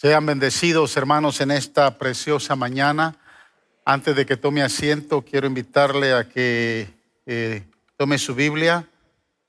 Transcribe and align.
Sean 0.00 0.26
bendecidos, 0.26 0.96
hermanos, 0.96 1.40
en 1.40 1.50
esta 1.50 1.98
preciosa 1.98 2.54
mañana. 2.54 3.16
Antes 3.84 4.14
de 4.14 4.26
que 4.26 4.36
tome 4.36 4.62
asiento, 4.62 5.22
quiero 5.22 5.48
invitarle 5.48 6.12
a 6.12 6.28
que 6.28 6.88
eh, 7.26 7.64
tome 7.96 8.16
su 8.18 8.36
Biblia 8.36 8.88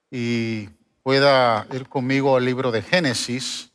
y 0.09 0.67
pueda 1.03 1.67
ir 1.71 1.87
conmigo 1.87 2.35
al 2.35 2.45
libro 2.45 2.71
de 2.71 2.81
Génesis. 2.81 3.71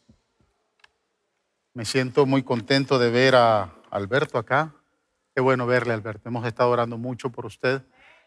Me 1.75 1.85
siento 1.85 2.27
muy 2.27 2.43
contento 2.43 2.99
de 2.99 3.09
ver 3.09 3.37
a 3.37 3.73
Alberto 3.93 4.37
acá. 4.37 4.75
Qué 5.33 5.41
bueno 5.41 5.69
verle, 5.69 5.95
Alberto. 5.95 6.29
Hemos 6.29 6.45
estado 6.45 6.71
orando 6.71 6.99
mucho 6.99 7.31
por 7.31 7.47
usted 7.47 7.83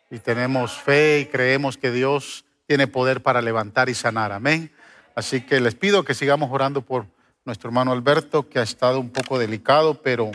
y 0.10 0.20
tenemos 0.20 0.72
fe 0.72 1.20
y 1.20 1.26
creemos 1.26 1.78
que 1.78 1.92
Dios 1.92 2.46
tiene 2.66 2.88
poder 2.88 3.22
para 3.22 3.42
levantar 3.42 3.90
y 3.90 3.94
sanar. 3.94 4.32
Amén. 4.32 4.72
Así 5.16 5.42
que 5.42 5.60
les 5.60 5.76
pido 5.76 6.06
que 6.06 6.14
sigamos 6.14 6.50
orando 6.50 6.82
por 6.82 7.17
nuestro 7.48 7.70
hermano 7.70 7.94
Alberto, 7.94 8.50
que 8.50 8.60
ha 8.60 8.64
estado 8.64 9.00
un 9.00 9.10
poco 9.10 9.40
delicado, 9.40 10.02
pero 10.02 10.32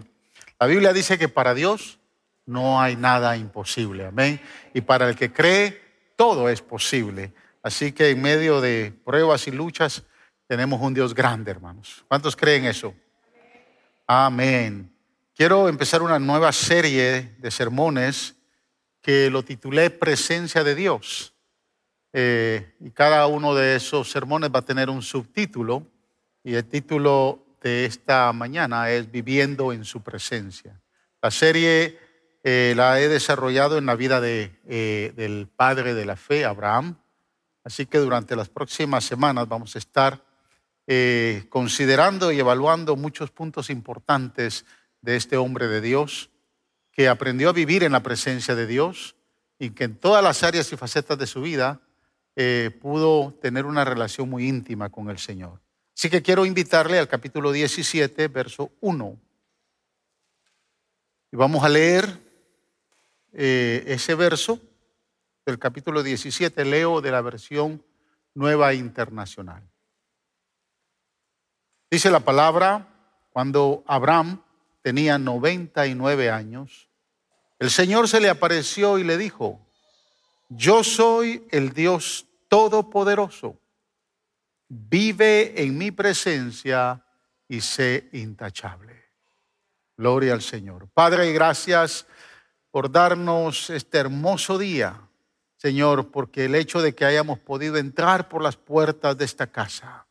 la 0.58 0.66
Biblia 0.66 0.94
dice 0.94 1.18
que 1.18 1.28
para 1.28 1.52
Dios 1.52 1.98
no 2.46 2.80
hay 2.80 2.96
nada 2.96 3.36
imposible, 3.36 4.06
amén. 4.06 4.40
Y 4.72 4.80
para 4.80 5.10
el 5.10 5.14
que 5.14 5.30
cree, 5.30 5.78
todo 6.16 6.48
es 6.48 6.62
posible. 6.62 7.34
Así 7.62 7.92
que 7.92 8.08
en 8.08 8.22
medio 8.22 8.62
de 8.62 8.94
pruebas 9.04 9.46
y 9.46 9.50
luchas, 9.50 10.04
tenemos 10.46 10.80
un 10.80 10.94
Dios 10.94 11.14
grande, 11.14 11.50
hermanos. 11.50 12.02
¿Cuántos 12.08 12.34
creen 12.34 12.64
eso? 12.64 12.94
Amén. 14.06 14.90
Quiero 15.36 15.68
empezar 15.68 16.00
una 16.00 16.18
nueva 16.18 16.50
serie 16.50 17.34
de 17.38 17.50
sermones 17.50 18.36
que 19.02 19.28
lo 19.28 19.42
titulé 19.42 19.90
Presencia 19.90 20.64
de 20.64 20.74
Dios. 20.74 21.34
Eh, 22.14 22.74
y 22.80 22.90
cada 22.90 23.26
uno 23.26 23.54
de 23.54 23.76
esos 23.76 24.10
sermones 24.10 24.50
va 24.50 24.60
a 24.60 24.64
tener 24.64 24.88
un 24.88 25.02
subtítulo. 25.02 25.91
Y 26.44 26.54
el 26.54 26.64
título 26.64 27.46
de 27.62 27.84
esta 27.84 28.32
mañana 28.32 28.90
es 28.90 29.10
Viviendo 29.10 29.72
en 29.72 29.84
su 29.84 30.02
presencia. 30.02 30.80
La 31.20 31.30
serie 31.30 31.98
eh, 32.42 32.74
la 32.76 33.00
he 33.00 33.06
desarrollado 33.06 33.78
en 33.78 33.86
la 33.86 33.94
vida 33.94 34.20
eh, 34.24 35.12
del 35.14 35.46
padre 35.46 35.94
de 35.94 36.04
la 36.04 36.16
fe, 36.16 36.44
Abraham. 36.44 36.96
Así 37.62 37.86
que 37.86 37.98
durante 37.98 38.34
las 38.34 38.48
próximas 38.48 39.04
semanas 39.04 39.46
vamos 39.46 39.76
a 39.76 39.78
estar 39.78 40.24
eh, 40.88 41.44
considerando 41.48 42.32
y 42.32 42.40
evaluando 42.40 42.96
muchos 42.96 43.30
puntos 43.30 43.70
importantes 43.70 44.66
de 45.00 45.14
este 45.14 45.36
hombre 45.36 45.68
de 45.68 45.80
Dios 45.80 46.30
que 46.90 47.08
aprendió 47.08 47.50
a 47.50 47.52
vivir 47.52 47.84
en 47.84 47.92
la 47.92 48.02
presencia 48.02 48.56
de 48.56 48.66
Dios 48.66 49.14
y 49.60 49.70
que 49.70 49.84
en 49.84 49.94
todas 49.94 50.24
las 50.24 50.42
áreas 50.42 50.72
y 50.72 50.76
facetas 50.76 51.16
de 51.18 51.28
su 51.28 51.40
vida 51.40 51.80
pudo 52.80 53.34
tener 53.40 53.66
una 53.66 53.84
relación 53.84 54.28
muy 54.28 54.48
íntima 54.48 54.88
con 54.88 55.08
el 55.08 55.18
Señor. 55.18 55.61
Así 55.96 56.08
que 56.10 56.22
quiero 56.22 56.46
invitarle 56.46 56.98
al 56.98 57.08
capítulo 57.08 57.52
17, 57.52 58.28
verso 58.28 58.72
1. 58.80 59.20
Y 61.32 61.36
vamos 61.36 61.62
a 61.64 61.68
leer 61.68 62.18
eh, 63.32 63.84
ese 63.86 64.14
verso 64.14 64.58
del 65.44 65.58
capítulo 65.58 66.02
17, 66.02 66.64
leo 66.64 67.00
de 67.00 67.10
la 67.10 67.20
versión 67.20 67.84
nueva 68.34 68.74
internacional. 68.74 69.62
Dice 71.90 72.10
la 72.10 72.20
palabra, 72.20 72.88
cuando 73.32 73.84
Abraham 73.86 74.42
tenía 74.82 75.18
99 75.18 76.30
años, 76.30 76.88
el 77.58 77.70
Señor 77.70 78.08
se 78.08 78.20
le 78.20 78.30
apareció 78.30 78.98
y 78.98 79.04
le 79.04 79.18
dijo, 79.18 79.60
yo 80.48 80.82
soy 80.82 81.46
el 81.50 81.72
Dios 81.72 82.26
Todopoderoso 82.48 83.61
vive 84.74 85.62
en 85.62 85.76
mi 85.76 85.90
presencia 85.90 87.04
y 87.46 87.60
sé 87.60 88.08
intachable. 88.12 89.04
Gloria 89.98 90.32
al 90.32 90.40
Señor. 90.40 90.88
Padre, 90.88 91.30
gracias 91.32 92.06
por 92.70 92.90
darnos 92.90 93.68
este 93.68 93.98
hermoso 93.98 94.56
día, 94.56 94.98
Señor, 95.56 96.10
porque 96.10 96.46
el 96.46 96.54
hecho 96.54 96.80
de 96.80 96.94
que 96.94 97.04
hayamos 97.04 97.38
podido 97.38 97.76
entrar 97.76 98.30
por 98.30 98.42
las 98.42 98.56
puertas 98.56 99.18
de 99.18 99.26
esta 99.26 99.46
casa 99.46 100.06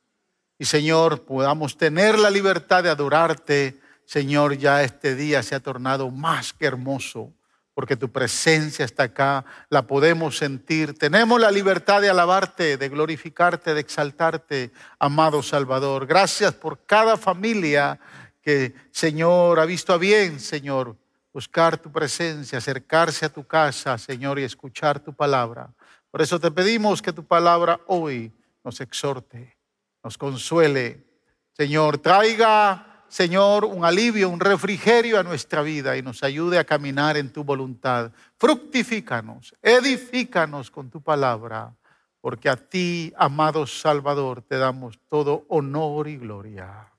y, 0.60 0.66
Señor, 0.66 1.26
podamos 1.26 1.76
tener 1.76 2.20
la 2.20 2.30
libertad 2.30 2.84
de 2.84 2.90
adorarte, 2.90 3.82
Señor, 4.06 4.58
ya 4.58 4.84
este 4.84 5.16
día 5.16 5.42
se 5.42 5.56
ha 5.56 5.60
tornado 5.60 6.12
más 6.12 6.54
que 6.54 6.68
hermoso 6.68 7.34
porque 7.74 7.96
tu 7.96 8.12
presencia 8.12 8.86
está 8.86 9.04
acá, 9.04 9.46
la 9.70 9.88
podemos 9.88 10.38
sentir. 10.38 10.98
Tenemos 10.98 11.40
la 11.40 11.52
libertad 11.52 12.02
de 12.02 12.10
alabarte, 12.10 12.78
de 12.78 12.90
glorificarte, 12.90 13.74
de 13.74 13.80
exaltarte, 13.80 14.72
amado 15.00 15.42
Salvador. 15.42 16.06
Gracias 16.06 16.54
por 16.54 16.86
cada 16.86 17.18
familia 17.18 18.00
que, 18.42 18.74
Señor, 18.92 19.60
ha 19.60 19.66
visto 19.66 19.94
a 19.94 19.98
bien, 19.98 20.40
Señor, 20.40 20.98
buscar 21.34 21.78
tu 21.78 21.92
presencia, 21.92 22.58
acercarse 22.58 23.26
a 23.26 23.30
tu 23.30 23.46
casa, 23.46 23.98
Señor, 23.98 24.40
y 24.40 24.44
escuchar 24.44 25.00
tu 25.00 25.14
palabra. 25.14 25.74
Por 26.10 26.22
eso 26.22 26.40
te 26.40 26.52
pedimos 26.52 27.02
que 27.02 27.14
tu 27.14 27.26
palabra 27.26 27.80
hoy 27.88 28.34
nos 28.64 28.82
exhorte, 28.82 29.58
nos 30.04 30.18
consuele, 30.18 31.06
Señor, 31.54 32.00
traiga 32.00 32.91
Señor, 33.12 33.66
un 33.66 33.84
alivio, 33.84 34.30
un 34.30 34.40
refrigerio 34.40 35.20
a 35.20 35.24
nuestra 35.24 35.62
vida 35.62 35.98
y 35.98 36.02
nos 36.02 36.24
ayude 36.24 36.58
a 36.58 36.64
caminar 36.64 37.18
en 37.18 37.30
tu 37.30 37.44
voluntad. 37.44 38.10
Fructifícanos, 38.38 39.54
edifícanos 39.62 40.72
con 40.72 40.90
tu 40.90 41.02
palabra, 41.02 41.76
porque 42.22 42.48
a 42.48 42.56
ti, 42.56 43.12
amado 43.18 43.68
Salvador, 43.68 44.42
te 44.44 44.58
damos 44.58 44.98
todo 45.10 45.44
honor 45.50 46.08
y 46.08 46.16
gloria. 46.16 46.90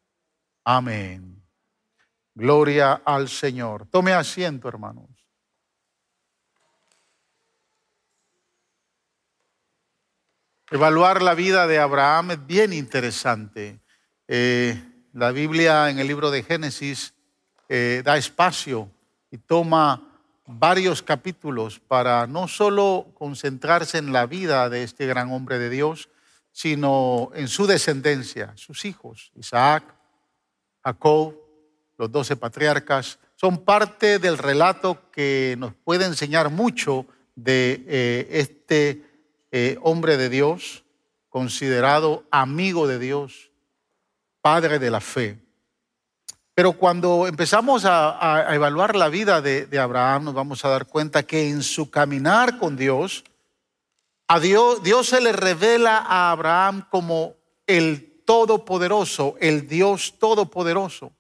Amén. 0.64 1.42
Gloria 2.34 3.00
al 3.06 3.30
Señor. 3.30 3.86
Tome 3.86 4.12
asiento, 4.12 4.68
hermanos. 4.68 5.08
Evaluar 10.70 11.22
la 11.22 11.32
vida 11.32 11.66
de 11.66 11.78
Abraham 11.78 12.32
es 12.32 12.46
bien 12.46 12.74
interesante. 12.74 13.80
Eh, 14.28 14.91
la 15.12 15.30
Biblia 15.30 15.90
en 15.90 15.98
el 15.98 16.06
libro 16.06 16.30
de 16.30 16.42
Génesis 16.42 17.14
eh, 17.68 18.02
da 18.04 18.16
espacio 18.16 18.90
y 19.30 19.38
toma 19.38 20.02
varios 20.46 21.02
capítulos 21.02 21.80
para 21.80 22.26
no 22.26 22.48
solo 22.48 23.08
concentrarse 23.14 23.98
en 23.98 24.12
la 24.12 24.26
vida 24.26 24.68
de 24.68 24.82
este 24.82 25.06
gran 25.06 25.30
hombre 25.30 25.58
de 25.58 25.70
Dios, 25.70 26.08
sino 26.50 27.30
en 27.34 27.48
su 27.48 27.66
descendencia, 27.66 28.52
sus 28.56 28.84
hijos, 28.84 29.32
Isaac, 29.34 29.84
Jacob, 30.82 31.36
los 31.96 32.10
doce 32.10 32.36
patriarcas, 32.36 33.18
son 33.36 33.58
parte 33.58 34.18
del 34.18 34.38
relato 34.38 35.10
que 35.10 35.56
nos 35.58 35.74
puede 35.74 36.06
enseñar 36.06 36.50
mucho 36.50 37.06
de 37.34 37.84
eh, 37.86 38.28
este 38.30 39.04
eh, 39.50 39.78
hombre 39.82 40.16
de 40.16 40.28
Dios, 40.28 40.84
considerado 41.28 42.24
amigo 42.30 42.86
de 42.86 42.98
Dios, 42.98 43.51
padre 44.42 44.78
de 44.78 44.90
la 44.90 45.00
fe. 45.00 45.38
Pero 46.54 46.74
cuando 46.74 47.26
empezamos 47.26 47.84
a, 47.86 48.46
evaluar 48.54 48.94
la 48.94 49.08
vida 49.08 49.40
de, 49.40 49.78
Abraham, 49.78 50.24
nos 50.24 50.34
vamos 50.34 50.64
a 50.64 50.68
dar 50.68 50.86
cuenta 50.86 51.22
que 51.22 51.48
en 51.48 51.62
su 51.62 51.90
caminar 51.90 52.58
con 52.58 52.76
Dios, 52.76 53.24
a 54.28 54.38
Dios, 54.38 55.06
se 55.06 55.20
le 55.20 55.32
revela 55.32 55.98
a 55.98 56.30
Abraham 56.30 56.86
como 56.90 57.36
el 57.66 58.22
Todopoderoso, 58.26 59.36
el 59.40 59.66
Dios 59.66 60.14
Todopoderoso. 60.18 61.12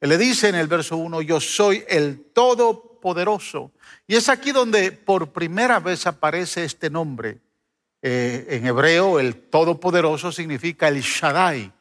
Él 0.00 0.10
le 0.10 0.18
dice 0.18 0.48
en 0.48 0.54
el 0.54 0.68
verso 0.68 0.96
1, 0.96 1.20
yo 1.22 1.40
soy 1.40 1.84
el 1.88 2.30
Todopoderoso. 2.32 3.72
Y 4.06 4.14
es 4.14 4.28
aquí 4.28 4.52
donde 4.52 4.92
por 4.92 5.32
primera 5.32 5.80
vez 5.80 6.06
aparece 6.06 6.64
este 6.64 6.90
nombre. 6.90 7.38
Eh, 8.02 8.46
en 8.50 8.66
hebreo, 8.66 9.18
el 9.18 9.34
Todopoderoso 9.34 10.30
significa 10.32 10.88
el 10.88 11.00
Shaddai. 11.00 11.72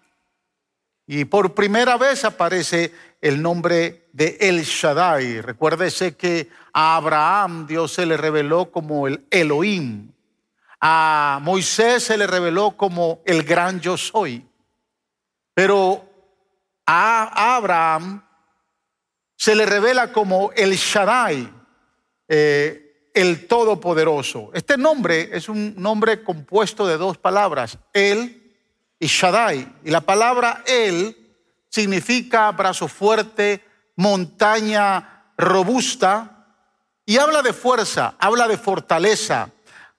Y 1.12 1.26
por 1.26 1.56
primera 1.56 1.98
vez 1.98 2.24
aparece 2.24 2.94
el 3.20 3.42
nombre 3.42 4.10
de 4.14 4.38
El 4.42 4.62
Shaddai. 4.62 5.42
Recuérdese 5.42 6.16
que 6.16 6.52
a 6.72 6.98
Abraham 6.98 7.66
Dios 7.66 7.94
se 7.94 8.06
le 8.06 8.16
reveló 8.16 8.70
como 8.70 9.08
el 9.08 9.26
Elohim. 9.32 10.12
A 10.80 11.40
Moisés 11.42 12.04
se 12.04 12.16
le 12.16 12.28
reveló 12.28 12.78
como 12.78 13.24
el 13.26 13.42
gran 13.42 13.80
yo 13.80 13.98
soy. 13.98 14.48
Pero 15.56 16.08
a 16.86 17.56
Abraham 17.56 18.24
se 19.36 19.56
le 19.56 19.66
revela 19.66 20.12
como 20.14 20.52
el 20.56 20.76
Shaddai, 20.76 21.52
eh, 22.28 23.10
el 23.16 23.48
Todopoderoso. 23.48 24.52
Este 24.54 24.78
nombre 24.78 25.32
es 25.34 25.50
un 25.50 25.74
nombre 25.76 26.24
compuesto 26.24 26.86
de 26.86 26.98
dos 26.98 27.18
palabras, 27.18 27.80
el 27.94 28.39
y 29.00 29.08
Shaddai. 29.08 29.76
Y 29.84 29.92
la 29.92 30.02
palabra 30.02 30.64
él 30.68 31.16
significa 31.70 32.52
brazo 32.52 32.88
fuerte, 32.88 33.64
montaña 33.96 35.24
robusta, 35.38 36.36
y 37.06 37.18
habla 37.18 37.42
de 37.42 37.54
fuerza, 37.54 38.16
habla 38.20 38.48
de 38.48 38.58
fortaleza, 38.58 39.50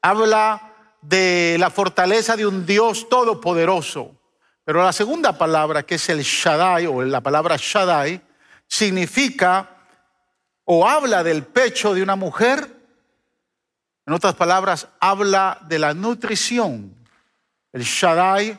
habla 0.01 0.75
de 1.01 1.57
la 1.59 1.71
fortaleza 1.71 2.37
de 2.37 2.47
un 2.47 2.65
Dios 2.67 3.09
todopoderoso. 3.09 4.15
Pero 4.65 4.85
la 4.85 4.93
segunda 4.93 5.37
palabra, 5.37 5.83
que 5.83 5.97
es 5.97 6.09
el 6.09 6.23
Shaddai, 6.23 6.87
o 6.87 7.03
la 7.03 7.21
palabra 7.21 7.57
Shaddai, 7.59 8.21
significa 8.69 9.69
o 10.65 10.89
habla 10.89 11.25
del 11.25 11.43
pecho 11.43 11.95
de 11.95 12.03
una 12.03 12.15
mujer, 12.15 12.77
en 14.07 14.13
otras 14.13 14.35
palabras, 14.35 14.87
habla 15.01 15.59
de 15.63 15.79
la 15.81 15.95
nutrición. 15.95 16.95
El 17.73 17.83
Shaddai, 17.83 18.57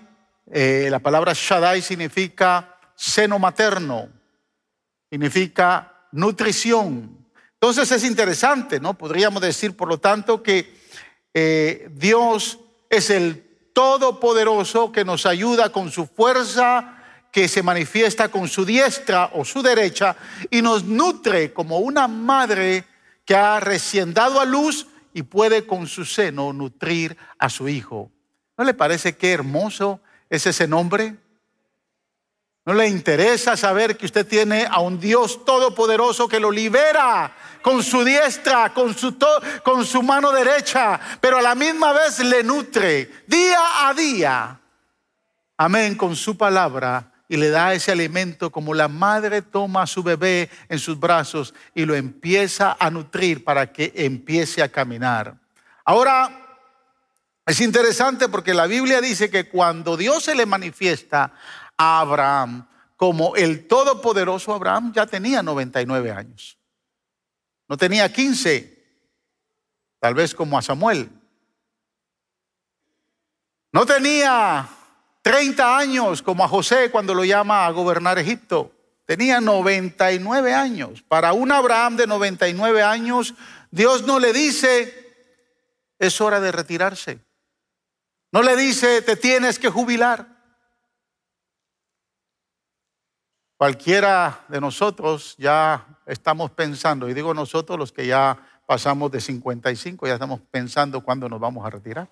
eh, 0.53 0.89
la 0.89 0.99
palabra 0.99 1.31
Shaddai 1.33 1.81
significa 1.81 2.77
seno 2.93 3.39
materno, 3.39 4.09
significa 5.09 6.07
nutrición. 6.11 7.25
Entonces 7.53 7.89
es 7.91 8.03
interesante, 8.03 8.79
¿no? 8.79 8.97
Podríamos 8.97 9.41
decir, 9.41 9.77
por 9.77 9.87
lo 9.87 9.99
tanto, 9.99 10.43
que 10.43 10.75
eh, 11.33 11.89
Dios 11.93 12.59
es 12.89 13.09
el 13.09 13.47
Todopoderoso 13.73 14.91
que 14.91 15.05
nos 15.05 15.25
ayuda 15.25 15.71
con 15.71 15.89
su 15.89 16.05
fuerza, 16.05 16.97
que 17.31 17.47
se 17.47 17.63
manifiesta 17.63 18.27
con 18.27 18.49
su 18.49 18.65
diestra 18.65 19.31
o 19.33 19.45
su 19.45 19.61
derecha 19.61 20.17
y 20.49 20.61
nos 20.61 20.83
nutre 20.83 21.53
como 21.53 21.77
una 21.77 22.09
madre 22.09 22.83
que 23.23 23.35
ha 23.35 23.61
recién 23.61 24.13
dado 24.13 24.41
a 24.41 24.45
luz 24.45 24.87
y 25.13 25.23
puede 25.23 25.65
con 25.65 25.87
su 25.87 26.03
seno 26.03 26.51
nutrir 26.51 27.15
a 27.39 27.49
su 27.49 27.69
hijo. 27.69 28.11
¿No 28.57 28.65
le 28.65 28.73
parece 28.73 29.15
qué 29.15 29.31
hermoso 29.31 30.01
es 30.31 30.47
ese 30.47 30.65
nombre? 30.65 31.17
¿No 32.65 32.73
le 32.73 32.87
interesa 32.87 33.57
saber 33.57 33.97
que 33.97 34.05
usted 34.05 34.25
tiene 34.25 34.65
a 34.69 34.79
un 34.79 34.99
Dios 34.99 35.43
todopoderoso 35.43 36.27
que 36.27 36.39
lo 36.39 36.49
libera 36.49 37.35
con 37.61 37.83
su 37.83 38.03
diestra, 38.03 38.73
con 38.73 38.95
su, 38.95 40.01
mano 40.01 40.31
derecha, 40.31 40.99
pero 41.19 41.37
a 41.37 41.41
la 41.41 41.53
misma 41.53 41.91
vez 41.91 42.19
le 42.19 42.43
nutre 42.43 43.23
día 43.27 43.87
a 43.87 43.93
día? 43.93 44.59
Amén, 45.57 45.95
con 45.95 46.15
su 46.15 46.37
palabra 46.37 47.11
y 47.27 47.35
le 47.35 47.49
da 47.49 47.73
ese 47.73 47.91
alimento 47.91 48.51
como 48.51 48.73
la 48.73 48.87
madre 48.87 49.41
toma 49.41 49.83
a 49.83 49.87
su 49.87 50.01
bebé 50.01 50.49
en 50.69 50.79
sus 50.79 50.97
brazos 50.97 51.53
y 51.75 51.85
lo 51.85 51.93
empieza 51.93 52.77
a 52.79 52.89
nutrir 52.89 53.43
para 53.43 53.73
que 53.73 53.91
empiece 53.95 54.63
a 54.63 54.69
caminar. 54.69 55.35
Ahora, 55.83 56.40
es 57.45 57.59
interesante 57.59 58.29
porque 58.29 58.53
la 58.53 58.67
Biblia 58.67 59.01
dice 59.01 59.29
que 59.29 59.49
cuando 59.49 59.97
Dios 59.97 60.23
se 60.23 60.35
le 60.35 60.45
manifiesta 60.45 61.33
a 61.77 61.99
Abraham 61.99 62.67
como 62.95 63.35
el 63.35 63.67
todopoderoso 63.67 64.53
Abraham 64.53 64.93
ya 64.93 65.07
tenía 65.07 65.41
99 65.41 66.11
años. 66.11 66.59
No 67.67 67.75
tenía 67.75 68.13
15, 68.13 68.85
tal 69.99 70.13
vez 70.13 70.35
como 70.35 70.57
a 70.57 70.61
Samuel. 70.61 71.09
No 73.71 73.85
tenía 73.87 74.69
30 75.23 75.77
años 75.77 76.21
como 76.21 76.43
a 76.43 76.47
José 76.47 76.91
cuando 76.91 77.15
lo 77.15 77.23
llama 77.25 77.65
a 77.65 77.71
gobernar 77.71 78.19
Egipto. 78.19 78.71
Tenía 79.05 79.41
99 79.41 80.53
años. 80.53 81.01
Para 81.01 81.33
un 81.33 81.51
Abraham 81.51 81.97
de 81.97 82.05
99 82.05 82.83
años, 82.83 83.33
Dios 83.71 84.03
no 84.03 84.19
le 84.19 84.31
dice, 84.31 85.15
es 85.97 86.21
hora 86.21 86.39
de 86.39 86.51
retirarse. 86.51 87.19
No 88.31 88.41
le 88.41 88.55
dice, 88.55 89.01
te 89.01 89.15
tienes 89.15 89.59
que 89.59 89.69
jubilar. 89.69 90.27
Cualquiera 93.57 94.45
de 94.47 94.59
nosotros 94.59 95.35
ya 95.37 95.99
estamos 96.05 96.51
pensando, 96.51 97.07
y 97.09 97.13
digo 97.13 97.33
nosotros 97.33 97.77
los 97.77 97.91
que 97.91 98.07
ya 98.07 98.47
pasamos 98.65 99.11
de 99.11 99.21
55, 99.21 100.07
ya 100.07 100.13
estamos 100.13 100.39
pensando 100.49 101.01
cuándo 101.01 101.29
nos 101.29 101.39
vamos 101.39 101.65
a 101.65 101.69
retirar. 101.69 102.09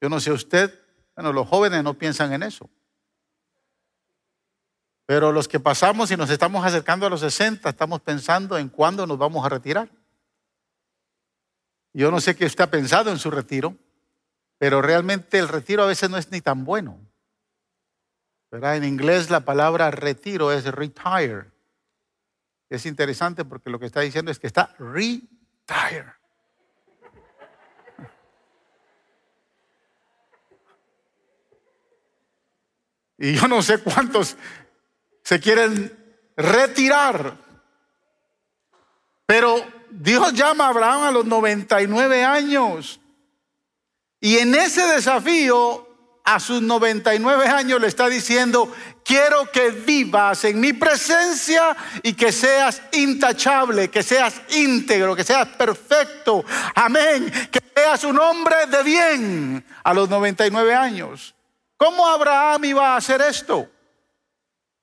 Yo 0.00 0.08
no 0.08 0.20
sé 0.20 0.30
usted, 0.30 0.78
bueno, 1.16 1.32
los 1.32 1.48
jóvenes 1.48 1.82
no 1.82 1.94
piensan 1.94 2.32
en 2.32 2.42
eso. 2.42 2.70
Pero 5.06 5.32
los 5.32 5.48
que 5.48 5.58
pasamos 5.58 6.10
y 6.12 6.16
nos 6.16 6.30
estamos 6.30 6.64
acercando 6.64 7.06
a 7.06 7.10
los 7.10 7.20
60, 7.20 7.68
estamos 7.68 8.00
pensando 8.00 8.56
en 8.56 8.68
cuándo 8.68 9.06
nos 9.06 9.18
vamos 9.18 9.44
a 9.44 9.48
retirar. 9.48 9.90
Yo 11.92 12.12
no 12.12 12.20
sé 12.20 12.36
qué 12.36 12.46
usted 12.46 12.62
ha 12.62 12.70
pensado 12.70 13.10
en 13.10 13.18
su 13.18 13.30
retiro, 13.30 13.74
pero 14.60 14.82
realmente 14.82 15.38
el 15.38 15.48
retiro 15.48 15.84
a 15.84 15.86
veces 15.86 16.10
no 16.10 16.18
es 16.18 16.30
ni 16.30 16.42
tan 16.42 16.66
bueno. 16.66 17.00
En 18.52 18.84
inglés 18.84 19.30
la 19.30 19.40
palabra 19.40 19.90
retiro 19.90 20.52
es 20.52 20.66
retire. 20.66 21.50
Es 22.68 22.84
interesante 22.84 23.46
porque 23.46 23.70
lo 23.70 23.78
que 23.78 23.86
está 23.86 24.02
diciendo 24.02 24.30
es 24.30 24.38
que 24.38 24.48
está 24.48 24.76
retire. 24.78 26.12
Y 33.16 33.36
yo 33.36 33.48
no 33.48 33.62
sé 33.62 33.78
cuántos 33.78 34.36
se 35.24 35.40
quieren 35.40 36.20
retirar. 36.36 37.34
Pero 39.24 39.56
Dios 39.88 40.34
llama 40.34 40.66
a 40.66 40.68
Abraham 40.68 41.02
a 41.04 41.10
los 41.12 41.24
99 41.24 42.24
años. 42.24 42.99
Y 44.20 44.38
en 44.38 44.54
ese 44.54 44.82
desafío 44.86 45.86
a 46.24 46.38
sus 46.38 46.60
99 46.62 47.46
años 47.48 47.80
le 47.80 47.88
está 47.88 48.08
diciendo, 48.08 48.72
quiero 49.04 49.50
que 49.50 49.70
vivas 49.70 50.44
en 50.44 50.60
mi 50.60 50.72
presencia 50.72 51.76
y 52.02 52.12
que 52.12 52.30
seas 52.30 52.82
intachable, 52.92 53.88
que 53.88 54.02
seas 54.02 54.40
íntegro, 54.50 55.16
que 55.16 55.24
seas 55.24 55.48
perfecto. 55.48 56.44
Amén. 56.74 57.32
Que 57.50 57.60
seas 57.74 58.04
un 58.04 58.18
hombre 58.20 58.66
de 58.66 58.82
bien 58.82 59.64
a 59.82 59.94
los 59.94 60.08
99 60.08 60.74
años. 60.74 61.34
¿Cómo 61.76 62.06
Abraham 62.06 62.64
iba 62.66 62.94
a 62.94 62.96
hacer 62.96 63.22
esto? 63.22 63.68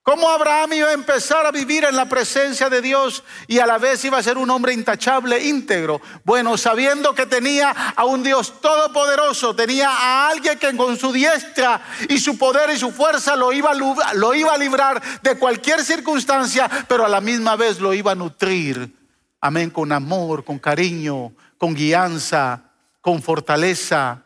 ¿Cómo 0.07 0.30
Abraham 0.30 0.71
iba 0.71 0.88
a 0.88 0.94
empezar 0.94 1.45
a 1.45 1.51
vivir 1.51 1.83
en 1.83 1.94
la 1.94 2.07
presencia 2.07 2.69
de 2.69 2.81
Dios 2.81 3.25
y 3.45 3.59
a 3.59 3.65
la 3.65 3.77
vez 3.77 4.06
iba 4.06 4.18
a 4.18 4.24
ser 4.24 4.38
un 4.38 4.50
hombre 4.50 4.71
intachable, 4.71 5.44
íntegro? 5.44 6.00
Bueno, 6.24 6.56
sabiendo 6.56 7.13
que 7.13 7.25
tenía 7.25 7.71
a 7.71 8.06
un 8.06 8.24
Dios 8.24 8.62
todopoderoso, 8.62 9.54
tenía 9.54 9.89
a 9.89 10.30
alguien 10.30 10.57
que 10.59 10.77
con 10.77 10.95
su 10.95 11.12
diestra 11.12 11.81
y 12.07 12.19
su 12.19 12.38
poder 12.38 12.69
y 12.69 12.77
su 12.77 12.94
fuerza 12.94 13.36
lo 13.36 13.51
iba, 13.51 13.74
lo 13.74 14.33
iba 14.33 14.54
a 14.54 14.57
librar 14.57 15.01
de 15.21 15.38
cualquier 15.38 15.83
circunstancia, 15.83 16.69
pero 16.88 17.06
a 17.06 17.09
la 17.09 17.19
misma 17.19 17.57
vez 17.57 17.81
lo 17.81 17.94
iba 17.94 18.13
a 18.13 18.15
nutrir. 18.15 18.95
Amén, 19.42 19.69
con 19.71 19.92
amor, 19.92 20.45
con 20.45 20.57
cariño, 20.57 21.33
con 21.57 21.74
guianza, 21.74 22.62
con 23.01 23.21
fortaleza, 23.21 24.24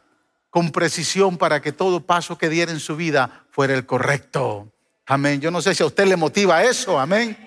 con 0.52 0.72
precisión 0.72 1.40
para 1.40 1.60
que 1.60 1.72
todo 1.72 2.06
paso 2.06 2.38
que 2.38 2.50
diera 2.50 2.72
en 2.72 2.80
su 2.80 2.96
vida 2.96 3.46
fuera 3.50 3.74
el 3.74 3.88
correcto. 3.88 4.72
Amén. 5.06 5.42
Yo 5.42 5.52
no 5.52 5.62
sé 5.62 5.76
si 5.76 5.84
a 5.84 5.88
usted 5.88 6.06
le 6.06 6.16
motiva 6.16 6.64
eso. 6.64 7.00
Amén. 7.00 7.38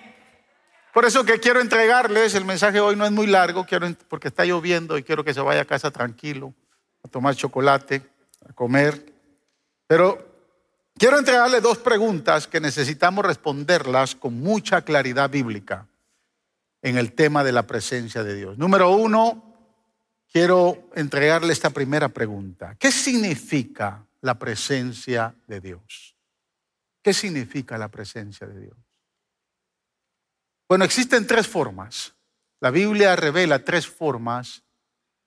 Por 0.95 1.03
eso 1.03 1.25
que 1.25 1.41
quiero 1.41 1.59
entregarles, 1.59 2.35
el 2.35 2.45
mensaje 2.45 2.79
hoy 2.79 2.95
no 2.95 3.05
es 3.05 3.11
muy 3.11 3.27
largo, 3.27 3.65
quiero, 3.65 3.93
porque 4.07 4.29
está 4.29 4.45
lloviendo 4.45 4.97
y 4.97 5.03
quiero 5.03 5.25
que 5.25 5.33
se 5.33 5.41
vaya 5.41 5.63
a 5.63 5.65
casa 5.65 5.91
tranquilo, 5.91 6.53
a 7.03 7.09
tomar 7.09 7.35
chocolate, 7.35 8.01
a 8.47 8.53
comer. 8.53 9.13
Pero 9.87 10.25
quiero 10.97 11.19
entregarle 11.19 11.59
dos 11.59 11.79
preguntas 11.79 12.47
que 12.47 12.61
necesitamos 12.61 13.25
responderlas 13.25 14.15
con 14.15 14.39
mucha 14.39 14.83
claridad 14.83 15.29
bíblica 15.29 15.85
en 16.81 16.97
el 16.97 17.11
tema 17.11 17.43
de 17.43 17.51
la 17.51 17.67
presencia 17.67 18.23
de 18.23 18.33
Dios. 18.33 18.57
Número 18.57 18.91
uno, 18.91 19.53
quiero 20.31 20.89
entregarle 20.95 21.51
esta 21.51 21.71
primera 21.71 22.07
pregunta. 22.07 22.77
¿Qué 22.79 22.89
significa 22.89 24.05
la 24.21 24.39
presencia 24.39 25.35
de 25.45 25.59
Dios? 25.59 26.14
¿Qué 27.05 27.13
significa 27.13 27.77
la 27.77 27.89
presencia 27.89 28.47
de 28.47 28.61
Dios? 28.61 28.77
Bueno, 30.67 30.85
existen 30.85 31.27
tres 31.27 31.47
formas. 31.47 32.15
La 32.59 32.71
Biblia 32.71 33.15
revela 33.15 33.63
tres 33.63 33.85
formas 33.87 34.63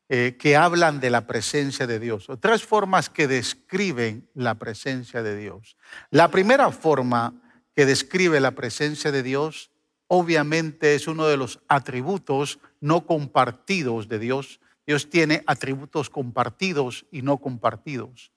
eh, 0.09 0.37
que 0.41 0.57
hablan 0.57 0.99
de 0.99 1.11
la 1.11 1.29
presencia 1.29 1.87
de 1.87 2.01
Dios, 2.01 2.29
o 2.31 2.37
tres 2.37 2.65
formas 2.65 3.09
que 3.09 3.29
describen 3.29 4.29
la 4.35 4.57
presencia 4.57 5.23
de 5.23 5.37
Dios. 5.37 5.77
La 6.11 6.33
primera 6.33 6.73
forma 6.73 7.41
que 7.77 7.87
describe 7.87 8.41
la 8.41 8.57
presencia 8.57 9.13
de 9.13 9.23
Dios, 9.23 9.71
obviamente 10.09 10.97
es 10.97 11.07
uno 11.07 11.29
de 11.29 11.37
los 11.37 11.61
atributos 11.69 12.59
no 12.81 13.07
compartidos 13.07 14.09
de 14.09 14.19
Dios. 14.19 14.59
Dios 14.85 15.11
tiene 15.11 15.45
atributos 15.47 16.11
compartidos 16.11 17.07
y 17.13 17.23
no 17.23 17.39
compartidos. 17.39 18.33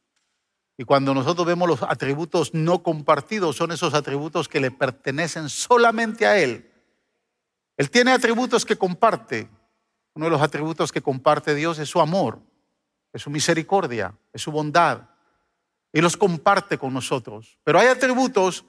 Y 0.77 0.83
cuando 0.83 1.13
nosotros 1.13 1.45
vemos 1.45 1.67
los 1.67 1.83
atributos 1.83 2.53
no 2.53 2.81
compartidos, 2.81 3.55
son 3.55 3.71
esos 3.71 3.93
atributos 3.93 4.47
que 4.47 4.59
le 4.59 4.71
pertenecen 4.71 5.49
solamente 5.49 6.25
a 6.25 6.39
Él. 6.39 6.71
Él 7.77 7.89
tiene 7.89 8.11
atributos 8.11 8.65
que 8.65 8.77
comparte. 8.77 9.49
Uno 10.13 10.25
de 10.25 10.31
los 10.31 10.41
atributos 10.41 10.91
que 10.91 11.01
comparte 11.01 11.55
Dios 11.55 11.79
es 11.79 11.89
su 11.89 12.01
amor, 12.01 12.39
es 13.13 13.21
su 13.21 13.29
misericordia, 13.29 14.13
es 14.33 14.41
su 14.41 14.51
bondad. 14.51 15.09
Y 15.93 16.01
los 16.01 16.17
comparte 16.17 16.77
con 16.77 16.93
nosotros. 16.93 17.57
Pero 17.63 17.79
hay 17.79 17.87
atributos 17.87 18.65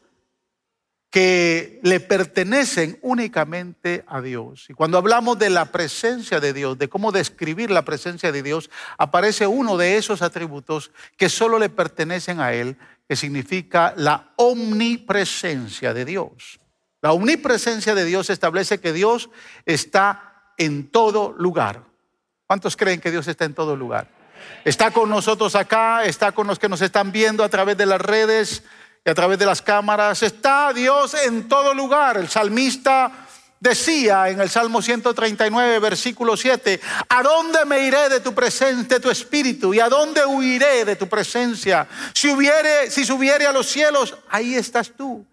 que 1.12 1.78
le 1.82 2.00
pertenecen 2.00 2.98
únicamente 3.02 4.02
a 4.08 4.22
Dios. 4.22 4.64
Y 4.70 4.72
cuando 4.72 4.96
hablamos 4.96 5.38
de 5.38 5.50
la 5.50 5.66
presencia 5.66 6.40
de 6.40 6.54
Dios, 6.54 6.78
de 6.78 6.88
cómo 6.88 7.12
describir 7.12 7.70
la 7.70 7.84
presencia 7.84 8.32
de 8.32 8.42
Dios, 8.42 8.70
aparece 8.96 9.46
uno 9.46 9.76
de 9.76 9.98
esos 9.98 10.22
atributos 10.22 10.90
que 11.18 11.28
solo 11.28 11.58
le 11.58 11.68
pertenecen 11.68 12.40
a 12.40 12.54
Él, 12.54 12.78
que 13.06 13.14
significa 13.14 13.92
la 13.94 14.32
omnipresencia 14.36 15.92
de 15.92 16.06
Dios. 16.06 16.58
La 17.02 17.12
omnipresencia 17.12 17.94
de 17.94 18.06
Dios 18.06 18.30
establece 18.30 18.80
que 18.80 18.94
Dios 18.94 19.28
está 19.66 20.54
en 20.56 20.88
todo 20.88 21.34
lugar. 21.36 21.82
¿Cuántos 22.46 22.74
creen 22.74 23.02
que 23.02 23.10
Dios 23.10 23.28
está 23.28 23.44
en 23.44 23.52
todo 23.52 23.76
lugar? 23.76 24.08
Está 24.64 24.90
con 24.90 25.10
nosotros 25.10 25.56
acá, 25.56 26.04
está 26.04 26.32
con 26.32 26.46
los 26.46 26.58
que 26.58 26.70
nos 26.70 26.80
están 26.80 27.12
viendo 27.12 27.44
a 27.44 27.50
través 27.50 27.76
de 27.76 27.84
las 27.84 28.00
redes, 28.00 28.62
y 29.04 29.10
a 29.10 29.14
través 29.14 29.38
de 29.38 29.46
las 29.46 29.62
cámaras. 29.62 30.22
Está 30.22 30.72
Dios 30.72 31.14
en 31.14 31.48
todo 31.48 31.74
lugar. 31.74 32.16
El 32.16 32.28
salmista 32.28 33.10
decía 33.58 34.28
en 34.28 34.40
el 34.40 34.50
Salmo 34.50 34.82
139, 34.82 35.78
versículo 35.78 36.36
7, 36.36 36.80
¿a 37.08 37.22
dónde 37.22 37.64
me 37.64 37.80
iré 37.80 38.08
de 38.08 38.20
tu 38.20 38.34
presencia, 38.34 38.96
de 38.96 39.00
tu 39.00 39.10
espíritu? 39.10 39.72
¿Y 39.72 39.80
a 39.80 39.88
dónde 39.88 40.24
huiré 40.24 40.84
de 40.84 40.96
tu 40.96 41.08
presencia? 41.08 41.86
Si 42.12 42.28
hubiere, 42.28 42.90
si 42.90 43.04
subiere 43.04 43.46
a 43.46 43.52
los 43.52 43.66
cielos, 43.66 44.16
ahí 44.28 44.54
estás 44.56 44.92
tú. 44.96 45.24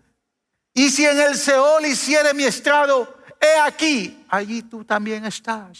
Y 0.73 0.89
si 0.89 1.05
en 1.05 1.19
el 1.19 1.35
Seol 1.35 1.85
hiciere 1.85 2.33
mi 2.33 2.43
estrado, 2.43 3.17
he 3.41 3.59
aquí, 3.59 4.25
allí 4.29 4.61
tú 4.63 4.85
también 4.85 5.25
estás. 5.25 5.79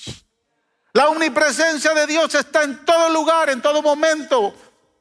La 0.94 1.08
omnipresencia 1.08 1.94
de 1.94 2.08
Dios 2.08 2.34
está 2.34 2.64
en 2.64 2.84
todo 2.84 3.10
lugar, 3.10 3.50
en 3.52 3.62
todo 3.62 3.84
momento, 3.84 4.56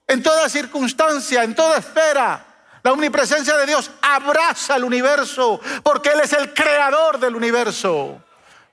en 0.06 0.22
toda 0.22 0.48
circunstancia, 0.50 1.42
en 1.42 1.54
toda 1.54 1.78
esfera. 1.78 2.47
La 2.82 2.92
omnipresencia 2.92 3.56
de 3.56 3.66
Dios 3.66 3.90
abraza 4.00 4.76
el 4.76 4.84
universo 4.84 5.60
porque 5.82 6.10
Él 6.10 6.20
es 6.22 6.32
el 6.32 6.54
creador 6.54 7.18
del 7.18 7.34
universo. 7.34 8.22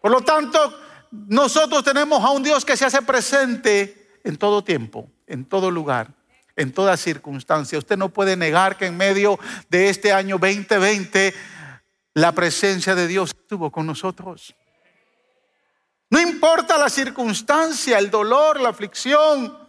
Por 0.01 0.11
lo 0.11 0.21
tanto, 0.21 0.79
nosotros 1.11 1.83
tenemos 1.83 2.23
a 2.23 2.29
un 2.29 2.43
Dios 2.43 2.63
que 2.65 2.77
se 2.77 2.85
hace 2.85 3.01
presente 3.01 4.19
en 4.23 4.37
todo 4.37 4.63
tiempo, 4.63 5.09
en 5.27 5.45
todo 5.45 5.71
lugar, 5.71 6.09
en 6.55 6.71
toda 6.71 6.97
circunstancia. 6.97 7.77
Usted 7.77 7.97
no 7.97 8.09
puede 8.09 8.35
negar 8.35 8.77
que 8.77 8.87
en 8.87 8.97
medio 8.97 9.39
de 9.69 9.89
este 9.89 10.11
año 10.11 10.37
2020 10.37 11.33
la 12.13 12.31
presencia 12.31 12.95
de 12.95 13.07
Dios 13.07 13.31
estuvo 13.37 13.71
con 13.71 13.85
nosotros. 13.85 14.55
No 16.09 16.19
importa 16.19 16.77
la 16.77 16.89
circunstancia, 16.89 17.97
el 17.97 18.09
dolor, 18.09 18.59
la 18.59 18.69
aflicción, 18.69 19.64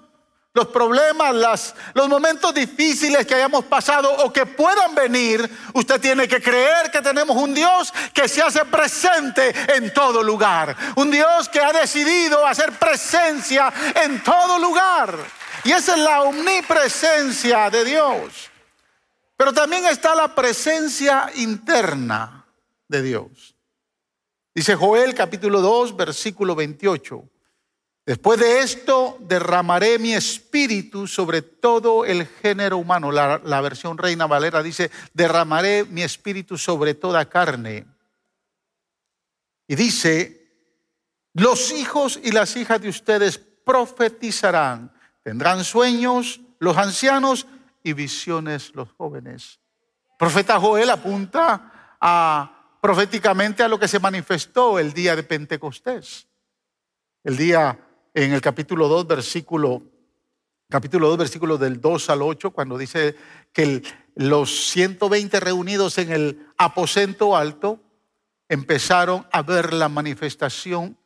los 0.56 0.68
problemas, 0.68 1.74
los 1.92 2.08
momentos 2.08 2.54
difíciles 2.54 3.26
que 3.26 3.34
hayamos 3.34 3.66
pasado 3.66 4.10
o 4.24 4.32
que 4.32 4.46
puedan 4.46 4.94
venir, 4.94 5.48
usted 5.74 6.00
tiene 6.00 6.26
que 6.26 6.40
creer 6.40 6.90
que 6.90 7.02
tenemos 7.02 7.36
un 7.36 7.52
Dios 7.52 7.92
que 8.14 8.26
se 8.26 8.40
hace 8.40 8.64
presente 8.64 9.54
en 9.76 9.92
todo 9.92 10.22
lugar. 10.22 10.74
Un 10.96 11.10
Dios 11.10 11.50
que 11.50 11.60
ha 11.60 11.74
decidido 11.74 12.46
hacer 12.46 12.72
presencia 12.72 13.70
en 14.02 14.22
todo 14.22 14.58
lugar. 14.58 15.14
Y 15.62 15.72
esa 15.72 15.94
es 15.94 16.00
la 16.00 16.22
omnipresencia 16.22 17.68
de 17.68 17.84
Dios. 17.84 18.50
Pero 19.36 19.52
también 19.52 19.84
está 19.84 20.14
la 20.14 20.34
presencia 20.34 21.30
interna 21.34 22.46
de 22.88 23.02
Dios. 23.02 23.54
Dice 24.54 24.74
Joel 24.74 25.14
capítulo 25.14 25.60
2, 25.60 25.94
versículo 25.94 26.54
28. 26.54 27.22
Después 28.06 28.38
de 28.38 28.60
esto 28.60 29.18
derramaré 29.20 29.98
mi 29.98 30.14
espíritu 30.14 31.08
sobre 31.08 31.42
todo 31.42 32.04
el 32.04 32.24
género 32.24 32.78
humano. 32.78 33.10
La, 33.10 33.60
versión 33.60 33.98
Reina 33.98 34.28
Valera 34.28 34.62
dice, 34.62 34.92
derramaré 35.12 35.84
mi 35.84 36.02
espíritu 36.02 36.56
sobre 36.56 36.94
toda 36.94 37.28
carne. 37.28 37.84
Y 39.66 39.74
dice, 39.74 40.46
los 41.34 41.72
hijos 41.72 42.20
y 42.22 42.30
las 42.30 42.54
hijas 42.56 42.80
de 42.80 42.90
ustedes 42.90 43.38
profetizarán, 43.38 44.92
tendrán 45.24 45.64
sueños 45.64 46.40
los 46.60 46.76
ancianos 46.76 47.48
y 47.82 47.92
visiones 47.92 48.72
los 48.76 48.88
jóvenes. 48.92 49.58
profeta 50.16 50.60
Joel 50.60 50.90
apunta 50.90 51.96
a, 52.00 52.78
proféticamente 52.80 53.64
a 53.64 53.68
lo 53.68 53.80
que 53.80 53.88
se 53.88 53.98
manifestó 53.98 54.78
el 54.78 54.92
día 54.92 55.16
de 55.16 55.24
Pentecostés. 55.24 56.28
El 57.24 57.36
día 57.36 57.76
en 58.16 58.32
el 58.32 58.40
capítulo 58.40 58.88
2, 58.88 59.06
versículo, 59.06 59.82
capítulo 60.70 61.08
2, 61.08 61.18
versículo 61.18 61.58
del 61.58 61.82
2 61.82 62.08
al 62.08 62.22
8, 62.22 62.50
cuando 62.50 62.78
dice 62.78 63.14
que 63.52 63.82
los 64.14 64.70
120 64.70 65.38
reunidos 65.38 65.98
en 65.98 66.10
el 66.10 66.46
aposento 66.56 67.36
alto 67.36 67.78
empezaron 68.48 69.26
a 69.30 69.42
ver 69.42 69.74
la 69.74 69.90
manifestación 69.90 70.96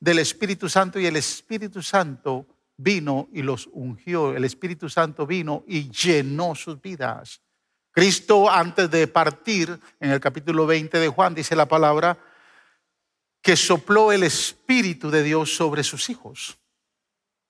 del 0.00 0.18
Espíritu 0.18 0.70
Santo 0.70 0.98
y 0.98 1.04
el 1.04 1.16
Espíritu 1.16 1.82
Santo 1.82 2.46
vino 2.78 3.28
y 3.34 3.42
los 3.42 3.68
ungió. 3.72 4.34
El 4.34 4.46
Espíritu 4.46 4.88
Santo 4.88 5.26
vino 5.26 5.62
y 5.68 5.90
llenó 5.90 6.54
sus 6.54 6.80
vidas. 6.80 7.42
Cristo 7.90 8.50
antes 8.50 8.90
de 8.90 9.06
partir, 9.08 9.78
en 10.00 10.10
el 10.10 10.20
capítulo 10.20 10.64
20 10.64 10.98
de 11.00 11.08
Juan, 11.08 11.34
dice 11.34 11.54
la 11.54 11.68
palabra, 11.68 12.16
que 13.46 13.54
sopló 13.54 14.10
el 14.10 14.24
Espíritu 14.24 15.08
de 15.08 15.22
Dios 15.22 15.54
sobre 15.54 15.84
sus 15.84 16.10
hijos, 16.10 16.58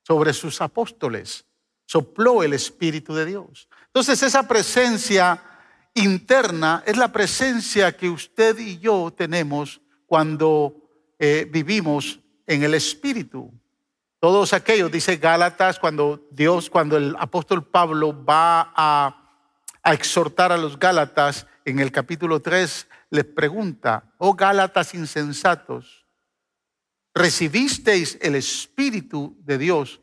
sobre 0.02 0.34
sus 0.34 0.60
apóstoles. 0.60 1.46
Sopló 1.86 2.42
el 2.42 2.52
Espíritu 2.52 3.14
de 3.14 3.24
Dios. 3.24 3.66
Entonces 3.86 4.22
esa 4.22 4.46
presencia 4.46 5.42
interna 5.94 6.82
es 6.84 6.98
la 6.98 7.10
presencia 7.10 7.96
que 7.96 8.10
usted 8.10 8.58
y 8.58 8.78
yo 8.78 9.10
tenemos 9.16 9.80
cuando 10.04 11.14
eh, 11.18 11.48
vivimos 11.50 12.20
en 12.46 12.62
el 12.62 12.74
Espíritu. 12.74 13.50
Todos 14.20 14.52
aquellos, 14.52 14.92
dice 14.92 15.16
Gálatas, 15.16 15.78
cuando 15.78 16.28
Dios, 16.30 16.68
cuando 16.68 16.98
el 16.98 17.16
apóstol 17.18 17.64
Pablo 17.64 18.22
va 18.22 18.70
a, 18.76 19.40
a 19.82 19.94
exhortar 19.94 20.52
a 20.52 20.58
los 20.58 20.78
Gálatas 20.78 21.46
en 21.64 21.78
el 21.78 21.90
capítulo 21.90 22.40
3, 22.42 22.86
les 23.10 23.24
pregunta, 23.24 24.14
oh 24.18 24.34
Gálatas 24.34 24.94
insensatos, 24.94 26.06
¿recibisteis 27.14 28.18
el 28.20 28.34
Espíritu 28.34 29.36
de 29.40 29.58
Dios 29.58 30.00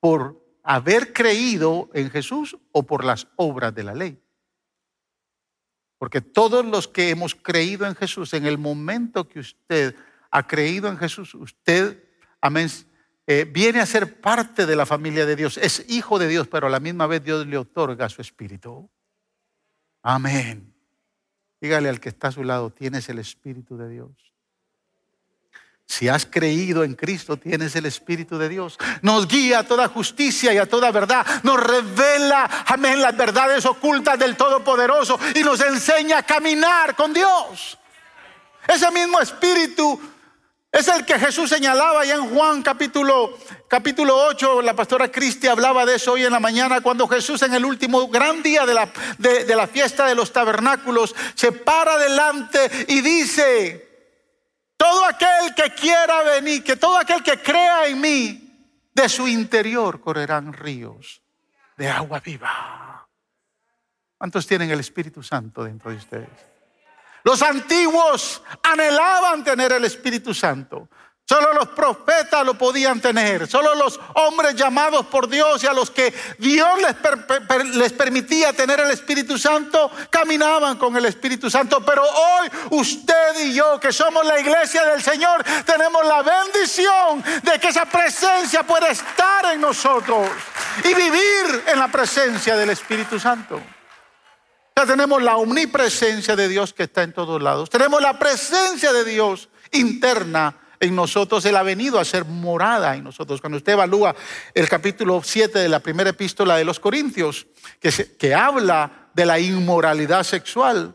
por 0.00 0.40
haber 0.62 1.12
creído 1.12 1.90
en 1.94 2.10
Jesús 2.10 2.56
o 2.72 2.82
por 2.84 3.04
las 3.04 3.28
obras 3.36 3.74
de 3.74 3.84
la 3.84 3.94
ley? 3.94 4.20
Porque 5.98 6.22
todos 6.22 6.64
los 6.64 6.88
que 6.88 7.10
hemos 7.10 7.34
creído 7.34 7.86
en 7.86 7.94
Jesús, 7.94 8.32
en 8.32 8.46
el 8.46 8.56
momento 8.56 9.28
que 9.28 9.40
usted 9.40 9.94
ha 10.30 10.46
creído 10.46 10.88
en 10.88 10.96
Jesús, 10.96 11.34
usted, 11.34 12.02
amén, 12.40 12.70
eh, 13.26 13.44
viene 13.44 13.80
a 13.80 13.86
ser 13.86 14.20
parte 14.20 14.64
de 14.64 14.76
la 14.76 14.86
familia 14.86 15.26
de 15.26 15.36
Dios, 15.36 15.58
es 15.58 15.84
hijo 15.88 16.18
de 16.18 16.28
Dios, 16.28 16.48
pero 16.48 16.68
a 16.68 16.70
la 16.70 16.80
misma 16.80 17.06
vez 17.06 17.22
Dios 17.22 17.46
le 17.46 17.58
otorga 17.58 18.08
su 18.08 18.22
espíritu. 18.22 18.90
Amén. 20.02 20.69
Dígale 21.60 21.88
al 21.88 22.00
que 22.00 22.08
está 22.08 22.28
a 22.28 22.32
su 22.32 22.42
lado, 22.42 22.70
tienes 22.70 23.08
el 23.08 23.18
Espíritu 23.18 23.76
de 23.76 23.88
Dios. 23.88 24.10
Si 25.90 26.08
has 26.08 26.24
creído 26.24 26.84
en 26.84 26.94
Cristo, 26.94 27.36
tienes 27.36 27.74
el 27.74 27.84
Espíritu 27.84 28.38
de 28.38 28.48
Dios. 28.48 28.78
Nos 29.02 29.26
guía 29.26 29.58
a 29.58 29.64
toda 29.64 29.88
justicia 29.88 30.54
y 30.54 30.56
a 30.56 30.66
toda 30.66 30.92
verdad. 30.92 31.26
Nos 31.42 31.58
revela, 31.58 32.48
amén, 32.66 33.02
las 33.02 33.16
verdades 33.16 33.66
ocultas 33.66 34.16
del 34.16 34.36
Todopoderoso 34.36 35.18
y 35.34 35.42
nos 35.42 35.60
enseña 35.60 36.18
a 36.18 36.22
caminar 36.22 36.94
con 36.94 37.12
Dios. 37.12 37.76
Ese 38.68 38.88
mismo 38.92 39.20
Espíritu 39.20 40.00
es 40.72 40.88
el 40.88 41.04
que 41.04 41.18
Jesús 41.18 41.50
señalaba 41.50 42.04
ya 42.04 42.14
en 42.14 42.34
Juan 42.34 42.62
capítulo, 42.62 43.36
capítulo 43.68 44.16
8. 44.16 44.62
La 44.62 44.74
pastora 44.74 45.10
Cristi 45.10 45.46
hablaba 45.46 45.84
de 45.84 45.96
eso 45.96 46.12
hoy 46.12 46.24
en 46.24 46.32
la 46.32 46.40
mañana, 46.40 46.80
cuando 46.80 47.08
Jesús 47.08 47.42
en 47.42 47.54
el 47.54 47.64
último 47.64 48.08
gran 48.08 48.42
día 48.42 48.64
de 48.66 48.74
la, 48.74 48.92
de 49.18 49.56
la 49.56 49.66
fiesta 49.66 50.06
de 50.06 50.14
los 50.14 50.32
tabernáculos 50.32 51.14
se 51.34 51.52
para 51.52 51.98
delante 51.98 52.70
y 52.88 53.00
dice, 53.00 53.88
todo 54.76 55.04
aquel 55.04 55.54
que 55.54 55.74
quiera 55.74 56.22
venir, 56.22 56.64
que 56.64 56.76
todo 56.76 56.96
aquel 56.96 57.22
que 57.22 57.42
crea 57.42 57.86
en 57.86 58.00
mí, 58.00 58.46
de 58.92 59.08
su 59.08 59.28
interior 59.28 60.00
correrán 60.00 60.52
ríos 60.52 61.22
de 61.76 61.88
agua 61.88 62.20
viva. 62.20 63.08
¿Cuántos 64.18 64.46
tienen 64.46 64.70
el 64.70 64.80
Espíritu 64.80 65.22
Santo 65.22 65.64
dentro 65.64 65.90
de 65.90 65.96
ustedes? 65.96 66.49
Los 67.24 67.42
antiguos 67.42 68.42
anhelaban 68.62 69.44
tener 69.44 69.72
el 69.72 69.84
Espíritu 69.84 70.32
Santo. 70.34 70.88
Solo 71.30 71.52
los 71.52 71.68
profetas 71.68 72.44
lo 72.44 72.54
podían 72.54 73.00
tener. 73.00 73.46
Solo 73.46 73.76
los 73.76 74.00
hombres 74.14 74.56
llamados 74.56 75.06
por 75.06 75.28
Dios 75.28 75.62
y 75.62 75.68
a 75.68 75.72
los 75.72 75.88
que 75.88 76.12
Dios 76.38 76.68
les, 76.80 77.76
les, 77.76 77.92
permitía 77.92 78.52
tener 78.52 78.80
el 78.80 78.90
Espíritu 78.90 79.38
Santo, 79.38 79.92
caminaban 80.10 80.76
con 80.76 80.96
el 80.96 81.04
Espíritu 81.04 81.48
Santo. 81.48 81.84
Pero 81.84 82.02
hoy 82.02 82.50
usted 82.70 83.44
y 83.44 83.54
yo, 83.54 83.78
que 83.78 83.92
somos 83.92 84.26
la 84.26 84.40
iglesia 84.40 84.84
del 84.86 85.04
Señor, 85.04 85.44
tenemos 85.64 86.04
la 86.04 86.22
bendición 86.22 87.22
de 87.44 87.60
que 87.60 87.68
esa 87.68 87.84
presencia 87.84 88.64
pueda 88.64 88.88
estar 88.88 89.54
en 89.54 89.60
nosotros 89.60 90.28
y 90.82 90.92
vivir 90.94 91.62
en 91.68 91.78
la 91.78 91.86
presencia 91.86 92.56
del 92.56 92.70
Espíritu 92.70 93.20
Santo. 93.20 93.62
Tenemos 94.86 95.22
la 95.22 95.36
omnipresencia 95.36 96.36
de 96.36 96.48
Dios 96.48 96.72
que 96.72 96.84
está 96.84 97.02
en 97.02 97.12
todos 97.12 97.40
lados. 97.42 97.70
Tenemos 97.70 98.00
la 98.00 98.18
presencia 98.18 98.92
de 98.92 99.04
Dios 99.04 99.48
interna 99.72 100.56
en 100.78 100.94
nosotros. 100.96 101.44
Él 101.44 101.56
ha 101.56 101.62
venido 101.62 101.98
a 101.98 102.04
ser 102.04 102.24
morada 102.24 102.96
en 102.96 103.04
nosotros. 103.04 103.40
Cuando 103.40 103.58
usted 103.58 103.72
evalúa 103.72 104.14
el 104.54 104.68
capítulo 104.68 105.22
7 105.22 105.58
de 105.58 105.68
la 105.68 105.80
primera 105.80 106.10
epístola 106.10 106.56
de 106.56 106.64
los 106.64 106.80
Corintios, 106.80 107.46
que, 107.78 107.90
que 108.18 108.34
habla 108.34 109.10
de 109.14 109.26
la 109.26 109.38
inmoralidad 109.38 110.24
sexual, 110.24 110.94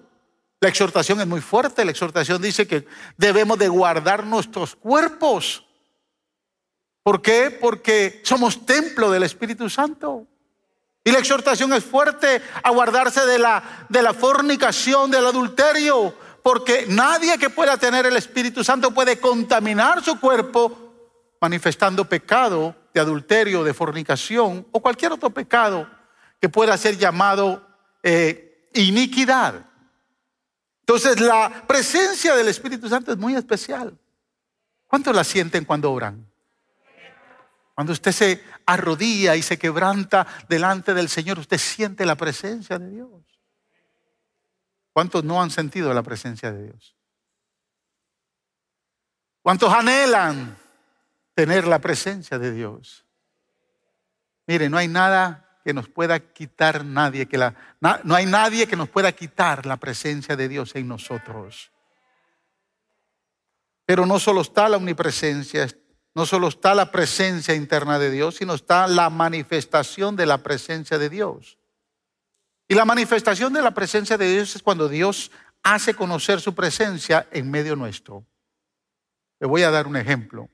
la 0.60 0.70
exhortación 0.70 1.22
es 1.22 1.28
muy 1.28 1.42
fuerte. 1.42 1.86
La 1.86 1.92
exhortación 1.92 2.42
dice 2.42 2.68
que 2.68 2.88
debemos 3.18 3.58
de 3.60 3.68
guardar 3.68 4.26
nuestros 4.26 4.76
cuerpos. 4.76 5.64
¿Por 7.04 7.22
qué? 7.22 7.52
Porque 7.52 8.22
somos 8.24 8.66
templo 8.66 9.12
del 9.12 9.24
Espíritu 9.24 9.70
Santo. 9.70 10.28
Y 11.08 11.12
la 11.12 11.20
exhortación 11.20 11.72
es 11.74 11.86
fuerte 11.86 12.42
a 12.64 12.72
guardarse 12.72 13.24
de 13.28 13.38
la, 13.38 13.86
de 13.88 14.02
la 14.02 14.12
fornicación, 14.12 15.12
del 15.12 15.28
adulterio, 15.28 16.16
porque 16.42 16.88
nadie 16.90 17.38
que 17.38 17.52
pueda 17.52 17.78
tener 17.78 18.08
el 18.08 18.18
Espíritu 18.18 18.64
Santo 18.64 18.90
puede 18.90 19.20
contaminar 19.20 20.04
su 20.04 20.20
cuerpo 20.20 20.76
manifestando 21.40 22.10
pecado 22.10 22.76
de 22.92 23.00
adulterio, 23.00 23.64
de 23.64 23.76
fornicación 23.76 24.66
o 24.72 24.82
cualquier 24.82 25.12
otro 25.12 25.30
pecado 25.30 25.88
que 26.42 26.50
pueda 26.50 26.76
ser 26.76 26.98
llamado 26.98 27.68
eh, 28.02 28.68
iniquidad. 28.74 29.64
Entonces 30.80 31.20
la 31.20 31.66
presencia 31.68 32.36
del 32.36 32.48
Espíritu 32.48 32.90
Santo 32.90 33.12
es 33.12 33.18
muy 33.20 33.36
especial. 33.36 33.96
¿Cuántos 34.88 35.16
la 35.16 35.24
sienten 35.24 35.66
cuando 35.66 35.92
oran? 35.92 36.26
Cuando 37.76 37.92
usted 37.92 38.14
se 38.14 38.44
arrodilla 38.66 39.36
y 39.36 39.42
se 39.42 39.60
quebranta 39.60 40.26
delante 40.48 40.94
del 40.94 41.10
Señor, 41.10 41.40
usted 41.40 41.58
siente 41.58 42.06
la 42.06 42.16
presencia 42.16 42.80
de 42.80 42.90
Dios. 42.90 43.10
¿Cuántos 44.94 45.26
no 45.26 45.42
han 45.42 45.52
sentido 45.52 45.94
la 45.94 46.02
presencia 46.02 46.54
de 46.54 46.64
Dios? 46.64 46.96
¿Cuántos 49.42 49.72
anhelan 49.74 50.58
tener 51.34 51.68
la 51.68 51.80
presencia 51.80 52.40
de 52.40 52.54
Dios? 52.54 53.06
Mire, 54.48 54.70
no 54.70 54.78
hay 54.78 54.88
nada 54.88 55.60
que 55.66 55.74
nos 55.74 55.90
pueda 55.90 56.18
quitar 56.20 56.86
nadie, 56.86 57.26
que 57.26 57.38
la, 57.38 57.56
no 57.82 58.16
hay 58.16 58.26
nadie 58.26 58.68
que 58.68 58.78
nos 58.78 58.88
pueda 58.88 59.12
quitar 59.12 59.66
la 59.66 59.76
presencia 59.76 60.38
de 60.38 60.48
Dios 60.48 60.76
en 60.76 60.88
nosotros. 60.88 61.72
Pero 63.86 64.06
no 64.06 64.18
solo 64.18 64.42
está 64.42 64.70
la 64.70 64.78
omnipresencia, 64.78 65.68
no 66.16 66.26
solo 66.26 66.48
está 66.48 66.74
la 66.74 66.92
presencia 66.92 67.54
interna 67.54 68.00
de 68.00 68.10
Dios, 68.10 68.36
sino 68.36 68.54
está 68.54 68.88
la 68.88 69.10
manifestación 69.10 70.16
de 70.16 70.26
la 70.26 70.38
presencia 70.38 70.98
de 70.98 71.10
Dios. 71.10 71.60
Y 72.70 72.74
la 72.74 72.86
manifestación 72.86 73.52
de 73.52 73.62
la 73.62 73.72
presencia 73.72 74.18
de 74.18 74.32
Dios 74.32 74.56
es 74.56 74.64
cuando 74.64 74.88
Dios 74.88 75.30
hace 75.62 75.94
conocer 75.94 76.40
su 76.40 76.56
presencia 76.56 77.28
en 77.32 77.52
medio 77.52 77.76
nuestro. 77.76 78.26
Le 79.42 79.48
voy 79.48 79.64
a 79.64 79.72
dar 79.72 79.88
un 79.88 79.98
ejemplo. 79.98 80.50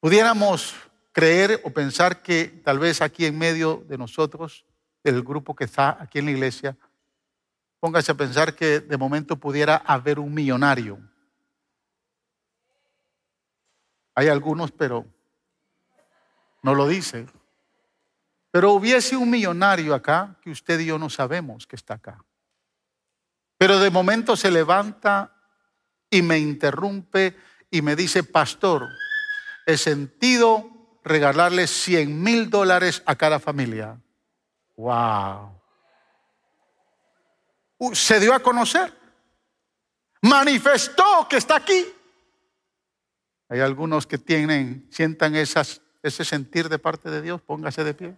Pudiéramos 0.00 0.74
creer 1.12 1.60
o 1.62 1.70
pensar 1.70 2.22
que 2.22 2.46
tal 2.64 2.78
vez 2.78 3.02
aquí 3.02 3.26
en 3.26 3.36
medio 3.36 3.84
de 3.86 3.98
nosotros, 3.98 4.64
del 5.04 5.22
grupo 5.22 5.54
que 5.54 5.64
está 5.64 5.98
aquí 6.00 6.20
en 6.20 6.24
la 6.24 6.30
iglesia, 6.30 6.76
póngase 7.80 8.12
a 8.12 8.16
pensar 8.16 8.54
que 8.54 8.80
de 8.80 8.96
momento 8.96 9.36
pudiera 9.36 9.76
haber 9.76 10.18
un 10.18 10.32
millonario 10.32 11.11
hay 14.14 14.28
algunos, 14.28 14.70
pero 14.72 15.06
no 16.62 16.74
lo 16.74 16.86
dice. 16.86 17.26
Pero 18.50 18.72
hubiese 18.72 19.16
un 19.16 19.30
millonario 19.30 19.94
acá 19.94 20.36
que 20.42 20.50
usted 20.50 20.78
y 20.80 20.86
yo 20.86 20.98
no 20.98 21.08
sabemos 21.08 21.66
que 21.66 21.76
está 21.76 21.94
acá. 21.94 22.22
Pero 23.56 23.78
de 23.78 23.90
momento 23.90 24.36
se 24.36 24.50
levanta 24.50 25.34
y 26.10 26.20
me 26.20 26.38
interrumpe 26.38 27.36
y 27.70 27.80
me 27.80 27.96
dice, 27.96 28.22
pastor, 28.22 28.88
he 29.64 29.78
sentido 29.78 30.98
regalarle 31.04 31.66
100 31.66 32.22
mil 32.22 32.50
dólares 32.50 33.02
a 33.06 33.16
cada 33.16 33.40
familia. 33.40 33.98
Wow. 34.76 35.60
Se 37.92 38.20
dio 38.20 38.34
a 38.34 38.40
conocer. 38.40 38.92
Manifestó 40.20 41.26
que 41.28 41.38
está 41.38 41.56
aquí. 41.56 41.86
Hay 43.52 43.60
algunos 43.60 44.06
que 44.06 44.16
tienen, 44.16 44.88
sientan 44.90 45.36
ese 45.36 46.24
sentir 46.24 46.70
de 46.70 46.78
parte 46.78 47.10
de 47.10 47.20
Dios, 47.20 47.42
póngase 47.42 47.84
de 47.84 47.92
pie. 47.92 48.16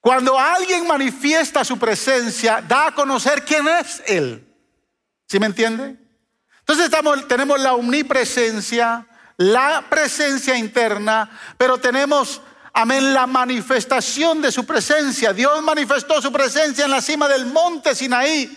Cuando 0.00 0.38
alguien 0.38 0.86
manifiesta 0.86 1.64
su 1.64 1.76
presencia, 1.76 2.62
da 2.68 2.86
a 2.86 2.94
conocer 2.94 3.44
quién 3.44 3.66
es 3.66 4.00
Él. 4.06 4.46
¿Sí 5.26 5.40
me 5.40 5.46
entiende? 5.46 5.96
Entonces 6.60 6.88
tenemos 7.26 7.58
la 7.58 7.74
omnipresencia, 7.74 9.04
la 9.38 9.86
presencia 9.90 10.56
interna, 10.56 11.28
pero 11.56 11.78
tenemos, 11.78 12.40
amén, 12.72 13.12
la 13.12 13.26
manifestación 13.26 14.40
de 14.40 14.52
su 14.52 14.64
presencia. 14.64 15.32
Dios 15.32 15.64
manifestó 15.64 16.22
su 16.22 16.30
presencia 16.30 16.84
en 16.84 16.92
la 16.92 17.02
cima 17.02 17.26
del 17.26 17.46
monte 17.46 17.96
Sinaí 17.96 18.56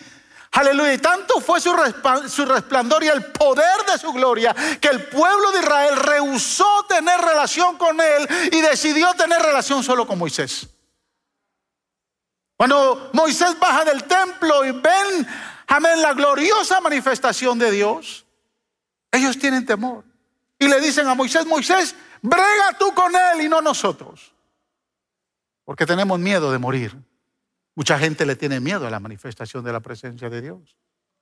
Aleluya. 0.52 0.94
Y 0.94 0.98
tanto 0.98 1.40
fue 1.40 1.62
su, 1.62 1.74
resplandor 1.74 3.04
y 3.04 3.08
el 3.08 3.26
poder 3.32 3.86
de 3.90 3.98
su 3.98 4.12
gloria 4.12 4.54
que 4.82 4.90
el 4.90 5.08
pueblo 5.08 5.52
de 5.52 5.60
Israel 5.60 5.96
rehusó 5.96 6.86
tener 6.90 7.20
relación 7.22 7.78
con 7.78 8.00
él 8.02 8.28
y 8.52 8.62
decidió 8.62 9.14
tener 9.14 9.42
relación 9.42 9.84
solo 9.84 10.06
con 10.06 10.20
Moisés. 10.20 10.68
Cuando 12.58 13.10
Moisés 13.14 13.58
baja 13.60 13.86
del 13.86 14.04
templo 14.04 14.66
y 14.66 14.72
ven, 14.72 15.28
amén, 15.68 16.02
la 16.02 16.14
gloriosa 16.14 16.80
manifestación 16.82 17.58
de 17.58 17.72
Dios, 17.72 18.26
ellos 19.12 19.40
tienen 19.40 19.66
temor. 19.66 20.04
Y 20.60 20.68
le 20.68 20.80
dicen 20.80 21.08
a 21.08 21.16
Moisés, 21.16 21.46
Moisés, 21.46 21.96
brega 22.22 22.78
tú 22.78 22.94
con 22.94 23.16
él 23.16 23.42
y 23.42 23.50
no 23.50 23.62
nosotros. 23.62 24.32
Porque 25.66 25.86
tenemos 25.86 26.20
miedo 26.20 26.52
de 26.52 26.60
morir. 26.60 26.96
Mucha 27.76 27.98
gente 27.98 28.26
le 28.26 28.36
tiene 28.36 28.60
miedo 28.60 28.86
a 28.86 28.90
la 28.90 29.00
manifestación 29.00 29.64
de 29.64 29.72
la 29.72 29.80
presencia 29.80 30.30
de 30.30 30.42
Dios. 30.42 30.78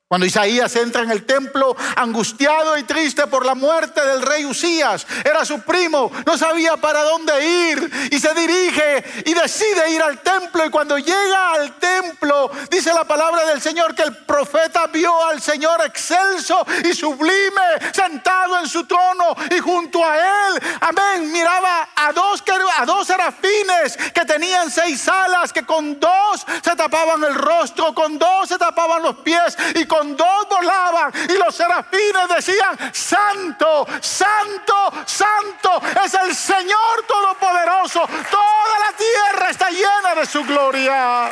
Cuando 0.09 0.25
Isaías 0.25 0.75
entra 0.75 1.03
en 1.03 1.11
el 1.11 1.23
templo 1.23 1.77
angustiado 1.95 2.75
y 2.79 2.81
triste 2.81 3.27
por 3.27 3.45
la 3.45 3.53
muerte 3.53 4.03
del 4.03 4.23
rey 4.23 4.43
Usías, 4.43 5.05
era 5.23 5.45
su 5.45 5.61
primo, 5.61 6.11
no 6.25 6.35
sabía 6.35 6.77
para 6.77 7.03
dónde 7.03 7.69
ir 7.69 8.09
y 8.09 8.19
se 8.19 8.33
dirige 8.33 9.03
y 9.23 9.35
decide 9.35 9.91
ir 9.91 10.01
al 10.01 10.17
templo 10.23 10.65
y 10.65 10.71
cuando 10.71 10.97
llega 10.97 11.51
al 11.51 11.77
templo 11.77 12.49
dice 12.71 12.91
la 12.91 13.03
palabra 13.03 13.45
del 13.45 13.61
Señor 13.61 13.93
que 13.93 14.01
el 14.01 14.17
profeta 14.25 14.87
vio 14.87 15.13
al 15.27 15.43
Señor 15.43 15.79
excelso 15.85 16.65
y 16.83 16.91
sublime 16.95 17.61
sentado 17.93 18.57
en 18.57 18.67
su 18.67 18.85
trono 18.85 19.35
y 19.55 19.59
junto 19.59 20.03
a 20.03 20.17
él, 20.17 20.59
amén, 20.81 21.31
miraba 21.31 21.89
a 21.95 22.11
dos, 22.13 22.43
a 22.79 22.83
dos 22.83 23.05
serafines 23.05 23.95
que 24.11 24.25
tenían 24.25 24.71
seis 24.71 25.07
alas 25.07 25.53
que 25.53 25.67
con 25.67 25.99
dos 25.99 26.47
se 26.63 26.75
tapaban 26.75 27.23
el 27.25 27.35
rostro, 27.35 27.93
con 27.93 28.17
dos 28.17 28.49
se 28.49 28.57
tapaban 28.57 29.03
los 29.03 29.17
pies 29.17 29.55
y 29.75 29.85
con 29.85 29.98
con 29.99 30.15
dos 30.15 30.47
volaban 30.49 31.11
y 31.29 31.37
los 31.37 31.53
serafines 31.53 32.29
decían, 32.33 32.77
santo, 32.93 33.85
santo, 33.99 34.93
santo 35.05 35.81
es 36.05 36.13
el 36.13 36.33
Señor 36.33 37.03
Todopoderoso. 37.05 38.07
Toda 38.31 38.79
la 38.79 38.93
tierra 38.95 39.49
está 39.49 39.69
llena 39.69 40.15
de 40.15 40.25
su 40.25 40.43
gloria. 40.45 41.31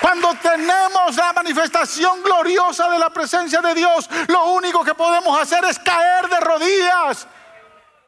Cuando 0.00 0.34
tenemos 0.34 1.16
la 1.16 1.32
manifestación 1.32 2.20
gloriosa 2.22 2.90
de 2.90 2.98
la 2.98 3.10
presencia 3.10 3.60
de 3.60 3.74
Dios, 3.74 4.10
lo 4.26 4.46
único 4.46 4.82
que 4.84 4.94
podemos 4.94 5.40
hacer 5.40 5.64
es 5.66 5.78
caer 5.78 6.28
de 6.28 6.40
rodillas 6.40 7.28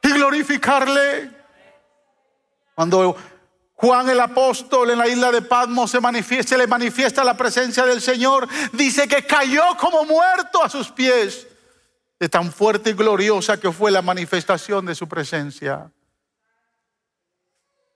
y 0.02 0.10
glorificarle. 0.10 1.30
Cuando 2.74 3.16
Juan 3.78 4.08
el 4.08 4.18
apóstol 4.20 4.90
en 4.90 4.98
la 4.98 5.06
isla 5.06 5.30
de 5.30 5.42
Patmos 5.42 5.90
se 5.90 6.00
manifiesta, 6.00 6.56
le 6.56 6.66
manifiesta 6.66 7.22
la 7.22 7.36
presencia 7.36 7.84
del 7.84 8.00
Señor. 8.00 8.48
Dice 8.72 9.06
que 9.06 9.26
cayó 9.26 9.62
como 9.78 10.04
muerto 10.04 10.64
a 10.64 10.70
sus 10.70 10.90
pies. 10.90 11.46
De 12.18 12.30
tan 12.30 12.50
fuerte 12.50 12.90
y 12.90 12.92
gloriosa 12.94 13.60
que 13.60 13.70
fue 13.70 13.90
la 13.90 14.00
manifestación 14.00 14.86
de 14.86 14.94
su 14.94 15.06
presencia. 15.06 15.92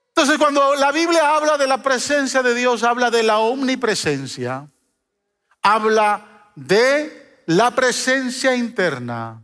Entonces 0.08 0.36
cuando 0.36 0.74
la 0.74 0.92
Biblia 0.92 1.34
habla 1.34 1.56
de 1.56 1.66
la 1.66 1.82
presencia 1.82 2.42
de 2.42 2.54
Dios, 2.54 2.82
habla 2.82 3.10
de 3.10 3.22
la 3.22 3.38
omnipresencia. 3.38 4.68
Habla 5.62 6.52
de 6.54 7.42
la 7.46 7.70
presencia 7.70 8.54
interna 8.54 9.42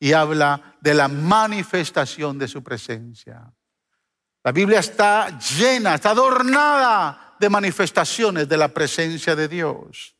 y 0.00 0.14
habla 0.14 0.74
de 0.80 0.94
la 0.94 1.06
manifestación 1.06 2.38
de 2.38 2.48
su 2.48 2.64
presencia. 2.64 3.52
La 4.42 4.52
Biblia 4.52 4.80
está 4.80 5.38
llena, 5.38 5.94
está 5.94 6.10
adornada 6.10 7.36
de 7.38 7.48
manifestaciones 7.48 8.48
de 8.48 8.56
la 8.56 8.68
presencia 8.68 9.36
de 9.36 9.48
Dios. 9.48 10.16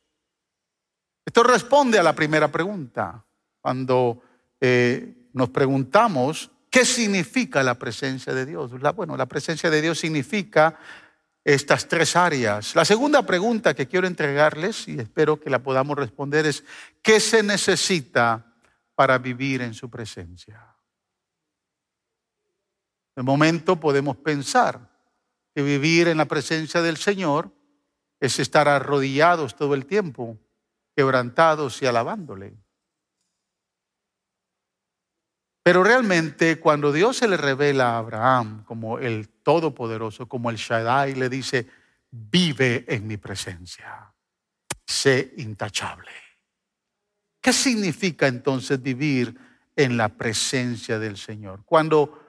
Esto 1.25 1.43
responde 1.43 1.99
a 1.99 2.03
la 2.03 2.13
primera 2.13 2.51
pregunta. 2.51 3.25
Cuando 3.61 4.21
eh, 4.59 5.29
nos 5.33 5.49
preguntamos 5.49 6.51
¿Qué 6.71 6.85
significa 6.85 7.61
la 7.63 7.75
presencia 7.75 8.33
de 8.33 8.45
Dios? 8.45 8.71
bueno, 8.95 9.17
la 9.17 9.25
presencia 9.25 9.69
de 9.69 9.81
Dios 9.81 9.99
significa 9.99 10.79
estas 11.43 11.85
tres 11.89 12.15
áreas. 12.15 12.75
La 12.75 12.85
segunda 12.85 13.23
pregunta 13.23 13.73
que 13.73 13.89
quiero 13.89 14.07
entregarles, 14.07 14.87
y 14.87 14.97
espero 14.97 15.37
que 15.37 15.49
la 15.49 15.59
podamos 15.59 15.97
responder, 15.97 16.45
es, 16.45 16.63
¿qué 17.01 17.19
se 17.19 17.43
necesita 17.43 18.53
para 18.95 19.17
vivir 19.17 19.61
en 19.61 19.73
su 19.73 19.89
presencia? 19.89 20.70
De 23.15 23.23
momento 23.23 23.79
podemos 23.79 24.17
pensar 24.17 24.89
que 25.53 25.61
vivir 25.61 26.07
en 26.07 26.17
la 26.17 26.25
presencia 26.25 26.81
del 26.81 26.97
Señor 26.97 27.53
es 28.19 28.39
estar 28.39 28.67
arrodillados 28.67 29.55
todo 29.55 29.73
el 29.73 29.85
tiempo, 29.85 30.37
quebrantados 30.95 31.81
y 31.81 31.85
alabándole. 31.85 32.55
Pero 35.63 35.83
realmente 35.83 36.59
cuando 36.59 36.91
Dios 36.91 37.17
se 37.17 37.27
le 37.27 37.37
revela 37.37 37.91
a 37.91 37.97
Abraham 37.97 38.63
como 38.63 38.97
el 38.97 39.29
Todopoderoso, 39.29 40.27
como 40.27 40.49
el 40.49 40.55
Shaddai, 40.55 41.13
le 41.15 41.29
dice, 41.29 41.67
vive 42.09 42.85
en 42.87 43.07
mi 43.07 43.17
presencia, 43.17 44.11
sé 44.85 45.33
intachable. 45.37 46.11
¿Qué 47.39 47.53
significa 47.53 48.27
entonces 48.27 48.81
vivir 48.81 49.35
en 49.75 49.97
la 49.97 50.09
presencia 50.09 50.99
del 50.99 51.17
Señor? 51.17 51.63
Cuando 51.65 52.20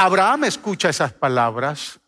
Abraham 0.00 0.44
escucha 0.44 0.88
esas 0.90 1.12
palabras, 1.12 1.98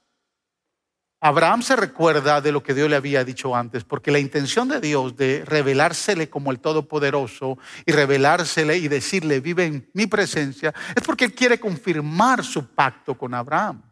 Abraham 1.20 1.61
se 1.61 1.74
recuerda 1.74 2.40
de 2.40 2.53
lo 2.53 2.62
que 2.62 2.72
Dios 2.72 2.88
le 2.88 2.94
había 2.94 3.24
dicho 3.24 3.55
antes, 3.55 3.83
porque 3.83 4.12
la 4.12 4.20
intención 4.20 4.68
de 4.68 4.81
Dios 4.81 5.16
de 5.16 5.44
revelársele 5.44 6.31
como 6.31 6.53
el 6.53 6.61
Todopoderoso 6.61 7.59
y 7.85 7.90
revelársele 7.92 8.79
y 8.79 8.87
decirle, 8.87 9.40
vive 9.40 9.66
en 9.66 9.90
mi 9.92 10.07
presencia, 10.07 10.72
es 10.94 11.03
porque 11.03 11.26
Él 11.26 11.35
quiere 11.35 11.59
confirmar 11.59 12.44
su 12.44 12.64
pacto 12.64 13.18
con 13.18 13.35
Abraham. 13.35 13.83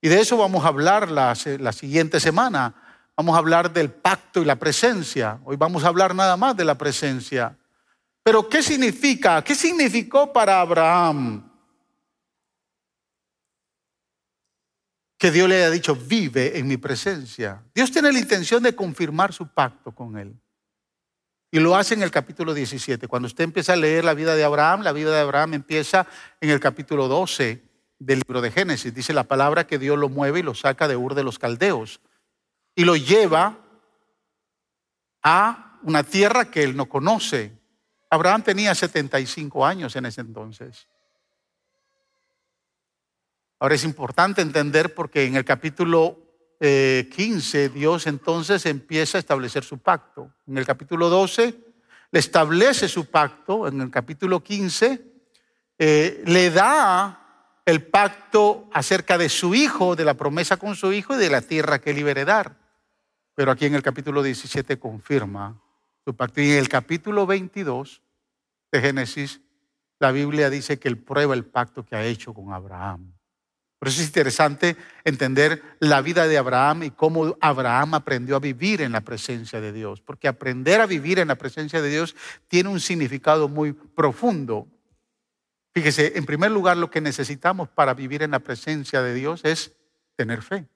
Y 0.00 0.08
de 0.08 0.20
eso 0.20 0.36
vamos 0.36 0.64
a 0.64 0.68
hablar 0.68 1.10
la, 1.10 1.34
la 1.58 1.72
siguiente 1.72 2.20
semana. 2.20 2.74
Vamos 3.16 3.34
a 3.34 3.38
hablar 3.38 3.72
del 3.72 3.90
pacto 3.90 4.40
y 4.40 4.44
la 4.44 4.56
presencia. 4.56 5.40
Hoy 5.44 5.56
vamos 5.56 5.82
a 5.82 5.88
hablar 5.88 6.14
nada 6.14 6.36
más 6.36 6.56
de 6.56 6.64
la 6.64 6.78
presencia. 6.78 7.56
Pero 8.22 8.48
¿qué 8.48 8.62
significa? 8.62 9.42
¿Qué 9.42 9.56
significó 9.56 10.32
para 10.32 10.60
Abraham 10.60 11.47
que 15.18 15.32
Dios 15.32 15.48
le 15.48 15.56
haya 15.56 15.70
dicho, 15.70 15.96
vive 15.96 16.58
en 16.58 16.68
mi 16.68 16.76
presencia. 16.76 17.62
Dios 17.74 17.90
tiene 17.90 18.12
la 18.12 18.20
intención 18.20 18.62
de 18.62 18.74
confirmar 18.74 19.32
su 19.32 19.48
pacto 19.48 19.92
con 19.92 20.16
él. 20.16 20.34
Y 21.50 21.58
lo 21.58 21.74
hace 21.74 21.94
en 21.94 22.02
el 22.02 22.10
capítulo 22.12 22.54
17. 22.54 23.08
Cuando 23.08 23.26
usted 23.26 23.42
empieza 23.42 23.72
a 23.72 23.76
leer 23.76 24.04
la 24.04 24.14
vida 24.14 24.36
de 24.36 24.44
Abraham, 24.44 24.82
la 24.82 24.92
vida 24.92 25.10
de 25.10 25.20
Abraham 25.20 25.54
empieza 25.54 26.06
en 26.40 26.50
el 26.50 26.60
capítulo 26.60 27.08
12 27.08 27.62
del 27.98 28.18
libro 28.20 28.40
de 28.40 28.52
Génesis. 28.52 28.94
Dice 28.94 29.12
la 29.12 29.24
palabra 29.24 29.66
que 29.66 29.78
Dios 29.78 29.98
lo 29.98 30.08
mueve 30.08 30.38
y 30.38 30.42
lo 30.42 30.54
saca 30.54 30.86
de 30.86 30.96
Ur 30.96 31.14
de 31.14 31.24
los 31.24 31.38
Caldeos. 31.38 32.00
Y 32.76 32.84
lo 32.84 32.94
lleva 32.94 33.58
a 35.24 35.80
una 35.82 36.04
tierra 36.04 36.50
que 36.50 36.62
él 36.62 36.76
no 36.76 36.88
conoce. 36.88 37.58
Abraham 38.08 38.42
tenía 38.42 38.74
75 38.74 39.66
años 39.66 39.96
en 39.96 40.06
ese 40.06 40.20
entonces. 40.20 40.86
Ahora 43.60 43.74
es 43.74 43.84
importante 43.84 44.40
entender 44.40 44.94
porque 44.94 45.24
en 45.24 45.36
el 45.36 45.44
capítulo 45.44 46.18
15 46.60 47.64
eh, 47.64 47.68
Dios 47.68 48.06
entonces 48.06 48.66
empieza 48.66 49.18
a 49.18 49.20
establecer 49.20 49.64
su 49.64 49.78
pacto. 49.78 50.32
En 50.46 50.58
el 50.58 50.66
capítulo 50.66 51.08
12 51.08 51.54
le 52.10 52.18
establece 52.18 52.88
su 52.88 53.06
pacto, 53.06 53.68
en 53.68 53.80
el 53.80 53.90
capítulo 53.90 54.42
15 54.42 55.02
eh, 55.78 56.22
le 56.26 56.50
da 56.50 57.60
el 57.64 57.84
pacto 57.84 58.68
acerca 58.72 59.18
de 59.18 59.28
su 59.28 59.54
hijo, 59.54 59.94
de 59.94 60.04
la 60.04 60.14
promesa 60.14 60.56
con 60.56 60.74
su 60.74 60.92
hijo 60.92 61.14
y 61.14 61.18
de 61.18 61.30
la 61.30 61.42
tierra 61.42 61.80
que 61.80 61.90
él 61.90 61.98
iba 61.98 62.08
a 62.08 62.12
heredar. 62.12 62.56
Pero 63.34 63.52
aquí 63.52 63.66
en 63.66 63.74
el 63.74 63.82
capítulo 63.82 64.22
17 64.22 64.78
confirma 64.78 65.60
su 66.04 66.16
pacto. 66.16 66.40
Y 66.40 66.52
en 66.52 66.58
el 66.58 66.68
capítulo 66.68 67.26
22 67.26 68.02
de 68.72 68.80
Génesis, 68.80 69.40
la 69.98 70.12
Biblia 70.12 70.48
dice 70.48 70.78
que 70.78 70.88
él 70.88 70.98
prueba 70.98 71.34
el 71.34 71.44
pacto 71.44 71.84
que 71.84 71.94
ha 71.94 72.04
hecho 72.04 72.32
con 72.32 72.52
Abraham. 72.52 73.17
Por 73.78 73.88
eso 73.88 74.00
es 74.00 74.08
interesante 74.08 74.76
entender 75.04 75.62
la 75.78 76.02
vida 76.02 76.26
de 76.26 76.36
Abraham 76.36 76.82
y 76.82 76.90
cómo 76.90 77.36
Abraham 77.40 77.94
aprendió 77.94 78.34
a 78.36 78.40
vivir 78.40 78.82
en 78.82 78.90
la 78.90 79.02
presencia 79.02 79.60
de 79.60 79.72
Dios. 79.72 80.00
Porque 80.00 80.26
aprender 80.26 80.80
a 80.80 80.86
vivir 80.86 81.20
en 81.20 81.28
la 81.28 81.36
presencia 81.36 81.80
de 81.80 81.88
Dios 81.88 82.16
tiene 82.48 82.70
un 82.70 82.80
significado 82.80 83.48
muy 83.48 83.72
profundo. 83.72 84.66
Fíjese, 85.72 86.18
en 86.18 86.26
primer 86.26 86.50
lugar, 86.50 86.76
lo 86.76 86.90
que 86.90 87.00
necesitamos 87.00 87.68
para 87.68 87.94
vivir 87.94 88.24
en 88.24 88.32
la 88.32 88.40
presencia 88.40 89.00
de 89.00 89.14
Dios 89.14 89.44
es 89.44 89.76
tener 90.16 90.42
fe. 90.42 90.66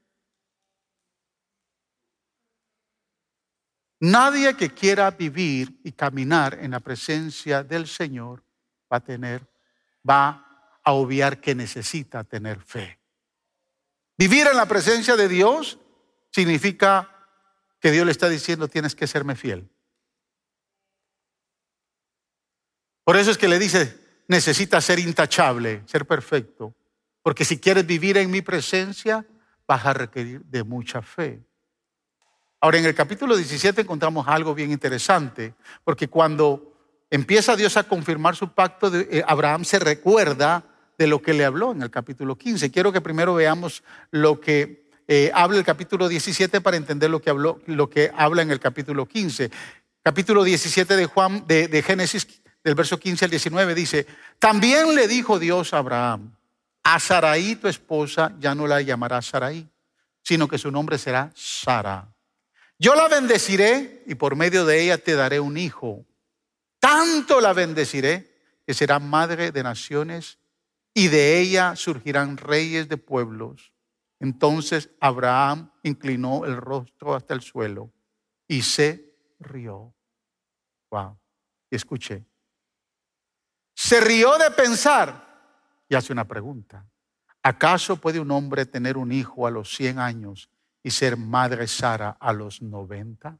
Nadie 3.98 4.56
que 4.56 4.70
quiera 4.70 5.10
vivir 5.10 5.80
y 5.82 5.92
caminar 5.92 6.58
en 6.60 6.72
la 6.72 6.80
presencia 6.80 7.64
del 7.64 7.88
Señor 7.88 8.44
va 8.92 8.98
a 8.98 9.00
tener, 9.00 9.46
va 10.08 10.51
a 10.84 10.92
obviar 10.92 11.40
que 11.40 11.54
necesita 11.54 12.24
tener 12.24 12.60
fe. 12.60 12.98
Vivir 14.18 14.46
en 14.46 14.56
la 14.56 14.66
presencia 14.66 15.16
de 15.16 15.28
Dios 15.28 15.78
significa 16.30 17.08
que 17.80 17.90
Dios 17.90 18.06
le 18.06 18.12
está 18.12 18.28
diciendo 18.28 18.68
tienes 18.68 18.94
que 18.94 19.06
serme 19.06 19.34
fiel. 19.34 19.68
Por 23.04 23.16
eso 23.16 23.30
es 23.30 23.38
que 23.38 23.48
le 23.48 23.58
dice, 23.58 23.98
necesita 24.28 24.80
ser 24.80 24.98
intachable, 24.98 25.82
ser 25.86 26.06
perfecto. 26.06 26.74
Porque 27.22 27.44
si 27.44 27.58
quieres 27.58 27.86
vivir 27.86 28.16
en 28.16 28.30
mi 28.30 28.42
presencia, 28.42 29.26
vas 29.66 29.86
a 29.86 29.92
requerir 29.92 30.44
de 30.44 30.62
mucha 30.62 31.02
fe. 31.02 31.42
Ahora, 32.60 32.78
en 32.78 32.84
el 32.84 32.94
capítulo 32.94 33.36
17 33.36 33.80
encontramos 33.80 34.28
algo 34.28 34.54
bien 34.54 34.70
interesante, 34.70 35.54
porque 35.82 36.08
cuando 36.08 36.72
empieza 37.10 37.56
Dios 37.56 37.76
a 37.76 37.82
confirmar 37.82 38.36
su 38.36 38.52
pacto, 38.52 38.94
eh, 38.94 39.24
Abraham 39.26 39.64
se 39.64 39.80
recuerda 39.80 40.64
de 40.98 41.06
lo 41.06 41.22
que 41.22 41.34
le 41.34 41.44
habló 41.44 41.72
en 41.72 41.82
el 41.82 41.90
capítulo 41.90 42.36
15. 42.36 42.70
Quiero 42.70 42.92
que 42.92 43.00
primero 43.00 43.34
veamos 43.34 43.82
lo 44.10 44.40
que 44.40 44.88
eh, 45.08 45.30
habla 45.34 45.58
el 45.58 45.64
capítulo 45.64 46.08
17 46.08 46.60
para 46.60 46.76
entender 46.76 47.10
lo 47.10 47.20
que, 47.20 47.30
habló, 47.30 47.60
lo 47.66 47.90
que 47.90 48.10
habla 48.14 48.42
en 48.42 48.50
el 48.50 48.60
capítulo 48.60 49.06
15. 49.06 49.50
Capítulo 50.02 50.44
17 50.44 50.96
de, 50.96 51.06
Juan, 51.06 51.44
de, 51.46 51.68
de 51.68 51.82
Génesis, 51.82 52.26
del 52.62 52.74
verso 52.74 52.98
15 52.98 53.24
al 53.24 53.30
19, 53.30 53.74
dice, 53.74 54.06
también 54.38 54.94
le 54.94 55.08
dijo 55.08 55.38
Dios 55.38 55.74
a 55.74 55.78
Abraham, 55.78 56.34
a 56.82 56.98
Saraí 56.98 57.56
tu 57.56 57.68
esposa 57.68 58.34
ya 58.38 58.54
no 58.54 58.66
la 58.66 58.80
llamarás 58.80 59.26
Saraí, 59.26 59.68
sino 60.22 60.48
que 60.48 60.58
su 60.58 60.70
nombre 60.70 60.98
será 60.98 61.30
Sara. 61.34 62.08
Yo 62.78 62.94
la 62.94 63.08
bendeciré 63.08 64.02
y 64.06 64.14
por 64.16 64.34
medio 64.34 64.64
de 64.64 64.82
ella 64.82 64.98
te 64.98 65.14
daré 65.14 65.38
un 65.38 65.56
hijo. 65.56 66.04
Tanto 66.80 67.40
la 67.40 67.52
bendeciré 67.52 68.34
que 68.66 68.74
será 68.74 68.98
madre 68.98 69.52
de 69.52 69.62
naciones 69.62 70.38
y 70.94 71.08
de 71.08 71.40
ella 71.40 71.76
surgirán 71.76 72.36
reyes 72.36 72.88
de 72.88 72.96
pueblos. 72.96 73.72
Entonces 74.20 74.90
Abraham 75.00 75.72
inclinó 75.82 76.44
el 76.44 76.56
rostro 76.56 77.14
hasta 77.14 77.34
el 77.34 77.40
suelo 77.40 77.92
y 78.46 78.62
se 78.62 79.16
rió. 79.40 79.94
Wow. 80.90 81.18
Escuché. 81.70 82.24
Se 83.74 84.00
rió 84.00 84.36
de 84.38 84.50
pensar 84.50 85.84
y 85.88 85.94
hace 85.94 86.12
una 86.12 86.26
pregunta. 86.26 86.86
¿Acaso 87.42 87.96
puede 87.96 88.20
un 88.20 88.30
hombre 88.30 88.66
tener 88.66 88.96
un 88.96 89.10
hijo 89.10 89.46
a 89.46 89.50
los 89.50 89.74
100 89.74 89.98
años 89.98 90.50
y 90.82 90.90
ser 90.90 91.16
madre 91.16 91.66
Sara 91.66 92.10
a 92.20 92.32
los 92.32 92.62
90? 92.62 93.38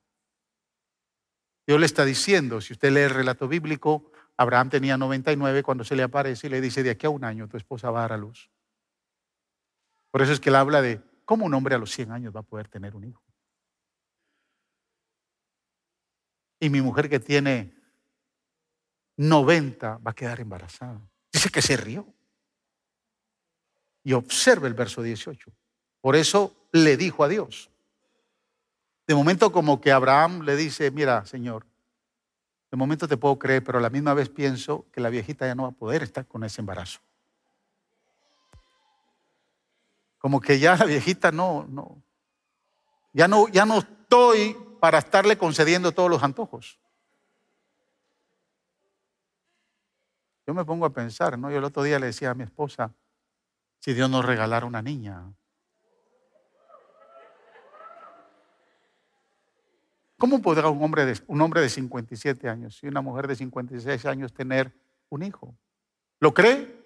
Dios 1.67 1.79
le 1.79 1.87
está 1.87 2.05
diciendo, 2.05 2.61
si 2.61 2.73
usted 2.73 2.91
lee 2.91 3.01
el 3.01 3.11
relato 3.11 3.47
bíblico, 3.47 4.12
Abraham 4.37 4.71
tenía 4.71 4.97
99 4.97 5.63
cuando 5.63 5.85
se 5.85 5.97
le 5.97 6.03
aparece 6.03 6.47
y 6.47 6.51
le 6.51 6.61
dice, 6.61 6.83
de 6.83 6.91
aquí 6.91 7.07
a 7.07 7.11
un 7.11 7.25
año 7.25 7.49
tu 7.49 7.57
esposa 7.57 7.91
va 7.91 8.01
a 8.01 8.03
dar 8.03 8.13
a 8.15 8.17
luz. 8.17 8.51
Por 10.11 10.23
eso 10.23 10.33
es 10.33 10.41
que 10.41 10.51
él 10.51 10.57
habla 10.57 10.83
de 10.83 11.01
cómo 11.25 11.47
un 11.47 11.55
hombre 11.55 11.75
a 11.75 11.79
los 11.79 11.91
100 11.93 12.13
años 12.13 12.35
va 12.35 12.41
a 12.41 12.45
poder 12.45 12.69
tener 12.69 12.95
un 12.95 13.05
hijo. 13.05 13.23
Y 16.61 16.71
mi 16.71 16.81
mujer 16.81 17.09
que 17.09 17.19
tiene 17.19 17.75
90 19.17 19.99
va 19.99 20.11
a 20.11 20.15
quedar 20.15 20.41
embarazada. 20.41 21.01
Dice 21.33 21.51
que 21.51 21.63
se 21.63 21.77
rió. 21.77 22.07
Y 24.05 24.13
observe 24.13 24.69
el 24.69 24.75
verso 24.75 25.03
18. 25.03 25.53
Por 26.01 26.17
eso 26.17 26.69
le 26.73 26.97
dijo 26.97 27.25
a 27.25 27.29
Dios. 27.29 27.71
De 29.07 29.15
momento 29.15 29.53
como 29.53 29.81
que 29.81 29.93
Abraham 29.93 30.43
le 30.43 30.57
dice, 30.57 30.91
mira, 30.91 31.25
Señor, 31.27 31.67
de 32.73 32.79
momento 32.79 33.07
te 33.07 33.19
puedo 33.19 33.39
creer, 33.39 33.63
pero 33.63 33.79
a 33.79 33.83
la 33.83 33.91
misma 33.91 34.15
vez 34.15 34.31
pienso 34.31 34.87
que 34.93 35.03
la 35.03 35.11
viejita 35.11 35.47
ya 35.47 35.55
no 35.55 35.65
va 35.65 35.69
a 35.69 35.73
poder 35.73 36.03
estar 36.03 36.27
con 36.27 36.43
ese 36.43 36.63
embarazo. 36.63 37.01
Como 40.17 40.41
que 40.41 40.59
ya 40.59 40.75
la 40.77 40.87
viejita 40.87 41.31
no, 41.31 41.67
no, 41.69 42.03
ya 43.13 43.29
no, 43.29 43.47
ya 43.49 43.67
no 43.67 43.81
estoy 43.81 44.57
para 44.81 44.99
estarle 44.99 45.37
concediendo 45.37 45.93
todos 45.93 46.09
los 46.09 46.23
antojos. 46.23 46.79
Yo 50.47 50.55
me 50.55 50.65
pongo 50.65 50.87
a 50.87 50.91
pensar, 50.95 51.39
¿no? 51.39 51.51
Yo 51.51 51.59
el 51.59 51.65
otro 51.65 51.83
día 51.83 51.99
le 51.99 52.07
decía 52.07 52.31
a 52.31 52.35
mi 52.35 52.45
esposa, 52.45 52.91
si 53.81 53.93
Dios 53.93 54.09
nos 54.09 54.25
regalara 54.25 54.65
una 54.65 54.81
niña. 54.81 55.31
¿Cómo 60.23 60.41
podrá 60.41 60.69
un 60.69 60.81
hombre, 60.85 61.05
de, 61.05 61.21
un 61.27 61.41
hombre 61.41 61.63
de 61.63 61.69
57 61.69 62.49
años 62.49 62.79
y 62.81 62.87
una 62.87 63.01
mujer 63.01 63.27
de 63.27 63.35
56 63.35 64.07
años 64.07 64.33
tener 64.33 64.73
un 65.09 65.25
hijo? 65.25 65.59
¿Lo 66.21 66.33
cree? 66.33 66.81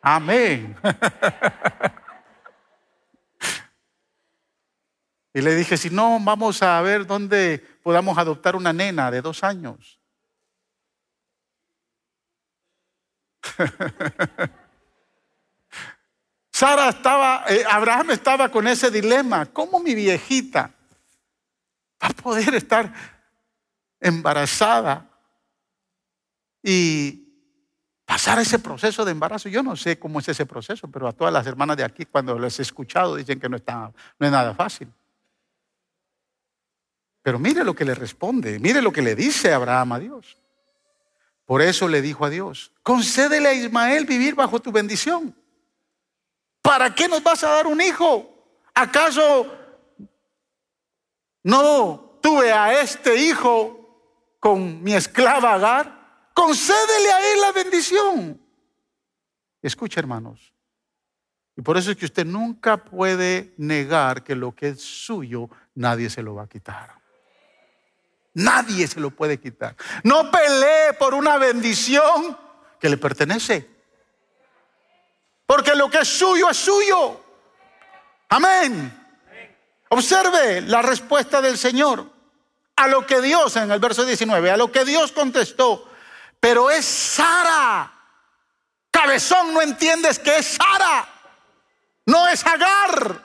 Amén. 0.00 0.76
y 5.34 5.40
le 5.40 5.56
dije, 5.56 5.76
si 5.76 5.90
no, 5.90 6.16
vamos 6.20 6.62
a 6.62 6.80
ver 6.80 7.08
dónde 7.08 7.58
podamos 7.82 8.16
adoptar 8.16 8.54
una 8.54 8.72
nena 8.72 9.10
de 9.10 9.20
dos 9.20 9.42
años. 9.42 10.00
Sara 16.52 16.90
estaba, 16.90 17.46
eh, 17.48 17.64
Abraham 17.68 18.12
estaba 18.12 18.48
con 18.48 18.68
ese 18.68 18.92
dilema. 18.92 19.46
¿Cómo 19.46 19.80
mi 19.80 19.96
viejita 19.96 20.77
va 22.02 22.08
a 22.08 22.12
poder 22.12 22.54
estar 22.54 22.92
embarazada 24.00 25.08
y 26.62 27.24
pasar 28.04 28.38
ese 28.38 28.58
proceso 28.58 29.04
de 29.04 29.12
embarazo? 29.12 29.48
Yo 29.48 29.62
no 29.62 29.76
sé 29.76 29.98
cómo 29.98 30.20
es 30.20 30.28
ese 30.28 30.46
proceso, 30.46 30.88
pero 30.88 31.08
a 31.08 31.12
todas 31.12 31.32
las 31.32 31.46
hermanas 31.46 31.76
de 31.76 31.84
aquí, 31.84 32.04
cuando 32.06 32.38
les 32.38 32.58
he 32.58 32.62
escuchado, 32.62 33.16
dicen 33.16 33.40
que 33.40 33.48
no, 33.48 33.58
no 33.58 34.26
es 34.26 34.32
nada 34.32 34.54
fácil. 34.54 34.92
Pero 37.22 37.38
mire 37.38 37.64
lo 37.64 37.74
que 37.74 37.84
le 37.84 37.94
responde, 37.94 38.58
mire 38.58 38.80
lo 38.80 38.92
que 38.92 39.02
le 39.02 39.14
dice 39.14 39.52
Abraham 39.52 39.92
a 39.92 39.98
Dios. 39.98 40.38
Por 41.44 41.62
eso 41.62 41.88
le 41.88 42.02
dijo 42.02 42.24
a 42.24 42.30
Dios, 42.30 42.72
concédele 42.82 43.48
a 43.48 43.54
Ismael 43.54 44.04
vivir 44.06 44.34
bajo 44.34 44.60
tu 44.60 44.70
bendición. 44.70 45.34
¿Para 46.62 46.94
qué 46.94 47.08
nos 47.08 47.22
vas 47.22 47.42
a 47.42 47.48
dar 47.48 47.66
un 47.66 47.80
hijo? 47.80 48.34
¿Acaso 48.74 49.57
no 51.42 52.18
tuve 52.22 52.52
a 52.52 52.80
este 52.80 53.16
hijo 53.16 54.34
con 54.40 54.82
mi 54.82 54.94
esclava 54.94 55.54
Agar? 55.54 56.30
Concédele 56.34 57.12
a 57.12 57.32
él 57.32 57.40
la 57.40 57.52
bendición. 57.52 58.40
Escucha, 59.60 60.00
hermanos. 60.00 60.52
Y 61.56 61.62
por 61.62 61.76
eso 61.76 61.90
es 61.90 61.96
que 61.96 62.04
usted 62.04 62.24
nunca 62.24 62.76
puede 62.76 63.54
negar 63.56 64.22
que 64.22 64.36
lo 64.36 64.54
que 64.54 64.68
es 64.68 64.80
suyo, 64.80 65.50
nadie 65.74 66.08
se 66.08 66.22
lo 66.22 66.36
va 66.36 66.44
a 66.44 66.48
quitar. 66.48 66.94
Nadie 68.34 68.86
se 68.86 69.00
lo 69.00 69.10
puede 69.10 69.40
quitar. 69.40 69.74
No 70.04 70.30
pelee 70.30 70.92
por 70.96 71.14
una 71.14 71.36
bendición 71.38 72.38
que 72.78 72.88
le 72.88 72.96
pertenece. 72.96 73.68
Porque 75.44 75.74
lo 75.74 75.90
que 75.90 75.98
es 75.98 76.08
suyo 76.08 76.48
es 76.48 76.56
suyo. 76.56 77.20
Amén. 78.28 79.07
Observe 79.90 80.60
la 80.62 80.82
respuesta 80.82 81.40
del 81.40 81.56
Señor 81.56 82.06
a 82.76 82.86
lo 82.88 83.06
que 83.06 83.20
Dios, 83.20 83.56
en 83.56 83.70
el 83.70 83.80
verso 83.80 84.04
19, 84.04 84.50
a 84.50 84.56
lo 84.56 84.70
que 84.70 84.84
Dios 84.84 85.12
contestó. 85.12 85.88
Pero 86.38 86.70
es 86.70 86.84
Sara. 86.84 87.92
Cabezón, 88.90 89.52
no 89.52 89.62
entiendes 89.62 90.18
que 90.18 90.36
es 90.38 90.58
Sara. 90.58 91.08
No 92.06 92.28
es 92.28 92.44
Agar. 92.46 93.24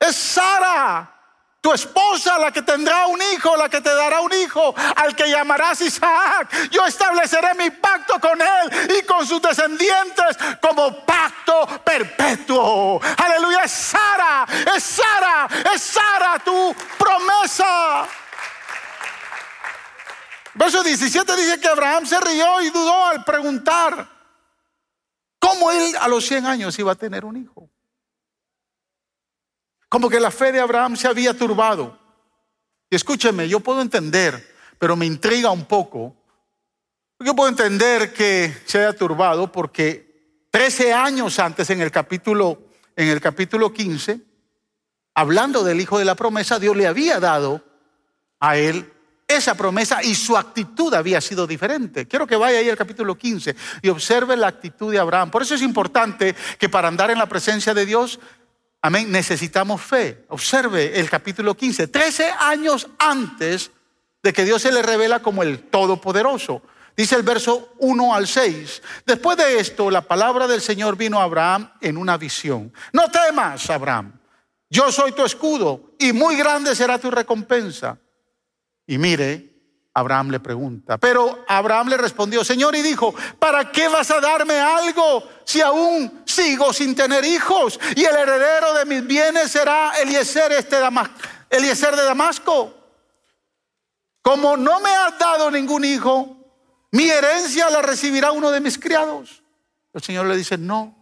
Es 0.00 0.16
Sara 0.16 1.17
tu 1.60 1.72
esposa, 1.72 2.38
la 2.38 2.52
que 2.52 2.62
tendrá 2.62 3.06
un 3.06 3.20
hijo, 3.34 3.56
la 3.56 3.68
que 3.68 3.80
te 3.80 3.92
dará 3.92 4.20
un 4.20 4.32
hijo, 4.32 4.74
al 4.96 5.14
que 5.16 5.28
llamarás 5.28 5.80
Isaac. 5.80 6.70
Yo 6.70 6.86
estableceré 6.86 7.54
mi 7.54 7.70
pacto 7.70 8.20
con 8.20 8.40
él 8.40 8.96
y 8.98 9.04
con 9.04 9.26
sus 9.26 9.42
descendientes 9.42 10.36
como 10.60 11.04
pacto 11.04 11.66
perpetuo. 11.84 13.00
Aleluya, 13.16 13.62
es 13.64 13.72
Sara, 13.72 14.46
es 14.76 14.82
Sara, 14.84 15.48
es 15.74 15.82
Sara 15.82 16.38
tu 16.44 16.74
promesa. 16.96 18.06
Verso 20.54 20.82
17 20.82 21.36
dice 21.36 21.60
que 21.60 21.68
Abraham 21.68 22.06
se 22.06 22.20
rió 22.20 22.60
y 22.62 22.70
dudó 22.70 23.06
al 23.06 23.24
preguntar 23.24 24.08
cómo 25.38 25.70
él 25.70 25.94
a 26.00 26.08
los 26.08 26.26
100 26.26 26.46
años 26.46 26.78
iba 26.78 26.92
a 26.92 26.96
tener 26.96 27.24
un 27.24 27.36
hijo. 27.36 27.70
Como 29.88 30.08
que 30.08 30.20
la 30.20 30.30
fe 30.30 30.52
de 30.52 30.60
Abraham 30.60 30.96
se 30.96 31.08
había 31.08 31.36
turbado. 31.36 31.98
Y 32.90 32.96
escúcheme, 32.96 33.48
yo 33.48 33.60
puedo 33.60 33.80
entender, 33.80 34.54
pero 34.78 34.96
me 34.96 35.06
intriga 35.06 35.50
un 35.50 35.64
poco. 35.64 36.14
Yo 37.18 37.34
puedo 37.34 37.48
entender 37.48 38.12
que 38.12 38.54
se 38.64 38.78
haya 38.78 38.92
turbado 38.92 39.50
porque 39.50 40.46
13 40.50 40.92
años 40.92 41.38
antes 41.38 41.68
en 41.70 41.80
el 41.80 41.90
capítulo 41.90 42.68
en 42.98 43.06
el 43.06 43.20
capítulo 43.20 43.72
15, 43.72 44.20
hablando 45.14 45.62
del 45.62 45.80
hijo 45.80 46.00
de 46.00 46.04
la 46.04 46.16
promesa, 46.16 46.58
Dios 46.58 46.76
le 46.76 46.88
había 46.88 47.20
dado 47.20 47.64
a 48.40 48.56
él 48.56 48.92
esa 49.28 49.54
promesa 49.54 50.02
y 50.02 50.16
su 50.16 50.36
actitud 50.36 50.92
había 50.92 51.20
sido 51.20 51.46
diferente. 51.46 52.08
Quiero 52.08 52.26
que 52.26 52.34
vaya 52.34 52.58
ahí 52.58 52.68
al 52.68 52.76
capítulo 52.76 53.16
15 53.16 53.54
y 53.82 53.88
observe 53.88 54.36
la 54.36 54.48
actitud 54.48 54.90
de 54.90 54.98
Abraham. 54.98 55.30
Por 55.30 55.42
eso 55.42 55.54
es 55.54 55.62
importante 55.62 56.34
que 56.58 56.68
para 56.68 56.88
andar 56.88 57.12
en 57.12 57.18
la 57.18 57.26
presencia 57.26 57.72
de 57.72 57.86
Dios 57.86 58.18
Amén. 58.82 59.10
Necesitamos 59.10 59.80
fe. 59.82 60.24
Observe 60.28 60.98
el 60.98 61.10
capítulo 61.10 61.56
15. 61.56 61.88
Trece 61.88 62.30
años 62.38 62.88
antes 62.98 63.70
de 64.22 64.32
que 64.32 64.44
Dios 64.44 64.62
se 64.62 64.72
le 64.72 64.82
revela 64.82 65.20
como 65.20 65.42
el 65.42 65.60
Todopoderoso. 65.70 66.62
Dice 66.96 67.14
el 67.14 67.22
verso 67.22 67.74
1 67.78 68.14
al 68.14 68.26
6. 68.26 68.82
Después 69.06 69.36
de 69.36 69.58
esto, 69.60 69.90
la 69.90 70.02
palabra 70.02 70.46
del 70.46 70.60
Señor 70.60 70.96
vino 70.96 71.20
a 71.20 71.24
Abraham 71.24 71.70
en 71.80 71.96
una 71.96 72.16
visión. 72.16 72.72
No 72.92 73.08
temas, 73.10 73.70
Abraham. 73.70 74.18
Yo 74.70 74.92
soy 74.92 75.12
tu 75.12 75.24
escudo 75.24 75.94
y 75.98 76.12
muy 76.12 76.36
grande 76.36 76.74
será 76.74 76.98
tu 76.98 77.10
recompensa. 77.10 77.98
Y 78.86 78.98
mire, 78.98 79.57
Abraham 79.94 80.30
le 80.30 80.40
pregunta. 80.40 80.98
Pero 80.98 81.44
Abraham 81.48 81.88
le 81.88 81.96
respondió, 81.96 82.44
Señor, 82.44 82.74
y 82.76 82.82
dijo, 82.82 83.14
¿para 83.38 83.70
qué 83.72 83.88
vas 83.88 84.10
a 84.10 84.20
darme 84.20 84.58
algo 84.58 85.28
si 85.44 85.60
aún 85.60 86.22
sigo 86.24 86.72
sin 86.72 86.94
tener 86.94 87.24
hijos? 87.24 87.78
Y 87.96 88.04
el 88.04 88.14
heredero 88.14 88.74
de 88.74 88.84
mis 88.84 89.06
bienes 89.06 89.50
será 89.50 89.92
Eliezer, 90.00 90.52
este 90.52 90.76
Eliezer 91.50 91.96
de 91.96 92.04
Damasco. 92.04 92.74
Como 94.22 94.56
no 94.56 94.80
me 94.80 94.90
has 94.90 95.18
dado 95.18 95.50
ningún 95.50 95.84
hijo, 95.84 96.36
mi 96.92 97.08
herencia 97.08 97.70
la 97.70 97.82
recibirá 97.82 98.32
uno 98.32 98.50
de 98.50 98.60
mis 98.60 98.78
criados. 98.78 99.42
El 99.92 100.02
Señor 100.02 100.26
le 100.26 100.36
dice, 100.36 100.56
no, 100.58 100.94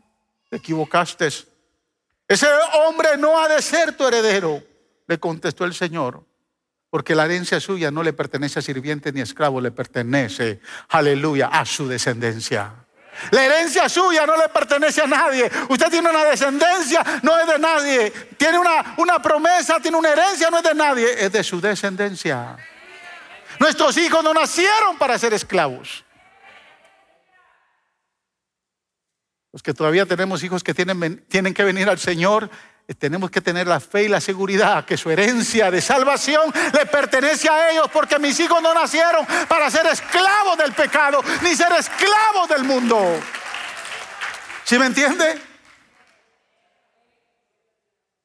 te 0.48 0.56
equivocaste. 0.56 1.28
Ese 2.28 2.48
hombre 2.86 3.16
no 3.18 3.38
ha 3.38 3.48
de 3.48 3.60
ser 3.60 3.96
tu 3.96 4.06
heredero, 4.06 4.62
le 5.06 5.20
contestó 5.20 5.64
el 5.64 5.74
Señor 5.74 6.25
porque 6.90 7.14
la 7.14 7.24
herencia 7.24 7.60
suya 7.60 7.90
no 7.90 8.02
le 8.02 8.12
pertenece 8.12 8.58
a 8.58 8.62
sirviente 8.62 9.12
ni 9.12 9.20
esclavo, 9.20 9.60
le 9.60 9.70
pertenece, 9.70 10.60
aleluya, 10.88 11.48
a 11.48 11.64
su 11.64 11.88
descendencia. 11.88 12.86
La 13.30 13.44
herencia 13.44 13.88
suya 13.88 14.26
no 14.26 14.36
le 14.36 14.48
pertenece 14.48 15.00
a 15.00 15.06
nadie. 15.06 15.50
Usted 15.68 15.90
tiene 15.90 16.10
una 16.10 16.24
descendencia, 16.24 17.02
no 17.22 17.38
es 17.38 17.46
de 17.46 17.58
nadie. 17.58 18.10
Tiene 18.36 18.58
una, 18.58 18.94
una 18.98 19.20
promesa, 19.20 19.80
tiene 19.80 19.96
una 19.96 20.10
herencia, 20.10 20.50
no 20.50 20.58
es 20.58 20.64
de 20.64 20.74
nadie, 20.74 21.24
es 21.24 21.32
de 21.32 21.42
su 21.42 21.60
descendencia. 21.60 22.56
Nuestros 23.58 23.96
hijos 23.96 24.22
no 24.22 24.34
nacieron 24.34 24.98
para 24.98 25.18
ser 25.18 25.32
esclavos. 25.32 26.04
Los 29.52 29.62
que 29.62 29.72
todavía 29.72 30.04
tenemos 30.04 30.44
hijos 30.44 30.62
que 30.62 30.74
tienen, 30.74 31.24
tienen 31.28 31.54
que 31.54 31.64
venir 31.64 31.88
al 31.88 31.98
Señor, 31.98 32.50
tenemos 32.94 33.30
que 33.30 33.40
tener 33.40 33.66
la 33.66 33.80
fe 33.80 34.04
y 34.04 34.08
la 34.08 34.20
seguridad 34.20 34.84
que 34.84 34.96
su 34.96 35.10
herencia 35.10 35.70
de 35.70 35.80
salvación 35.80 36.52
le 36.72 36.86
pertenece 36.86 37.48
a 37.48 37.70
ellos, 37.70 37.88
porque 37.92 38.18
mis 38.18 38.38
hijos 38.38 38.62
no 38.62 38.72
nacieron 38.72 39.26
para 39.48 39.68
ser 39.70 39.86
esclavos 39.86 40.56
del 40.56 40.72
pecado, 40.72 41.20
ni 41.42 41.56
ser 41.56 41.72
esclavos 41.72 42.48
del 42.48 42.62
mundo. 42.64 43.20
¿Sí 44.64 44.78
me 44.78 44.86
entiende? 44.86 45.40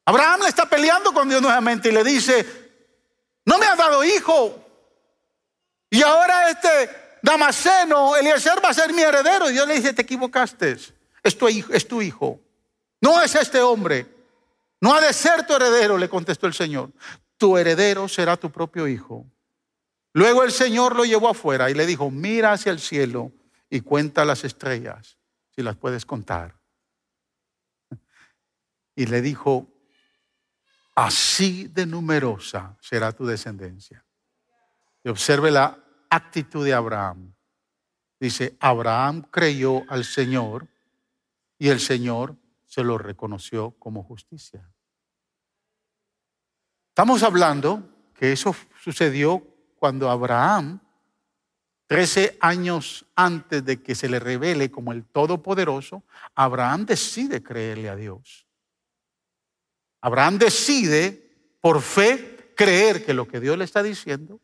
Abraham 0.05 0.41
le 0.41 0.49
está 0.49 0.67
peleando 0.67 1.11
con 1.13 1.27
Dios 1.27 1.41
nuevamente 1.41 1.89
y 1.89 1.91
le 1.91 2.03
dice, 2.03 2.45
no 3.45 3.57
me 3.57 3.65
has 3.65 3.77
dado 3.77 4.03
hijo. 4.03 4.63
Y 5.89 6.03
ahora 6.03 6.49
este 6.49 7.17
Damasceno, 7.21 8.15
Eliezer 8.15 8.63
va 8.63 8.69
a 8.69 8.73
ser 8.73 8.93
mi 8.93 9.01
heredero. 9.01 9.49
Y 9.49 9.53
Dios 9.53 9.67
le 9.67 9.75
dice, 9.75 9.93
te 9.93 10.01
equivocaste. 10.03 10.77
Es 11.23 11.37
tu 11.37 12.01
hijo. 12.01 12.39
No 12.99 13.21
es 13.21 13.35
este 13.35 13.59
hombre. 13.61 14.20
No 14.81 14.95
ha 14.95 14.99
de 14.99 15.13
ser 15.13 15.45
tu 15.45 15.53
heredero, 15.53 15.97
le 15.97 16.09
contestó 16.09 16.47
el 16.47 16.53
Señor. 16.53 16.91
Tu 17.37 17.55
heredero 17.55 18.07
será 18.07 18.35
tu 18.35 18.51
propio 18.51 18.87
hijo. 18.87 19.25
Luego 20.13 20.43
el 20.43 20.51
Señor 20.51 20.95
lo 20.95 21.05
llevó 21.05 21.29
afuera 21.29 21.69
y 21.69 21.75
le 21.75 21.85
dijo, 21.85 22.09
mira 22.09 22.51
hacia 22.51 22.71
el 22.71 22.79
cielo 22.79 23.31
y 23.69 23.81
cuenta 23.81 24.25
las 24.25 24.43
estrellas, 24.43 25.17
si 25.55 25.61
las 25.61 25.77
puedes 25.77 26.05
contar. 26.05 26.59
Y 28.95 29.05
le 29.05 29.21
dijo, 29.21 29.67
así 30.95 31.67
de 31.67 31.85
numerosa 31.85 32.75
será 32.81 33.11
tu 33.11 33.25
descendencia. 33.25 34.03
Y 35.03 35.09
observe 35.09 35.49
la 35.51 35.77
actitud 36.09 36.65
de 36.65 36.73
Abraham. 36.73 37.33
Dice, 38.19 38.57
Abraham 38.59 39.21
creyó 39.31 39.83
al 39.89 40.03
Señor 40.03 40.67
y 41.57 41.69
el 41.69 41.79
Señor 41.79 42.35
se 42.71 42.85
lo 42.85 42.97
reconoció 42.97 43.71
como 43.71 44.01
justicia. 44.01 44.65
Estamos 46.87 47.21
hablando 47.21 47.83
que 48.13 48.31
eso 48.31 48.55
sucedió 48.81 49.45
cuando 49.75 50.09
Abraham, 50.09 50.79
13 51.87 52.37
años 52.39 53.05
antes 53.13 53.65
de 53.65 53.83
que 53.83 53.93
se 53.93 54.07
le 54.07 54.21
revele 54.21 54.71
como 54.71 54.93
el 54.93 55.03
Todopoderoso, 55.03 56.03
Abraham 56.33 56.85
decide 56.85 57.43
creerle 57.43 57.89
a 57.89 57.97
Dios. 57.97 58.47
Abraham 59.99 60.37
decide 60.37 61.57
por 61.59 61.81
fe 61.81 62.53
creer 62.55 63.05
que 63.05 63.13
lo 63.13 63.27
que 63.27 63.41
Dios 63.41 63.57
le 63.57 63.65
está 63.65 63.83
diciendo 63.83 64.39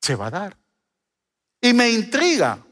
se 0.00 0.14
va 0.16 0.28
a 0.28 0.30
dar. 0.30 0.56
Y 1.60 1.74
me 1.74 1.90
intriga, 1.90 2.64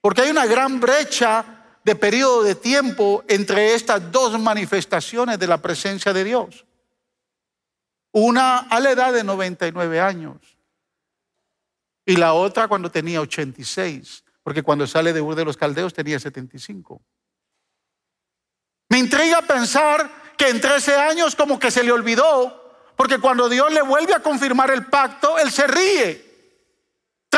porque 0.00 0.22
hay 0.22 0.30
una 0.30 0.46
gran 0.46 0.80
brecha 0.80 1.58
de 1.84 1.96
periodo 1.96 2.42
de 2.42 2.54
tiempo 2.54 3.24
entre 3.28 3.74
estas 3.74 4.10
dos 4.12 4.38
manifestaciones 4.38 5.38
de 5.38 5.46
la 5.46 5.58
presencia 5.58 6.12
de 6.12 6.24
Dios. 6.24 6.64
Una 8.12 8.58
a 8.58 8.78
la 8.78 8.90
edad 8.90 9.12
de 9.12 9.24
99 9.24 10.00
años 10.00 10.36
y 12.04 12.16
la 12.16 12.34
otra 12.34 12.68
cuando 12.68 12.90
tenía 12.90 13.20
86, 13.20 14.24
porque 14.42 14.62
cuando 14.62 14.86
sale 14.86 15.12
de 15.12 15.20
Ur 15.20 15.34
de 15.34 15.44
los 15.44 15.56
Caldeos 15.56 15.94
tenía 15.94 16.18
75. 16.18 17.00
Me 18.88 18.98
intriga 18.98 19.40
pensar 19.42 20.34
que 20.36 20.48
en 20.48 20.60
13 20.60 20.96
años 20.96 21.34
como 21.34 21.58
que 21.58 21.70
se 21.70 21.82
le 21.82 21.92
olvidó, 21.92 22.74
porque 22.96 23.18
cuando 23.18 23.48
Dios 23.48 23.72
le 23.72 23.82
vuelve 23.82 24.14
a 24.14 24.20
confirmar 24.20 24.70
el 24.70 24.86
pacto, 24.86 25.38
él 25.38 25.50
se 25.50 25.66
ríe. 25.66 26.31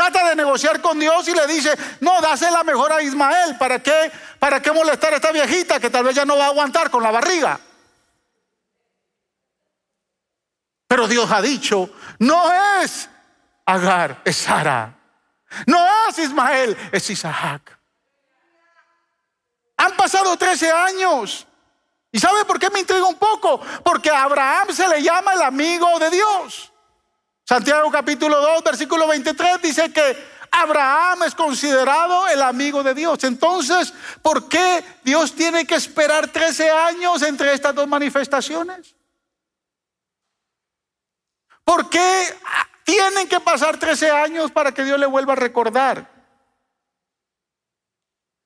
Trata 0.04 0.28
de 0.28 0.36
negociar 0.36 0.82
con 0.82 0.98
Dios 0.98 1.26
y 1.28 1.32
le 1.32 1.46
dice, 1.46 1.74
no, 2.00 2.20
dásela 2.20 2.62
mejor 2.62 2.92
a 2.92 3.00
Ismael. 3.00 3.56
¿Para 3.56 3.82
qué, 3.82 4.12
¿Para 4.38 4.60
qué 4.60 4.70
molestar 4.70 5.14
a 5.14 5.16
esta 5.16 5.32
viejita 5.32 5.80
que 5.80 5.88
tal 5.88 6.04
vez 6.04 6.14
ya 6.14 6.26
no 6.26 6.36
va 6.36 6.44
a 6.44 6.48
aguantar 6.48 6.90
con 6.90 7.02
la 7.02 7.10
barriga? 7.10 7.58
Pero 10.86 11.08
Dios 11.08 11.30
ha 11.30 11.40
dicho, 11.40 11.88
no 12.18 12.52
es 12.82 13.08
Agar, 13.64 14.20
es 14.26 14.36
Sara. 14.36 14.94
No 15.66 15.86
es 16.10 16.18
Ismael, 16.18 16.76
es 16.92 17.08
Isaac. 17.08 17.78
Han 19.78 19.96
pasado 19.96 20.36
13 20.36 20.70
años. 20.70 21.46
¿Y 22.12 22.20
sabe 22.20 22.44
por 22.44 22.58
qué 22.58 22.68
me 22.68 22.80
intriga 22.80 23.06
un 23.06 23.16
poco? 23.16 23.58
Porque 23.82 24.10
a 24.10 24.24
Abraham 24.24 24.68
se 24.70 24.86
le 24.86 25.02
llama 25.02 25.32
el 25.32 25.40
amigo 25.40 25.98
de 25.98 26.10
Dios. 26.10 26.73
Santiago 27.44 27.90
capítulo 27.90 28.40
2, 28.40 28.64
versículo 28.64 29.06
23 29.06 29.60
dice 29.60 29.92
que 29.92 30.16
Abraham 30.50 31.24
es 31.24 31.34
considerado 31.34 32.26
el 32.28 32.40
amigo 32.40 32.82
de 32.82 32.94
Dios. 32.94 33.22
Entonces, 33.24 33.92
¿por 34.22 34.48
qué 34.48 34.82
Dios 35.02 35.34
tiene 35.34 35.66
que 35.66 35.74
esperar 35.74 36.28
13 36.28 36.70
años 36.70 37.22
entre 37.22 37.52
estas 37.52 37.74
dos 37.74 37.86
manifestaciones? 37.86 38.94
¿Por 41.64 41.90
qué 41.90 42.26
tienen 42.84 43.28
que 43.28 43.40
pasar 43.40 43.78
13 43.78 44.10
años 44.10 44.50
para 44.50 44.72
que 44.72 44.84
Dios 44.84 44.98
le 44.98 45.06
vuelva 45.06 45.34
a 45.34 45.36
recordar 45.36 46.10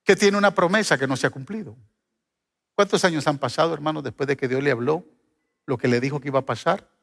que 0.02 0.16
tiene 0.16 0.38
una 0.38 0.54
promesa 0.54 0.98
que 0.98 1.06
no 1.06 1.16
se 1.16 1.26
ha 1.26 1.30
cumplido? 1.30 1.76
¿Cuántos 2.74 3.04
años 3.04 3.26
han 3.28 3.38
pasado, 3.38 3.74
hermanos, 3.74 4.02
después 4.02 4.26
de 4.26 4.36
que 4.36 4.48
Dios 4.48 4.62
le 4.62 4.70
habló 4.72 5.04
lo 5.66 5.78
que 5.78 5.88
le 5.88 6.00
dijo 6.00 6.20
que 6.20 6.28
iba 6.28 6.40
a 6.40 6.46
pasar? 6.46 6.97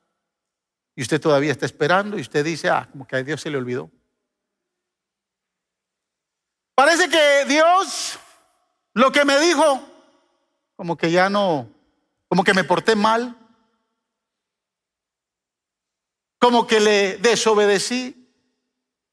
Y 0.95 1.01
usted 1.01 1.19
todavía 1.19 1.51
está 1.51 1.65
esperando 1.65 2.17
y 2.17 2.21
usted 2.21 2.43
dice, 2.43 2.69
ah, 2.69 2.87
como 2.91 3.05
que 3.05 3.17
a 3.17 3.23
Dios 3.23 3.41
se 3.41 3.49
le 3.49 3.57
olvidó. 3.57 3.91
Parece 6.73 7.09
que 7.09 7.45
Dios 7.47 8.19
lo 8.93 9.11
que 9.11 9.25
me 9.25 9.39
dijo, 9.39 9.81
como 10.75 10.95
que 10.97 11.11
ya 11.11 11.29
no, 11.29 11.69
como 12.29 12.43
que 12.43 12.53
me 12.53 12.63
porté 12.63 12.95
mal, 12.95 13.37
como 16.39 16.65
que 16.65 16.79
le 16.79 17.17
desobedecí 17.17 18.29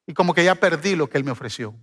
y 0.05 0.13
como 0.13 0.33
que 0.33 0.43
ya 0.43 0.55
perdí 0.55 0.95
lo 0.95 1.09
que 1.09 1.17
Él 1.17 1.23
me 1.23 1.31
ofreció. 1.31 1.75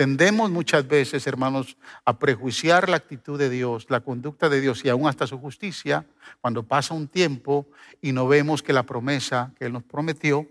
Tendemos 0.00 0.50
muchas 0.50 0.88
veces, 0.88 1.26
hermanos, 1.26 1.76
a 2.06 2.18
prejuiciar 2.18 2.88
la 2.88 2.96
actitud 2.96 3.38
de 3.38 3.50
Dios, 3.50 3.84
la 3.90 4.00
conducta 4.00 4.48
de 4.48 4.58
Dios 4.62 4.82
y 4.82 4.88
aún 4.88 5.06
hasta 5.06 5.26
su 5.26 5.38
justicia 5.38 6.06
cuando 6.40 6.62
pasa 6.62 6.94
un 6.94 7.06
tiempo 7.06 7.68
y 8.00 8.12
no 8.12 8.26
vemos 8.26 8.62
que 8.62 8.72
la 8.72 8.84
promesa 8.84 9.52
que 9.58 9.66
Él 9.66 9.74
nos 9.74 9.82
prometió 9.82 10.48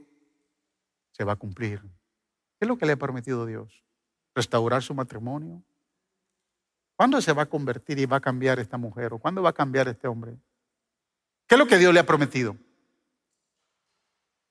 se 1.13 1.23
va 1.23 1.33
a 1.33 1.35
cumplir. 1.35 1.81
¿Qué 1.81 2.65
es 2.65 2.67
lo 2.67 2.77
que 2.77 2.85
le 2.85 2.91
ha 2.91 2.97
prometido 2.97 3.47
Dios? 3.47 3.83
¿Restaurar 4.35 4.83
su 4.83 4.93
matrimonio? 4.93 5.63
¿Cuándo 6.95 7.19
se 7.19 7.33
va 7.33 7.41
a 7.41 7.49
convertir 7.49 7.97
y 7.97 8.05
va 8.05 8.17
a 8.17 8.21
cambiar 8.21 8.59
esta 8.59 8.77
mujer? 8.77 9.13
¿O 9.13 9.17
cuándo 9.17 9.41
va 9.41 9.49
a 9.49 9.53
cambiar 9.53 9.87
este 9.87 10.07
hombre? 10.07 10.37
¿Qué 11.47 11.55
es 11.55 11.59
lo 11.59 11.65
que 11.65 11.79
Dios 11.79 11.91
le 11.91 12.01
ha 12.01 12.05
prometido? 12.05 12.55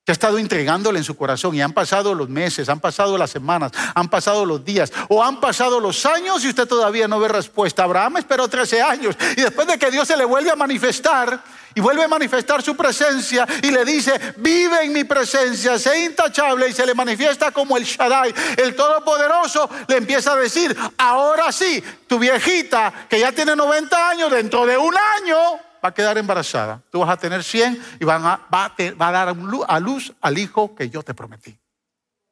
Que 0.09 0.13
ha 0.13 0.15
estado 0.15 0.39
entregándole 0.39 0.99
en 0.99 1.05
su 1.05 1.19
corazón 1.19 1.55
y 1.55 1.61
han 1.61 1.75
pasado 1.75 2.15
los 2.15 2.31
meses, 2.31 2.71
han 2.71 2.81
pasado 2.81 3.19
las 3.19 3.29
semanas, 3.29 3.73
han 3.95 4.09
pasado 4.09 4.47
los 4.47 4.65
días 4.65 4.91
o 5.11 5.23
han 5.23 5.39
pasado 5.39 5.81
los 5.81 6.07
años 6.07 6.43
y 6.43 6.49
usted 6.49 6.67
todavía 6.67 7.07
no 7.07 7.21
ve 7.21 7.29
respuesta. 7.29 7.83
Abraham 7.83 8.17
esperó 8.17 8.49
13 8.49 8.81
años 8.81 9.15
y 9.37 9.43
después 9.43 9.69
de 9.69 9.79
que 9.79 9.91
Dios 9.91 10.09
se 10.09 10.17
le 10.17 10.25
vuelve 10.25 10.51
a 10.51 10.57
manifestar 10.57 11.39
y 11.75 11.83
vuelve 11.83 12.05
a 12.05 12.09
manifestar 12.09 12.63
su 12.63 12.75
presencia 12.75 13.47
y 13.63 13.71
le 13.71 13.85
dice, 13.85 14.19
vive 14.39 14.83
en 14.83 14.95
mi 14.95 15.05
presencia, 15.05 15.79
sé 15.79 16.07
intachable 16.07 16.71
y 16.71 16.73
se 16.73 16.87
le 16.87 16.95
manifiesta 16.95 17.51
como 17.51 17.77
el 17.77 17.85
Shaddai, 17.85 18.35
el 18.57 18.75
Todopoderoso, 18.75 19.69
le 19.89 19.99
empieza 19.99 20.33
a 20.33 20.37
decir, 20.37 20.75
ahora 20.97 21.53
sí, 21.53 21.85
tu 22.07 22.19
viejita 22.19 23.07
que 23.11 23.21
ya 23.21 23.31
tiene 23.33 23.55
90 23.55 24.09
años, 24.09 24.31
dentro 24.31 24.65
de 24.65 24.79
un 24.79 24.95
año 24.97 25.68
va 25.85 25.91
a 25.91 25.95
quedar 25.95 26.19
embarazada. 26.19 26.83
Tú 26.91 27.01
vas 27.01 27.11
a 27.11 27.17
tener 27.17 27.43
100 27.43 27.83
y 28.01 28.05
van 28.05 28.25
a, 28.25 28.47
va, 28.53 28.75
a, 28.77 29.13
dar 29.13 29.29
a 29.29 29.81
luz 29.81 30.13
al 30.21 30.39
hijo 30.39 30.75
que 30.75 30.91
yo 30.91 31.03
te 31.03 31.15
prometí. 31.15 31.59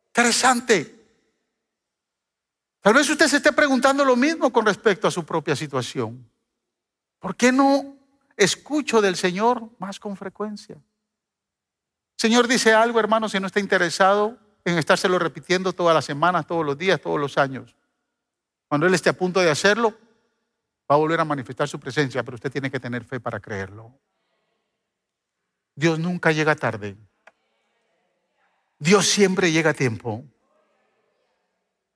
Interesante. 0.09 0.95
Tal 2.81 2.95
vez 2.95 3.09
usted 3.11 3.27
se 3.27 3.39
esté 3.39 3.53
preguntando 3.53 4.05
lo 4.05 4.17
mismo 4.17 4.53
con 4.53 4.65
respecto 4.65 5.09
a 5.09 5.11
su 5.11 5.25
propia 5.25 5.57
situación. 5.57 6.29
¿Por 7.19 7.35
qué 7.35 7.51
no 7.51 7.97
escucho 8.37 9.01
del 9.01 9.17
Señor 9.17 9.71
más 9.79 9.99
con 9.99 10.17
frecuencia? 10.17 10.77
Señor 12.17 12.49
dice 12.49 12.73
algo, 12.73 13.01
hermano, 13.01 13.29
si 13.29 13.41
no 13.41 13.47
está 13.47 13.61
interesado 13.61 14.39
en 14.65 14.79
estárselo 14.79 15.19
repitiendo 15.19 15.73
todas 15.73 15.95
las 15.95 16.05
semanas, 16.05 16.47
todos 16.47 16.65
los 16.65 16.79
días, 16.79 17.01
todos 17.01 17.21
los 17.21 17.39
años. 17.39 17.75
Cuando 18.69 18.87
Él 18.87 18.95
esté 18.95 19.11
a 19.11 19.13
punto 19.13 19.41
de 19.41 19.51
hacerlo, 19.51 19.97
va 20.91 20.95
a 20.95 20.99
volver 20.99 21.21
a 21.21 21.25
manifestar 21.25 21.69
su 21.69 21.81
presencia, 21.81 22.23
pero 22.23 22.37
usted 22.37 22.51
tiene 22.51 22.71
que 22.71 22.81
tener 22.81 23.05
fe 23.05 23.19
para 23.19 23.41
creerlo. 23.41 23.99
Dios 25.75 25.99
nunca 25.99 26.33
llega 26.33 26.55
tarde. 26.55 26.97
Dios 28.79 29.07
siempre 29.07 29.51
llega 29.51 29.71
a 29.71 29.75
tiempo. 29.75 30.25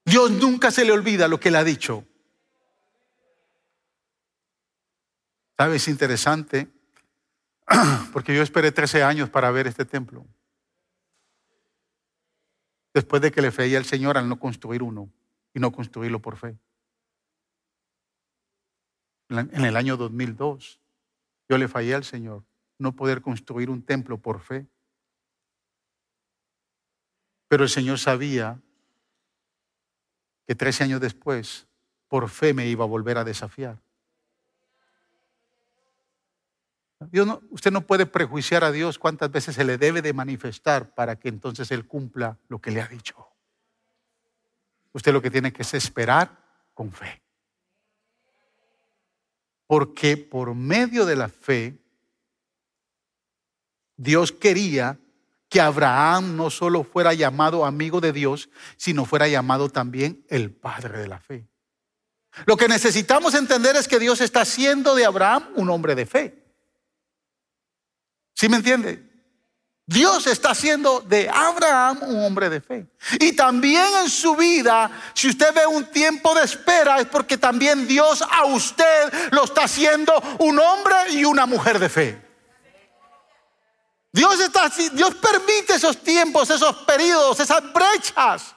Dios 0.05 0.31
nunca 0.31 0.71
se 0.71 0.85
le 0.85 0.93
olvida 0.93 1.29
lo 1.29 1.39
que 1.39 1.49
él 1.49 1.57
ha 1.57 1.65
dicho. 1.65 2.05
¿Sabes? 5.57 5.83
Es 5.83 5.89
interesante 5.89 6.69
porque 8.13 8.35
yo 8.35 8.43
esperé 8.43 8.73
13 8.73 9.03
años 9.05 9.31
para 9.31 9.51
ver 9.51 9.67
este 9.67 9.85
templo. 9.85 10.27
Después 12.93 13.23
de 13.23 13.31
que 13.31 13.41
le 13.41 13.53
feía 13.53 13.79
al 13.79 13.85
Señor 13.85 14.19
al 14.19 14.29
no 14.29 14.41
construir 14.41 14.83
uno 14.83 15.13
y 15.55 15.61
no 15.61 15.71
construirlo 15.71 16.21
por 16.21 16.37
fe 16.37 16.59
en 19.31 19.65
el 19.65 19.77
año 19.77 19.97
2002. 19.97 20.81
Yo 21.49 21.59
le 21.59 21.69
fallé 21.69 21.95
al 21.95 22.05
Señor 22.05 22.45
no 22.81 22.93
poder 22.97 23.21
construir 23.21 23.71
un 23.71 23.83
templo 23.83 24.19
por 24.19 24.41
fe. 24.41 24.67
Pero 27.47 27.63
el 27.63 27.69
Señor 27.69 27.99
sabía 27.99 28.59
que 30.47 30.55
13 30.55 30.85
años 30.85 31.01
después, 31.01 31.69
por 32.09 32.29
fe 32.29 32.55
me 32.55 32.67
iba 32.67 32.85
a 32.85 32.89
volver 32.89 33.19
a 33.19 33.25
desafiar. 33.25 33.79
usted 37.51 37.71
no 37.71 37.81
puede 37.83 38.07
prejuiciar 38.07 38.65
a 38.65 38.73
Dios 38.73 38.99
cuántas 38.99 39.31
veces 39.31 39.55
se 39.55 39.65
le 39.65 39.79
debe 39.79 40.03
de 40.03 40.13
manifestar 40.13 40.95
para 40.95 41.17
que 41.17 41.29
entonces 41.29 41.71
Él 41.71 41.87
cumpla 41.87 42.39
lo 42.49 42.61
que 42.61 42.71
le 42.71 42.81
ha 42.81 42.89
dicho. 42.89 43.29
Usted 44.93 45.13
lo 45.13 45.23
que 45.23 45.31
tiene 45.31 45.53
que 45.53 45.63
es 45.63 45.75
esperar 45.75 46.45
con 46.75 46.93
fe. 46.93 47.23
Porque 49.71 50.17
por 50.17 50.53
medio 50.57 51.07
de 51.07 51.15
la 51.15 51.29
fe, 51.29 51.79
Dios 53.97 54.33
quería 54.33 54.99
que 55.49 55.61
Abraham 55.61 56.35
no 56.35 56.51
solo 56.51 56.83
fuera 56.83 57.15
llamado 57.15 57.65
amigo 57.65 58.01
de 58.01 58.13
Dios, 58.13 58.51
sino 58.77 59.05
fuera 59.05 59.29
llamado 59.29 59.69
también 59.69 60.27
el 60.29 60.51
padre 60.51 60.99
de 60.99 61.07
la 61.07 61.21
fe. 61.21 61.47
Lo 62.47 62.57
que 62.57 62.67
necesitamos 62.67 63.33
entender 63.35 63.77
es 63.77 63.87
que 63.87 64.01
Dios 64.01 64.21
está 64.21 64.41
haciendo 64.41 64.97
de 64.97 65.05
Abraham 65.05 65.51
un 65.55 65.71
hombre 65.71 65.95
de 65.95 66.05
fe. 66.05 66.53
¿Sí 68.35 68.49
me 68.49 68.57
entiende? 68.57 69.09
Dios 69.91 70.29
está 70.29 70.51
haciendo 70.51 71.01
de 71.01 71.29
Abraham 71.29 71.99
un 72.05 72.25
hombre 72.25 72.49
de 72.49 72.61
fe. 72.61 72.87
Y 73.19 73.33
también 73.33 73.89
en 74.01 74.09
su 74.09 74.37
vida, 74.37 74.89
si 75.15 75.29
usted 75.29 75.53
ve 75.53 75.67
un 75.67 75.85
tiempo 75.87 76.33
de 76.33 76.45
espera, 76.45 77.01
es 77.01 77.09
porque 77.09 77.37
también 77.37 77.89
Dios 77.89 78.23
a 78.23 78.45
usted 78.45 79.33
lo 79.33 79.43
está 79.43 79.65
haciendo 79.65 80.13
un 80.39 80.61
hombre 80.61 80.95
y 81.11 81.25
una 81.25 81.45
mujer 81.45 81.81
de 81.81 81.89
fe. 81.89 82.23
Dios, 84.13 84.39
está, 84.39 84.69
Dios 84.93 85.17
permite 85.17 85.75
esos 85.75 85.97
tiempos, 85.97 86.51
esos 86.51 86.77
periodos, 86.85 87.41
esas 87.41 87.61
brechas, 87.73 88.55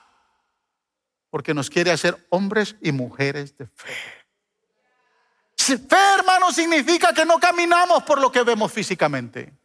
porque 1.31 1.55
nos 1.55 1.67
quiere 1.67 1.89
hacer 1.89 2.27
hombres 2.29 2.75
y 2.79 2.91
mujeres 2.91 3.57
de 3.57 3.65
fe. 3.65 3.95
Fe, 5.57 5.97
hermano, 6.15 6.51
significa 6.51 7.11
que 7.11 7.25
no 7.25 7.39
caminamos 7.39 8.03
por 8.03 8.21
lo 8.21 8.31
que 8.31 8.43
vemos 8.43 8.71
físicamente. 8.71 9.62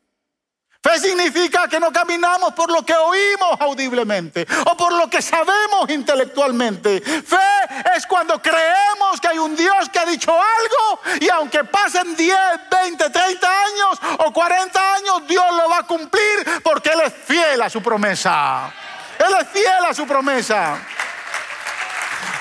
Fe 0.81 1.01
significa 1.01 1.66
que 1.66 1.81
no 1.81 1.93
caminamos 1.93 2.55
por 2.55 2.70
lo 2.70 2.87
que 2.87 2.95
oímos 2.95 3.61
audiblemente 3.61 4.47
o 4.64 4.76
por 4.76 4.93
lo 4.93 5.11
que 5.11 5.20
sabemos 5.20 5.91
intelectualmente. 5.91 7.01
Fe 7.01 7.95
es 7.97 8.07
cuando 8.07 8.41
creemos 8.41 9.20
que 9.20 9.26
hay 9.26 9.39
un 9.39 9.57
Dios 9.57 9.89
que 9.93 9.99
ha 9.99 10.07
dicho 10.07 10.33
algo 10.33 11.01
y 11.20 11.29
aunque 11.31 11.64
pasen 11.64 12.14
10, 12.14 12.39
20, 12.70 13.11
30 13.11 13.49
años 13.49 13.99
o 14.18 14.33
40 14.33 14.95
años, 14.95 15.26
Dios 15.26 15.45
lo 15.51 15.68
va 15.68 15.79
a 15.79 15.83
cumplir 15.83 16.62
porque 16.62 16.91
Él 16.91 17.01
es 17.05 17.12
fiel 17.12 17.61
a 17.61 17.68
su 17.68 17.83
promesa. 17.83 18.72
Él 19.18 19.35
es 19.41 19.49
fiel 19.49 19.85
a 19.85 19.93
su 19.93 20.07
promesa. 20.07 20.79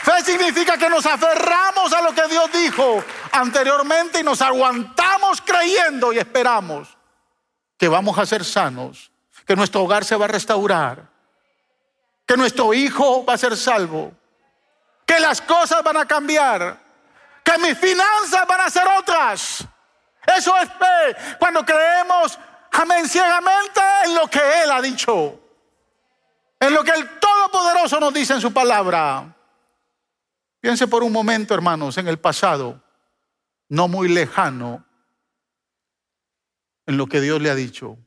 Fe 0.04 0.24
significa 0.24 0.78
que 0.78 0.90
nos 0.90 1.08
aferramos 1.08 1.92
a 1.92 2.02
lo 2.02 2.14
que 2.14 2.28
Dios 2.28 2.52
dijo 2.54 3.04
anteriormente 3.32 4.20
y 4.20 4.24
nos 4.24 4.44
aguantamos 4.44 5.42
creyendo 5.42 6.14
y 6.14 6.20
esperamos 6.20 6.97
que 7.78 7.88
vamos 7.88 8.18
a 8.18 8.26
ser 8.26 8.44
sanos, 8.44 9.12
que 9.46 9.56
nuestro 9.56 9.84
hogar 9.84 10.04
se 10.04 10.16
va 10.16 10.26
a 10.26 10.30
restaurar, 10.30 11.08
que 12.26 12.36
nuestro 12.36 12.74
hijo 12.74 13.24
va 13.24 13.34
a 13.34 13.38
ser 13.38 13.56
salvo, 13.56 14.12
que 15.06 15.20
las 15.20 15.42
cosas 15.42 15.84
van 15.84 15.98
a 15.98 16.06
cambiar, 16.06 16.78
que 17.44 17.58
mis 17.60 17.78
finanzas 17.78 18.46
van 18.48 18.62
a 18.62 18.70
ser 18.70 18.84
otras. 19.00 19.66
Eso 20.36 20.58
es 20.58 20.68
fe. 20.68 21.36
Cuando 21.40 21.64
creemos, 21.64 22.38
amén, 22.72 23.08
ciegamente 23.08 23.80
en 24.06 24.16
lo 24.16 24.28
que 24.28 24.42
Él 24.64 24.72
ha 24.72 24.82
dicho, 24.82 25.40
en 26.60 26.74
lo 26.74 26.84
que 26.84 26.92
el 26.92 27.20
Todopoderoso 27.20 28.00
nos 28.00 28.14
dice 28.14 28.34
en 28.34 28.42
su 28.42 28.52
palabra. 28.52 29.34
Piense 30.60 30.88
por 30.88 31.04
un 31.04 31.14
momento, 31.14 31.54
hermanos, 31.54 31.98
en 31.98 32.08
el 32.08 32.20
pasado, 32.20 32.82
no 33.70 33.88
muy 33.88 34.10
lejano, 34.10 34.84
en 36.88 36.98
lo 36.98 37.06
que 37.06 37.22
Dios 37.22 37.40
le 37.42 37.52
ha 37.52 37.56
dicho. 37.56 37.98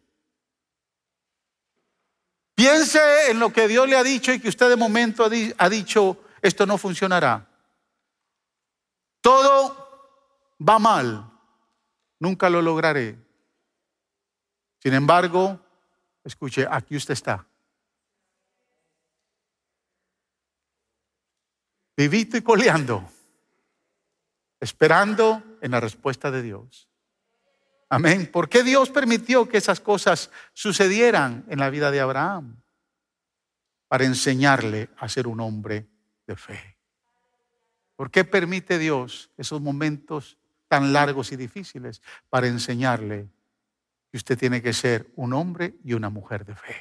Piense 2.54 3.30
en 3.30 3.38
lo 3.38 3.52
que 3.52 3.68
Dios 3.68 3.88
le 3.88 3.96
ha 3.96 4.02
dicho 4.02 4.32
y 4.32 4.40
que 4.40 4.48
usted 4.48 4.68
de 4.68 4.76
momento 4.76 5.24
ha 5.24 5.68
dicho, 5.68 6.24
esto 6.42 6.66
no 6.66 6.76
funcionará. 6.76 7.46
Todo 9.20 10.56
va 10.66 10.78
mal, 10.78 11.30
nunca 12.18 12.50
lo 12.50 12.60
lograré. 12.60 13.16
Sin 14.82 14.94
embargo, 14.94 15.60
escuche, 16.24 16.66
aquí 16.68 16.96
usted 16.96 17.12
está. 17.12 17.46
Vivito 21.96 22.38
y 22.38 22.42
coleando, 22.42 23.06
esperando 24.58 25.42
en 25.60 25.70
la 25.70 25.80
respuesta 25.80 26.30
de 26.30 26.40
Dios. 26.40 26.89
Amén. 27.92 28.30
¿Por 28.30 28.48
qué 28.48 28.62
Dios 28.62 28.88
permitió 28.88 29.48
que 29.48 29.58
esas 29.58 29.80
cosas 29.80 30.30
sucedieran 30.52 31.44
en 31.48 31.58
la 31.58 31.70
vida 31.70 31.90
de 31.90 32.00
Abraham? 32.00 32.62
Para 33.88 34.04
enseñarle 34.04 34.90
a 34.96 35.08
ser 35.08 35.26
un 35.26 35.40
hombre 35.40 35.88
de 36.24 36.36
fe. 36.36 36.78
¿Por 37.96 38.12
qué 38.12 38.24
permite 38.24 38.78
Dios 38.78 39.32
esos 39.36 39.60
momentos 39.60 40.38
tan 40.68 40.92
largos 40.92 41.32
y 41.32 41.36
difíciles? 41.36 42.00
Para 42.28 42.46
enseñarle 42.46 43.28
que 44.08 44.16
usted 44.16 44.38
tiene 44.38 44.62
que 44.62 44.72
ser 44.72 45.10
un 45.16 45.32
hombre 45.32 45.74
y 45.82 45.94
una 45.94 46.10
mujer 46.10 46.44
de 46.44 46.54
fe. 46.54 46.76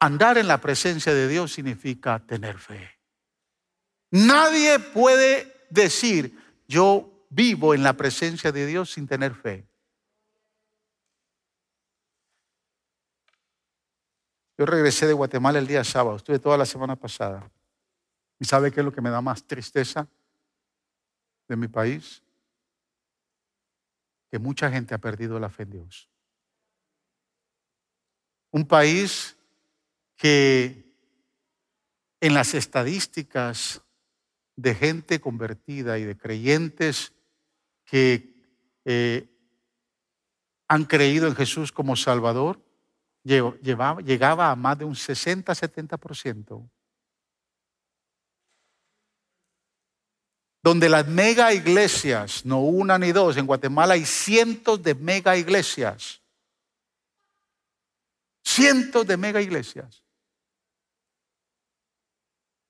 Andar 0.00 0.36
en 0.36 0.48
la 0.48 0.60
presencia 0.60 1.14
de 1.14 1.28
Dios 1.28 1.52
significa 1.52 2.18
tener 2.26 2.58
fe. 2.58 2.98
Nadie 4.10 4.80
puede 4.80 5.66
decir, 5.70 6.36
yo 6.66 7.11
vivo 7.34 7.74
en 7.74 7.82
la 7.82 7.94
presencia 7.94 8.52
de 8.52 8.66
Dios 8.66 8.92
sin 8.92 9.06
tener 9.06 9.34
fe. 9.34 9.66
Yo 14.58 14.66
regresé 14.66 15.06
de 15.06 15.14
Guatemala 15.14 15.58
el 15.58 15.66
día 15.66 15.82
sábado, 15.82 16.16
estuve 16.16 16.38
toda 16.38 16.58
la 16.58 16.66
semana 16.66 16.94
pasada. 16.94 17.50
¿Y 18.38 18.44
sabe 18.44 18.70
qué 18.70 18.80
es 18.80 18.84
lo 18.84 18.92
que 18.92 19.00
me 19.00 19.10
da 19.10 19.20
más 19.20 19.44
tristeza 19.44 20.06
de 21.48 21.56
mi 21.56 21.68
país? 21.68 22.22
Que 24.30 24.38
mucha 24.38 24.70
gente 24.70 24.94
ha 24.94 24.98
perdido 24.98 25.40
la 25.40 25.48
fe 25.48 25.62
en 25.62 25.70
Dios. 25.70 26.08
Un 28.50 28.66
país 28.66 29.36
que 30.16 30.94
en 32.20 32.34
las 32.34 32.52
estadísticas 32.52 33.80
de 34.54 34.74
gente 34.74 35.20
convertida 35.20 35.98
y 35.98 36.04
de 36.04 36.16
creyentes 36.16 37.12
que 37.92 38.34
eh, 38.86 39.28
han 40.66 40.86
creído 40.86 41.28
en 41.28 41.36
Jesús 41.36 41.70
como 41.70 41.94
Salvador 41.94 42.58
llevaba, 43.22 44.00
llegaba 44.00 44.50
a 44.50 44.56
más 44.56 44.78
de 44.78 44.86
un 44.86 44.94
60-70%. 44.94 46.70
Donde 50.62 50.88
las 50.88 51.06
mega 51.06 51.52
iglesias, 51.52 52.46
no 52.46 52.60
una 52.60 52.98
ni 52.98 53.12
dos, 53.12 53.36
en 53.36 53.44
Guatemala 53.44 53.92
hay 53.92 54.06
cientos 54.06 54.82
de 54.82 54.94
mega 54.94 55.36
iglesias. 55.36 56.22
Cientos 58.42 59.06
de 59.06 59.18
mega 59.18 59.42
iglesias. 59.42 60.02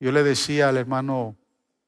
Yo 0.00 0.10
le 0.10 0.24
decía 0.24 0.68
al 0.68 0.78
hermano 0.78 1.36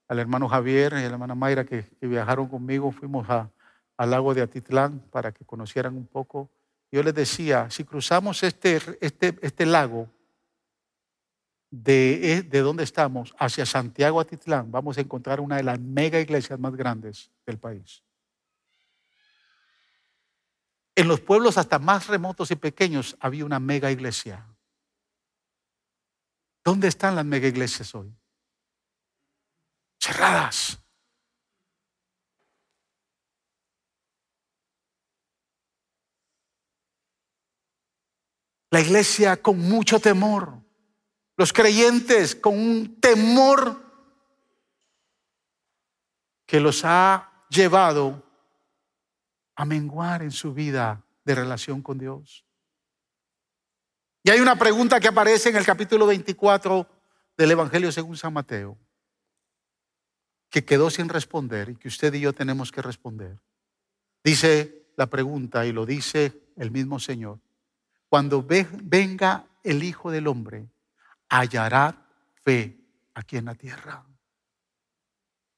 al 0.09 0.19
hermano 0.19 0.49
Javier 0.49 0.93
y 0.93 0.97
a 0.97 1.01
la 1.01 1.07
hermana 1.07 1.35
Mayra 1.35 1.65
que, 1.65 1.85
viajaron 2.01 2.49
conmigo, 2.49 2.93
fuimos 2.93 3.27
al 3.29 4.11
lago 4.11 4.35
de 4.35 4.43
Atitlán 4.43 5.01
para 5.11 5.33
que 5.33 5.45
conocieran 5.45 5.97
un 5.97 6.07
poco. 6.07 6.51
Yo 6.93 7.03
les 7.03 7.15
decía, 7.15 7.71
si 7.71 7.85
cruzamos 7.85 8.43
este, 8.43 8.81
este, 9.01 9.39
este 9.41 9.67
lago 9.67 10.09
de, 11.71 12.47
de 12.49 12.61
donde 12.61 12.85
estamos 12.85 13.35
hacia 13.39 13.67
Santiago 13.67 14.21
Atitlán, 14.21 14.71
vamos 14.71 14.99
a 14.99 15.01
encontrar 15.01 15.41
una 15.41 15.57
de 15.57 15.65
las 15.65 15.81
mega 15.81 16.21
iglesias 16.21 16.59
más 16.59 16.77
grandes 16.77 17.31
del 17.47 17.59
país. 17.59 18.03
En 20.97 21.09
los 21.09 21.21
pueblos 21.21 21.59
hasta 21.59 21.79
más 21.81 22.07
remotos 22.07 22.51
y 22.53 22.57
pequeños 22.57 23.17
había 23.19 23.45
una 23.45 23.59
mega 23.59 23.91
iglesia. 23.91 24.47
¿Dónde 26.63 26.89
están 26.89 27.17
las 27.17 27.25
mega 27.25 27.49
iglesias 27.49 27.95
hoy? 27.95 28.15
Cerradas. 30.05 30.79
La 38.71 38.81
iglesia 38.81 39.41
con 39.41 39.59
mucho 39.59 40.01
temor, 40.01 40.61
los 41.37 41.53
creyentes 41.53 42.35
con 42.35 42.59
un 42.59 43.01
temor 43.01 43.83
que 46.45 46.61
los 46.61 46.83
ha 46.85 47.47
llevado 47.49 48.23
a 49.55 49.65
menguar 49.65 50.23
en 50.23 50.33
su 50.33 50.53
vida 50.53 51.03
de 51.25 51.35
relación 51.35 51.81
con 51.81 51.99
Dios. 51.99 52.45
Y 54.23 54.31
hay 54.31 54.41
una 54.41 54.57
pregunta 54.57 55.01
que 55.01 55.09
aparece 55.09 55.51
en 55.51 55.57
el 55.57 55.65
capítulo 55.65 56.07
24 56.07 56.87
del 57.37 57.51
Evangelio 57.53 57.93
según 57.93 58.17
San 58.17 58.33
Mateo 58.33 58.77
que 60.55 60.65
quedó 60.65 60.89
sin 60.89 61.09
responder 61.09 61.71
y 61.71 61.75
que 61.75 61.89
usted 61.89 62.15
y 62.15 62.21
yo 62.21 62.33
tenemos 62.33 62.71
que 62.71 62.81
responder. 62.81 63.41
Dice 64.23 64.87
la 64.97 65.07
pregunta 65.07 65.67
y 65.67 65.73
lo 65.73 65.85
dice 65.85 66.33
el 66.57 66.71
mismo 66.71 67.01
Señor. 67.01 67.41
Cuando 68.09 68.47
venga 68.47 69.47
el 69.65 69.83
Hijo 69.83 70.13
del 70.13 70.29
Hombre, 70.29 70.69
hallará 71.29 72.07
fe 72.45 72.77
aquí 73.15 73.37
en 73.37 73.47
la 73.47 73.57
tierra. 73.57 74.05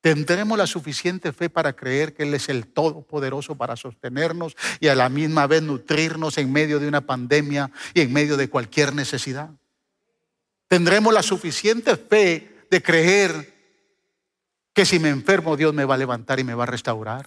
Tendremos 0.00 0.56
la 0.56 0.66
suficiente 0.66 1.30
fe 1.30 1.50
para 1.50 1.74
creer 1.74 2.14
que 2.14 2.22
Él 2.22 2.32
es 2.32 2.48
el 2.48 2.66
Todopoderoso 2.66 3.54
para 3.54 3.76
sostenernos 3.76 4.56
y 4.80 4.88
a 4.88 4.94
la 4.94 5.10
misma 5.10 5.46
vez 5.46 5.60
nutrirnos 5.60 6.38
en 6.38 6.50
medio 6.50 6.80
de 6.80 6.88
una 6.88 7.02
pandemia 7.02 7.70
y 7.92 8.00
en 8.00 8.14
medio 8.14 8.38
de 8.38 8.48
cualquier 8.48 8.94
necesidad. 8.94 9.50
Tendremos 10.68 11.12
la 11.12 11.22
suficiente 11.22 11.98
fe 11.98 12.64
de 12.70 12.82
creer 12.82 13.55
que 14.76 14.84
si 14.84 14.98
me 14.98 15.08
enfermo 15.08 15.56
Dios 15.56 15.72
me 15.72 15.86
va 15.86 15.94
a 15.94 15.96
levantar 15.96 16.38
y 16.38 16.44
me 16.44 16.52
va 16.52 16.64
a 16.64 16.66
restaurar. 16.66 17.26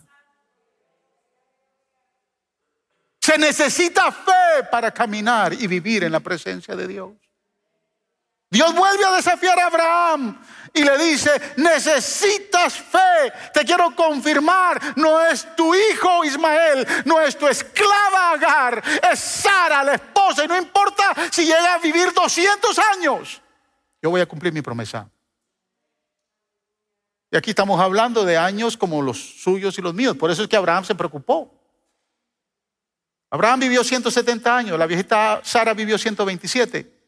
Se 3.20 3.40
necesita 3.40 4.12
fe 4.12 4.66
para 4.70 4.92
caminar 4.92 5.54
y 5.54 5.66
vivir 5.66 6.04
en 6.04 6.12
la 6.12 6.20
presencia 6.20 6.76
de 6.76 6.88
Dios. 6.88 7.12
Dios 8.52 8.72
vuelve 8.76 9.04
a 9.04 9.14
desafiar 9.14 9.60
a 9.60 9.66
Abraham 9.66 10.40
y 10.76 10.84
le 10.84 10.96
dice, 11.00 11.32
necesitas 11.58 12.76
fe, 12.76 13.34
te 13.52 13.66
quiero 13.66 13.96
confirmar, 13.96 14.96
no 14.96 15.20
es 15.26 15.56
tu 15.56 15.74
hijo 15.74 16.24
Ismael, 16.24 16.88
no 17.06 17.20
es 17.20 17.36
tu 17.36 17.48
esclava 17.48 18.34
Agar, 18.34 18.84
es 19.12 19.20
Sara, 19.20 19.84
la 19.84 19.96
esposa, 19.96 20.46
y 20.46 20.48
no 20.48 20.56
importa 20.56 21.16
si 21.32 21.46
llega 21.46 21.74
a 21.74 21.80
vivir 21.80 22.14
200 22.14 22.80
años, 22.96 23.42
yo 24.04 24.12
voy 24.12 24.22
a 24.22 24.28
cumplir 24.28 24.54
mi 24.54 24.62
promesa. 24.62 25.10
Y 27.32 27.38
aquí 27.38 27.52
estamos 27.52 27.80
hablando 27.80 28.26
de 28.26 28.38
años 28.38 28.76
como 28.76 29.02
los 29.02 29.42
suyos 29.42 29.78
y 29.78 29.82
los 29.82 29.94
míos, 29.94 30.18
por 30.18 30.32
eso 30.32 30.42
es 30.42 30.48
que 30.48 30.56
Abraham 30.56 30.84
se 30.84 30.96
preocupó. 30.96 31.54
Abraham 33.30 33.60
vivió 33.60 33.84
170 33.84 34.58
años, 34.58 34.80
la 34.80 34.88
viejita 34.88 35.42
Sara 35.44 35.74
vivió 35.74 35.98
127. 35.98 37.00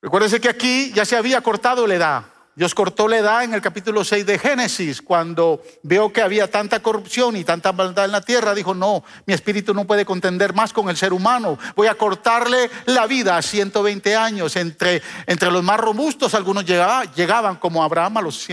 Recuérdense 0.00 0.40
que 0.40 0.48
aquí 0.48 0.92
ya 0.92 1.04
se 1.04 1.16
había 1.16 1.40
cortado 1.40 1.86
la 1.86 1.94
edad. 1.94 2.37
Dios 2.58 2.74
cortó 2.74 3.06
la 3.06 3.18
edad 3.18 3.44
en 3.44 3.54
el 3.54 3.62
capítulo 3.62 4.02
6 4.02 4.26
de 4.26 4.36
Génesis, 4.36 5.00
cuando 5.00 5.62
vio 5.84 6.12
que 6.12 6.22
había 6.22 6.50
tanta 6.50 6.82
corrupción 6.82 7.36
y 7.36 7.44
tanta 7.44 7.70
maldad 7.70 8.06
en 8.06 8.10
la 8.10 8.20
tierra, 8.20 8.52
dijo, 8.52 8.74
no, 8.74 9.04
mi 9.26 9.32
espíritu 9.32 9.72
no 9.72 9.84
puede 9.84 10.04
contender 10.04 10.52
más 10.54 10.72
con 10.72 10.90
el 10.90 10.96
ser 10.96 11.12
humano, 11.12 11.56
voy 11.76 11.86
a 11.86 11.94
cortarle 11.94 12.68
la 12.86 13.06
vida 13.06 13.36
a 13.36 13.42
120 13.42 14.16
años. 14.16 14.56
Entre, 14.56 15.00
entre 15.26 15.52
los 15.52 15.62
más 15.62 15.78
robustos, 15.78 16.34
algunos 16.34 16.64
llegaban, 16.64 17.06
llegaban 17.14 17.54
como 17.54 17.84
Abraham 17.84 18.16
a 18.16 18.22
los, 18.22 18.48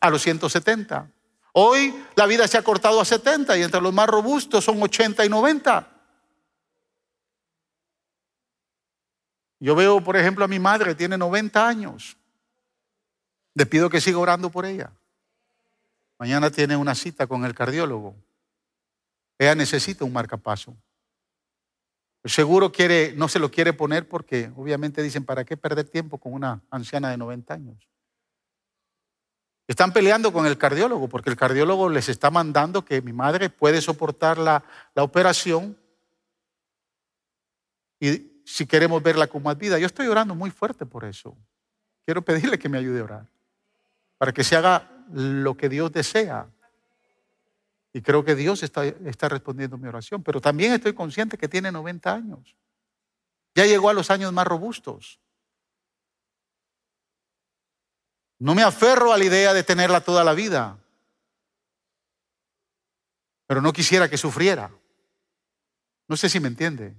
a 0.00 0.08
los 0.08 0.22
170. 0.22 1.10
Hoy 1.52 1.94
la 2.14 2.24
vida 2.24 2.48
se 2.48 2.56
ha 2.56 2.62
cortado 2.62 3.02
a 3.02 3.04
70 3.04 3.58
y 3.58 3.64
entre 3.64 3.82
los 3.82 3.92
más 3.92 4.08
robustos 4.08 4.64
son 4.64 4.82
80 4.82 5.26
y 5.26 5.28
90. 5.28 5.90
Yo 9.60 9.74
veo, 9.74 10.02
por 10.02 10.16
ejemplo, 10.16 10.42
a 10.42 10.48
mi 10.48 10.58
madre, 10.58 10.94
tiene 10.94 11.18
90 11.18 11.68
años. 11.68 12.16
Le 13.54 13.66
pido 13.66 13.90
que 13.90 14.00
siga 14.00 14.18
orando 14.18 14.50
por 14.50 14.64
ella. 14.64 14.90
Mañana 16.18 16.50
tiene 16.50 16.76
una 16.76 16.94
cita 16.94 17.26
con 17.26 17.44
el 17.44 17.54
cardiólogo. 17.54 18.14
Ella 19.38 19.54
necesita 19.54 20.04
un 20.04 20.12
marcapaso. 20.12 20.76
Seguro 22.24 22.70
quiere, 22.70 23.12
no 23.16 23.28
se 23.28 23.40
lo 23.40 23.50
quiere 23.50 23.72
poner 23.72 24.08
porque 24.08 24.52
obviamente 24.56 25.02
dicen, 25.02 25.24
¿para 25.24 25.44
qué 25.44 25.56
perder 25.56 25.88
tiempo 25.88 26.18
con 26.18 26.32
una 26.32 26.62
anciana 26.70 27.10
de 27.10 27.16
90 27.16 27.52
años? 27.52 27.88
Están 29.66 29.92
peleando 29.92 30.32
con 30.32 30.46
el 30.46 30.56
cardiólogo 30.56 31.08
porque 31.08 31.30
el 31.30 31.36
cardiólogo 31.36 31.88
les 31.88 32.08
está 32.08 32.30
mandando 32.30 32.84
que 32.84 33.02
mi 33.02 33.12
madre 33.12 33.50
puede 33.50 33.80
soportar 33.80 34.38
la, 34.38 34.62
la 34.94 35.02
operación 35.02 35.76
y 37.98 38.42
si 38.44 38.66
queremos 38.66 39.02
verla 39.02 39.26
con 39.26 39.42
más 39.42 39.56
vida. 39.56 39.78
Yo 39.78 39.86
estoy 39.86 40.06
orando 40.06 40.34
muy 40.34 40.50
fuerte 40.50 40.86
por 40.86 41.04
eso. 41.04 41.36
Quiero 42.04 42.22
pedirle 42.22 42.58
que 42.58 42.68
me 42.68 42.78
ayude 42.78 43.00
a 43.00 43.04
orar, 43.04 43.26
para 44.22 44.32
que 44.32 44.44
se 44.44 44.54
haga 44.54 44.88
lo 45.12 45.56
que 45.56 45.68
Dios 45.68 45.90
desea. 45.90 46.48
Y 47.92 48.02
creo 48.02 48.24
que 48.24 48.36
Dios 48.36 48.62
está, 48.62 48.84
está 48.84 49.28
respondiendo 49.28 49.76
mi 49.78 49.88
oración, 49.88 50.22
pero 50.22 50.40
también 50.40 50.72
estoy 50.72 50.94
consciente 50.94 51.36
que 51.36 51.48
tiene 51.48 51.72
90 51.72 52.14
años. 52.14 52.54
Ya 53.56 53.66
llegó 53.66 53.88
a 53.88 53.92
los 53.92 54.12
años 54.12 54.32
más 54.32 54.46
robustos. 54.46 55.18
No 58.38 58.54
me 58.54 58.62
aferro 58.62 59.12
a 59.12 59.18
la 59.18 59.24
idea 59.24 59.52
de 59.52 59.64
tenerla 59.64 60.00
toda 60.02 60.22
la 60.22 60.34
vida, 60.34 60.78
pero 63.48 63.60
no 63.60 63.72
quisiera 63.72 64.08
que 64.08 64.18
sufriera. 64.18 64.70
No 66.06 66.16
sé 66.16 66.28
si 66.28 66.38
me 66.38 66.46
entiende. 66.46 66.94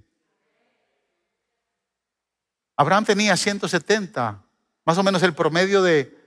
Abraham 2.76 3.06
tenía 3.06 3.34
170, 3.34 4.44
más 4.84 4.98
o 4.98 5.02
menos 5.02 5.22
el 5.22 5.34
promedio 5.34 5.82
de, 5.82 6.22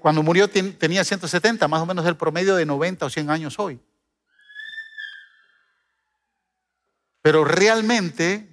cuando 0.00 0.22
murió 0.22 0.48
tenía 0.48 1.04
170, 1.04 1.66
más 1.68 1.80
o 1.80 1.86
menos 1.86 2.06
el 2.06 2.16
promedio 2.16 2.56
de 2.56 2.66
90 2.66 3.06
o 3.06 3.10
100 3.10 3.30
años 3.30 3.58
hoy. 3.58 3.80
Pero 7.22 7.44
realmente 7.44 8.48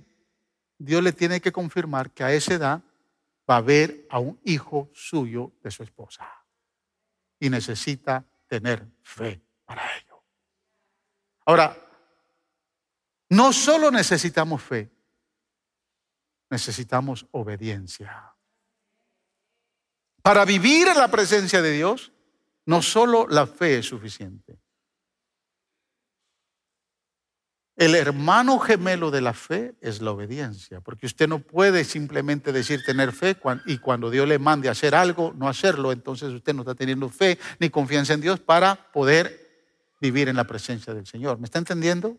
Dios 0.77 1.01
le 1.03 1.13
tiene 1.13 1.41
que 1.41 1.51
confirmar 1.51 2.11
que 2.11 2.23
a 2.23 2.33
esa 2.33 2.53
edad 2.53 2.81
va 3.49 3.57
a 3.57 3.61
ver 3.61 4.05
a 4.09 4.19
un 4.19 4.39
hijo 4.43 4.89
suyo 4.93 5.53
de 5.63 5.71
su 5.71 5.83
esposa. 5.83 6.27
Y 7.39 7.49
necesita 7.49 8.25
tener 8.47 8.85
fe 9.03 9.41
para 9.65 9.83
ello. 9.97 10.23
Ahora, 11.45 11.77
no 13.29 13.53
solo 13.53 13.91
necesitamos 13.91 14.61
fe, 14.61 14.89
necesitamos 16.49 17.25
obediencia. 17.31 18.33
Para 20.27 20.43
vivir 20.43 20.89
en 20.89 20.97
la 20.97 21.07
presencia 21.07 21.61
de 21.61 21.71
Dios, 21.71 22.11
no 22.65 22.81
solo 22.81 23.27
la 23.29 23.47
fe 23.47 23.77
es 23.77 23.85
suficiente. 23.85 24.59
El 27.77 27.95
hermano 27.95 28.59
gemelo 28.59 29.09
de 29.09 29.21
la 29.21 29.33
fe 29.33 29.75
es 29.79 30.01
la 30.01 30.11
obediencia, 30.11 30.81
porque 30.81 31.05
usted 31.05 31.29
no 31.29 31.39
puede 31.39 31.85
simplemente 31.85 32.51
decir 32.51 32.83
tener 32.83 33.13
fe 33.13 33.37
y 33.67 33.77
cuando 33.77 34.09
Dios 34.09 34.27
le 34.27 34.37
mande 34.37 34.67
hacer 34.67 34.95
algo, 34.95 35.33
no 35.37 35.47
hacerlo, 35.47 35.93
entonces 35.93 36.33
usted 36.33 36.53
no 36.53 36.63
está 36.63 36.75
teniendo 36.75 37.07
fe 37.07 37.39
ni 37.59 37.69
confianza 37.69 38.13
en 38.13 38.19
Dios 38.19 38.41
para 38.41 38.91
poder 38.91 39.71
vivir 40.01 40.27
en 40.27 40.35
la 40.35 40.43
presencia 40.43 40.93
del 40.93 41.07
Señor. 41.07 41.39
¿Me 41.39 41.45
está 41.45 41.59
entendiendo? 41.59 42.17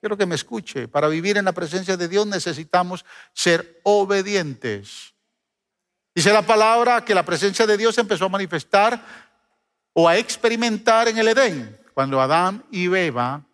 Quiero 0.00 0.18
que 0.18 0.26
me 0.26 0.34
escuche. 0.34 0.86
Para 0.86 1.08
vivir 1.08 1.38
en 1.38 1.46
la 1.46 1.52
presencia 1.52 1.96
de 1.96 2.08
Dios 2.08 2.26
necesitamos 2.26 3.06
ser 3.32 3.80
obedientes. 3.84 5.15
Dice 6.16 6.32
la 6.32 6.40
palabra 6.40 7.04
que 7.04 7.14
la 7.14 7.26
presencia 7.26 7.66
de 7.66 7.76
Dios 7.76 7.98
empezó 7.98 8.24
a 8.24 8.30
manifestar 8.30 8.98
o 9.92 10.08
a 10.08 10.16
experimentar 10.16 11.08
en 11.08 11.18
el 11.18 11.28
Edén, 11.28 11.78
cuando 11.92 12.22
Adán 12.22 12.64
y 12.70 12.86
Eva 12.86 13.44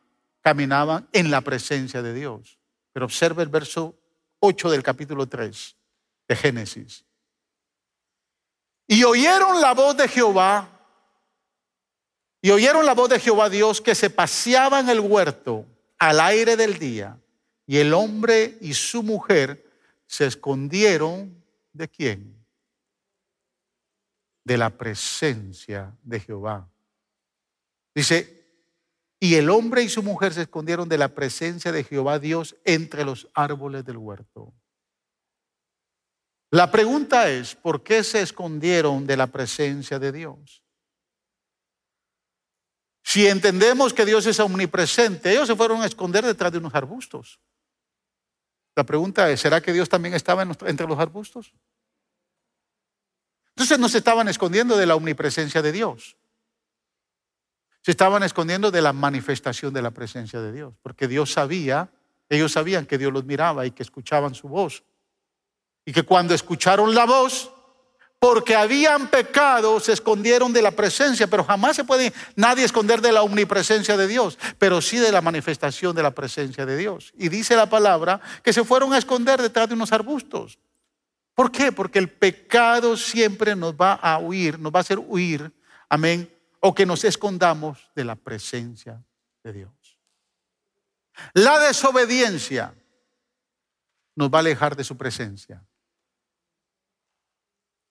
caminaban 0.42 1.08
en 1.12 1.32
la 1.32 1.40
presencia 1.40 2.02
de 2.02 2.14
Dios. 2.14 2.60
Pero 2.92 3.06
observe 3.06 3.42
el 3.42 3.48
verso 3.48 3.96
8 4.38 4.70
del 4.70 4.84
capítulo 4.84 5.26
3 5.26 5.76
de 6.28 6.36
Génesis. 6.36 7.04
Y 8.86 9.02
oyeron 9.02 9.60
la 9.60 9.74
voz 9.74 9.96
de 9.96 10.06
Jehová, 10.06 10.68
y 12.40 12.52
oyeron 12.52 12.86
la 12.86 12.94
voz 12.94 13.08
de 13.08 13.18
Jehová 13.18 13.50
Dios 13.50 13.80
que 13.80 13.96
se 13.96 14.08
paseaba 14.08 14.78
en 14.78 14.88
el 14.88 15.00
huerto 15.00 15.66
al 15.98 16.20
aire 16.20 16.56
del 16.56 16.78
día 16.78 17.18
y 17.66 17.78
el 17.78 17.92
hombre 17.92 18.56
y 18.60 18.74
su 18.74 19.02
mujer 19.02 19.68
se 20.06 20.26
escondieron 20.26 21.42
de 21.72 21.88
quién? 21.88 22.41
De 24.44 24.56
la 24.56 24.70
presencia 24.70 25.96
de 26.02 26.20
Jehová. 26.20 26.68
Dice, 27.94 28.42
y 29.20 29.36
el 29.36 29.50
hombre 29.50 29.82
y 29.82 29.88
su 29.88 30.02
mujer 30.02 30.34
se 30.34 30.42
escondieron 30.42 30.88
de 30.88 30.98
la 30.98 31.08
presencia 31.08 31.70
de 31.70 31.84
Jehová 31.84 32.18
Dios 32.18 32.56
entre 32.64 33.04
los 33.04 33.28
árboles 33.34 33.84
del 33.84 33.98
huerto. 33.98 34.52
La 36.50 36.70
pregunta 36.70 37.30
es, 37.30 37.54
¿por 37.54 37.82
qué 37.82 38.02
se 38.02 38.20
escondieron 38.20 39.06
de 39.06 39.16
la 39.16 39.28
presencia 39.28 39.98
de 39.98 40.12
Dios? 40.12 40.62
Si 43.02 43.26
entendemos 43.26 43.94
que 43.94 44.04
Dios 44.04 44.26
es 44.26 44.40
omnipresente, 44.40 45.30
ellos 45.30 45.46
se 45.46 45.56
fueron 45.56 45.82
a 45.82 45.86
esconder 45.86 46.24
detrás 46.24 46.52
de 46.52 46.58
unos 46.58 46.74
arbustos. 46.74 47.40
La 48.74 48.84
pregunta 48.84 49.30
es, 49.30 49.40
¿será 49.40 49.60
que 49.60 49.72
Dios 49.72 49.88
también 49.88 50.14
estaba 50.14 50.42
entre 50.42 50.86
los 50.86 50.98
arbustos? 50.98 51.54
Entonces 53.54 53.78
no 53.78 53.88
se 53.88 53.98
estaban 53.98 54.28
escondiendo 54.28 54.76
de 54.76 54.86
la 54.86 54.94
omnipresencia 54.94 55.62
de 55.62 55.72
Dios. 55.72 56.16
Se 57.82 57.90
estaban 57.90 58.22
escondiendo 58.22 58.70
de 58.70 58.80
la 58.80 58.92
manifestación 58.92 59.74
de 59.74 59.82
la 59.82 59.90
presencia 59.90 60.40
de 60.40 60.52
Dios, 60.52 60.74
porque 60.82 61.08
Dios 61.08 61.32
sabía, 61.32 61.90
ellos 62.28 62.52
sabían 62.52 62.86
que 62.86 62.96
Dios 62.96 63.12
los 63.12 63.24
miraba 63.24 63.66
y 63.66 63.72
que 63.72 63.82
escuchaban 63.82 64.34
su 64.34 64.48
voz. 64.48 64.84
Y 65.84 65.92
que 65.92 66.04
cuando 66.04 66.32
escucharon 66.32 66.94
la 66.94 67.04
voz, 67.04 67.50
porque 68.20 68.54
habían 68.54 69.08
pecado, 69.08 69.80
se 69.80 69.92
escondieron 69.92 70.52
de 70.52 70.62
la 70.62 70.70
presencia, 70.70 71.26
pero 71.26 71.42
jamás 71.42 71.74
se 71.74 71.82
puede 71.82 72.12
nadie 72.36 72.64
esconder 72.64 73.00
de 73.00 73.10
la 73.10 73.22
omnipresencia 73.22 73.96
de 73.96 74.06
Dios, 74.06 74.38
pero 74.60 74.80
sí 74.80 74.98
de 74.98 75.10
la 75.10 75.20
manifestación 75.20 75.96
de 75.96 76.04
la 76.04 76.12
presencia 76.12 76.64
de 76.64 76.76
Dios. 76.76 77.12
Y 77.18 77.30
dice 77.30 77.56
la 77.56 77.68
palabra 77.68 78.20
que 78.44 78.52
se 78.52 78.62
fueron 78.62 78.92
a 78.92 78.98
esconder 78.98 79.42
detrás 79.42 79.68
de 79.68 79.74
unos 79.74 79.90
arbustos. 79.90 80.60
¿Por 81.34 81.50
qué? 81.50 81.72
Porque 81.72 81.98
el 81.98 82.10
pecado 82.10 82.96
siempre 82.96 83.56
nos 83.56 83.74
va 83.74 83.94
a 83.94 84.18
huir, 84.18 84.58
nos 84.58 84.72
va 84.72 84.78
a 84.78 84.82
hacer 84.82 84.98
huir, 84.98 85.52
amén, 85.88 86.30
o 86.60 86.74
que 86.74 86.86
nos 86.86 87.04
escondamos 87.04 87.90
de 87.94 88.04
la 88.04 88.16
presencia 88.16 89.02
de 89.42 89.52
Dios. 89.52 89.98
La 91.34 91.58
desobediencia 91.58 92.74
nos 94.14 94.30
va 94.30 94.38
a 94.38 94.40
alejar 94.40 94.76
de 94.76 94.84
su 94.84 94.96
presencia. 94.96 95.64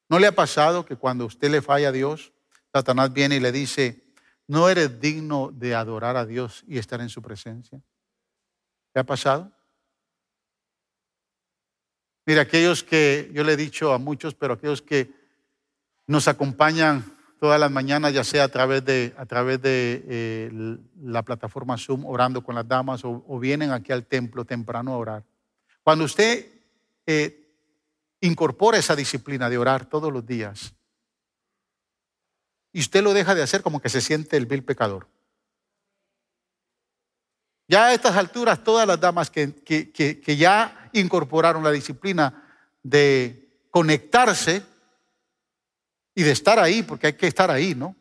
¿No 0.10 0.20
le 0.20 0.28
ha 0.28 0.36
pasado 0.36 0.86
que 0.86 0.96
cuando 0.96 1.26
usted 1.26 1.50
le 1.50 1.62
falla 1.62 1.90
a 1.90 1.92
Dios, 1.92 2.34
Satanás 2.74 3.12
viene 3.14 3.38
y 3.38 3.40
le 3.40 3.52
dice, 3.52 4.14
no 4.48 4.70
eres 4.70 5.00
digno 5.00 5.52
de 5.54 5.74
adorar 5.74 6.18
a 6.18 6.26
Dios 6.26 6.64
y 6.68 6.78
estar 6.78 7.02
en 7.02 7.10
su 7.10 7.22
presencia? 7.22 7.82
¿Qué 8.94 9.00
ha 9.00 9.06
pasado? 9.06 9.52
Mira, 12.32 12.44
aquellos 12.44 12.82
que, 12.82 13.30
yo 13.34 13.44
le 13.44 13.52
he 13.52 13.58
dicho 13.58 13.92
a 13.92 13.98
muchos, 13.98 14.36
pero 14.36 14.54
aquellos 14.54 14.82
que 14.82 15.12
nos 16.08 16.30
acompañan 16.30 17.04
todas 17.42 17.60
las 17.60 17.70
mañanas, 17.70 18.14
ya 18.14 18.24
sea 18.24 18.46
a 18.46 18.48
través 18.48 18.86
de, 18.86 19.14
a 19.18 19.26
través 19.26 19.62
de 19.62 20.02
eh, 20.08 20.78
la 21.04 21.24
plataforma 21.24 21.78
Zoom, 21.78 22.06
orando 22.06 22.42
con 22.42 22.56
las 22.56 22.66
damas, 22.66 23.02
o, 23.04 23.38
vienen 23.38 23.72
aquí 23.72 23.92
al 23.92 24.06
templo 24.06 24.46
temprano 24.46 24.94
a 24.94 24.98
orar. 24.98 25.24
Cuando 25.84 26.06
usted 26.06 26.46
eh, 27.06 27.54
incorpora 28.22 28.78
esa 28.78 28.96
disciplina 28.96 29.50
de 29.50 29.58
orar 29.58 29.88
todos 29.88 30.10
los 30.10 30.26
días, 30.26 30.74
y 32.72 32.80
usted 32.80 33.04
lo 33.04 33.14
deja 33.14 33.36
de 33.36 33.44
hacer 33.44 33.62
como 33.62 33.82
que 33.82 33.90
se 33.90 34.00
siente 34.00 34.38
el 34.38 34.46
vil 34.46 34.64
pecador. 34.64 35.06
Ya 37.72 37.86
a 37.86 37.94
estas 37.94 38.18
alturas, 38.18 38.62
todas 38.66 38.86
las 38.86 39.00
damas 39.00 39.30
que, 39.30 39.54
que 39.64 40.36
ya 40.36 40.90
incorporaron 40.92 41.64
la 41.64 41.72
disciplina 41.72 42.44
de 42.84 43.66
conectarse 43.70 44.62
y 46.14 46.24
de 46.24 46.32
estar 46.32 46.60
ahí, 46.60 46.84
porque 46.84 47.08
hay 47.08 47.14
que 47.14 47.28
estar 47.28 47.50
ahí, 47.50 47.74
¿no? 47.74 47.96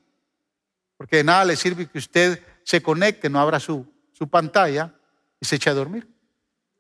Porque 0.96 1.18
de 1.18 1.24
nada 1.24 1.44
le 1.44 1.54
sirve 1.54 1.86
que 1.86 1.98
usted 1.98 2.44
se 2.64 2.82
conecte, 2.82 3.30
no 3.30 3.38
abra 3.38 3.60
su, 3.60 3.86
su 4.12 4.28
pantalla 4.28 4.92
y 5.38 5.46
se 5.46 5.54
eche 5.54 5.70
a 5.70 5.74
dormir. 5.74 6.12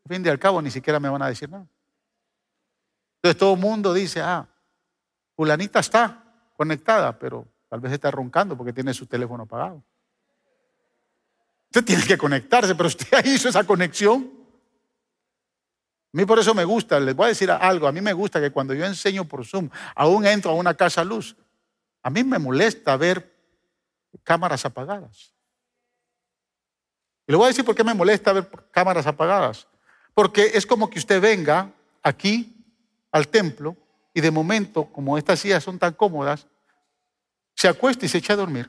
Al 0.04 0.12
fin 0.12 0.26
y 0.26 0.28
al 0.28 0.40
cabo, 0.40 0.60
ni 0.60 0.72
siquiera 0.72 0.98
me 0.98 1.08
van 1.08 1.22
a 1.22 1.28
decir 1.28 1.48
nada. 1.48 1.68
Entonces 3.18 3.38
todo 3.38 3.54
el 3.54 3.60
mundo 3.60 3.94
dice, 3.94 4.20
ah, 4.20 4.48
fulanita 5.36 5.78
está 5.78 6.24
conectada, 6.56 7.16
pero 7.16 7.46
tal 7.68 7.78
vez 7.78 7.92
está 7.92 8.10
roncando 8.10 8.56
porque 8.56 8.72
tiene 8.72 8.92
su 8.94 9.06
teléfono 9.06 9.44
apagado. 9.44 9.80
Usted 11.70 11.84
tiene 11.84 12.04
que 12.04 12.18
conectarse, 12.18 12.74
pero 12.74 12.88
usted 12.88 13.24
hizo 13.24 13.48
esa 13.48 13.64
conexión. 13.64 14.28
A 16.12 16.16
mí 16.16 16.24
por 16.24 16.40
eso 16.40 16.52
me 16.52 16.64
gusta, 16.64 16.98
les 16.98 17.14
voy 17.14 17.26
a 17.26 17.28
decir 17.28 17.48
algo, 17.50 17.86
a 17.86 17.92
mí 17.92 18.00
me 18.00 18.12
gusta 18.12 18.40
que 18.40 18.50
cuando 18.50 18.74
yo 18.74 18.84
enseño 18.84 19.26
por 19.26 19.46
Zoom, 19.46 19.70
aún 19.94 20.26
entro 20.26 20.50
a 20.50 20.54
una 20.54 20.74
casa 20.74 21.04
luz, 21.04 21.36
a 22.02 22.10
mí 22.10 22.24
me 22.24 22.40
molesta 22.40 22.96
ver 22.96 23.32
cámaras 24.24 24.64
apagadas. 24.64 25.32
Y 27.28 27.32
le 27.32 27.36
voy 27.36 27.44
a 27.44 27.48
decir 27.48 27.64
por 27.64 27.76
qué 27.76 27.84
me 27.84 27.94
molesta 27.94 28.32
ver 28.32 28.50
cámaras 28.72 29.06
apagadas. 29.06 29.68
Porque 30.12 30.50
es 30.54 30.66
como 30.66 30.90
que 30.90 30.98
usted 30.98 31.20
venga 31.20 31.72
aquí 32.02 32.56
al 33.12 33.28
templo 33.28 33.76
y 34.12 34.20
de 34.20 34.32
momento, 34.32 34.86
como 34.86 35.16
estas 35.16 35.38
sillas 35.38 35.62
son 35.62 35.78
tan 35.78 35.94
cómodas, 35.94 36.48
se 37.54 37.68
acuesta 37.68 38.04
y 38.04 38.08
se 38.08 38.18
echa 38.18 38.32
a 38.32 38.36
dormir. 38.36 38.68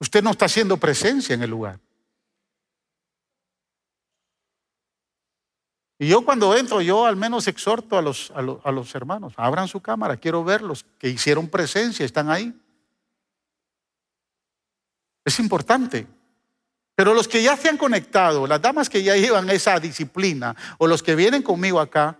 Usted 0.00 0.22
no 0.22 0.30
está 0.30 0.46
haciendo 0.46 0.78
presencia 0.78 1.34
en 1.34 1.42
el 1.42 1.50
lugar. 1.50 1.78
Y 5.98 6.08
yo 6.08 6.24
cuando 6.24 6.56
entro, 6.56 6.80
yo 6.80 7.04
al 7.04 7.16
menos 7.16 7.46
exhorto 7.46 7.98
a 7.98 8.02
los, 8.02 8.32
a 8.34 8.72
los, 8.72 8.94
hermanos, 8.94 9.34
abran 9.36 9.68
su 9.68 9.80
cámara, 9.80 10.16
quiero 10.16 10.42
verlos, 10.42 10.86
que 10.98 11.10
hicieron 11.10 11.46
presencia, 11.46 12.06
están 12.06 12.30
ahí. 12.30 12.58
Es 15.26 15.38
importante. 15.38 16.06
Pero 16.94 17.12
los 17.12 17.28
que 17.28 17.42
ya 17.42 17.54
se 17.58 17.68
han 17.68 17.76
conectado, 17.76 18.46
las 18.46 18.62
damas 18.62 18.88
que 18.88 19.02
ya 19.02 19.14
llevan 19.14 19.50
esa 19.50 19.78
disciplina, 19.78 20.56
o 20.78 20.86
los 20.86 21.02
que 21.02 21.14
vienen 21.14 21.42
conmigo 21.42 21.78
acá 21.78 22.16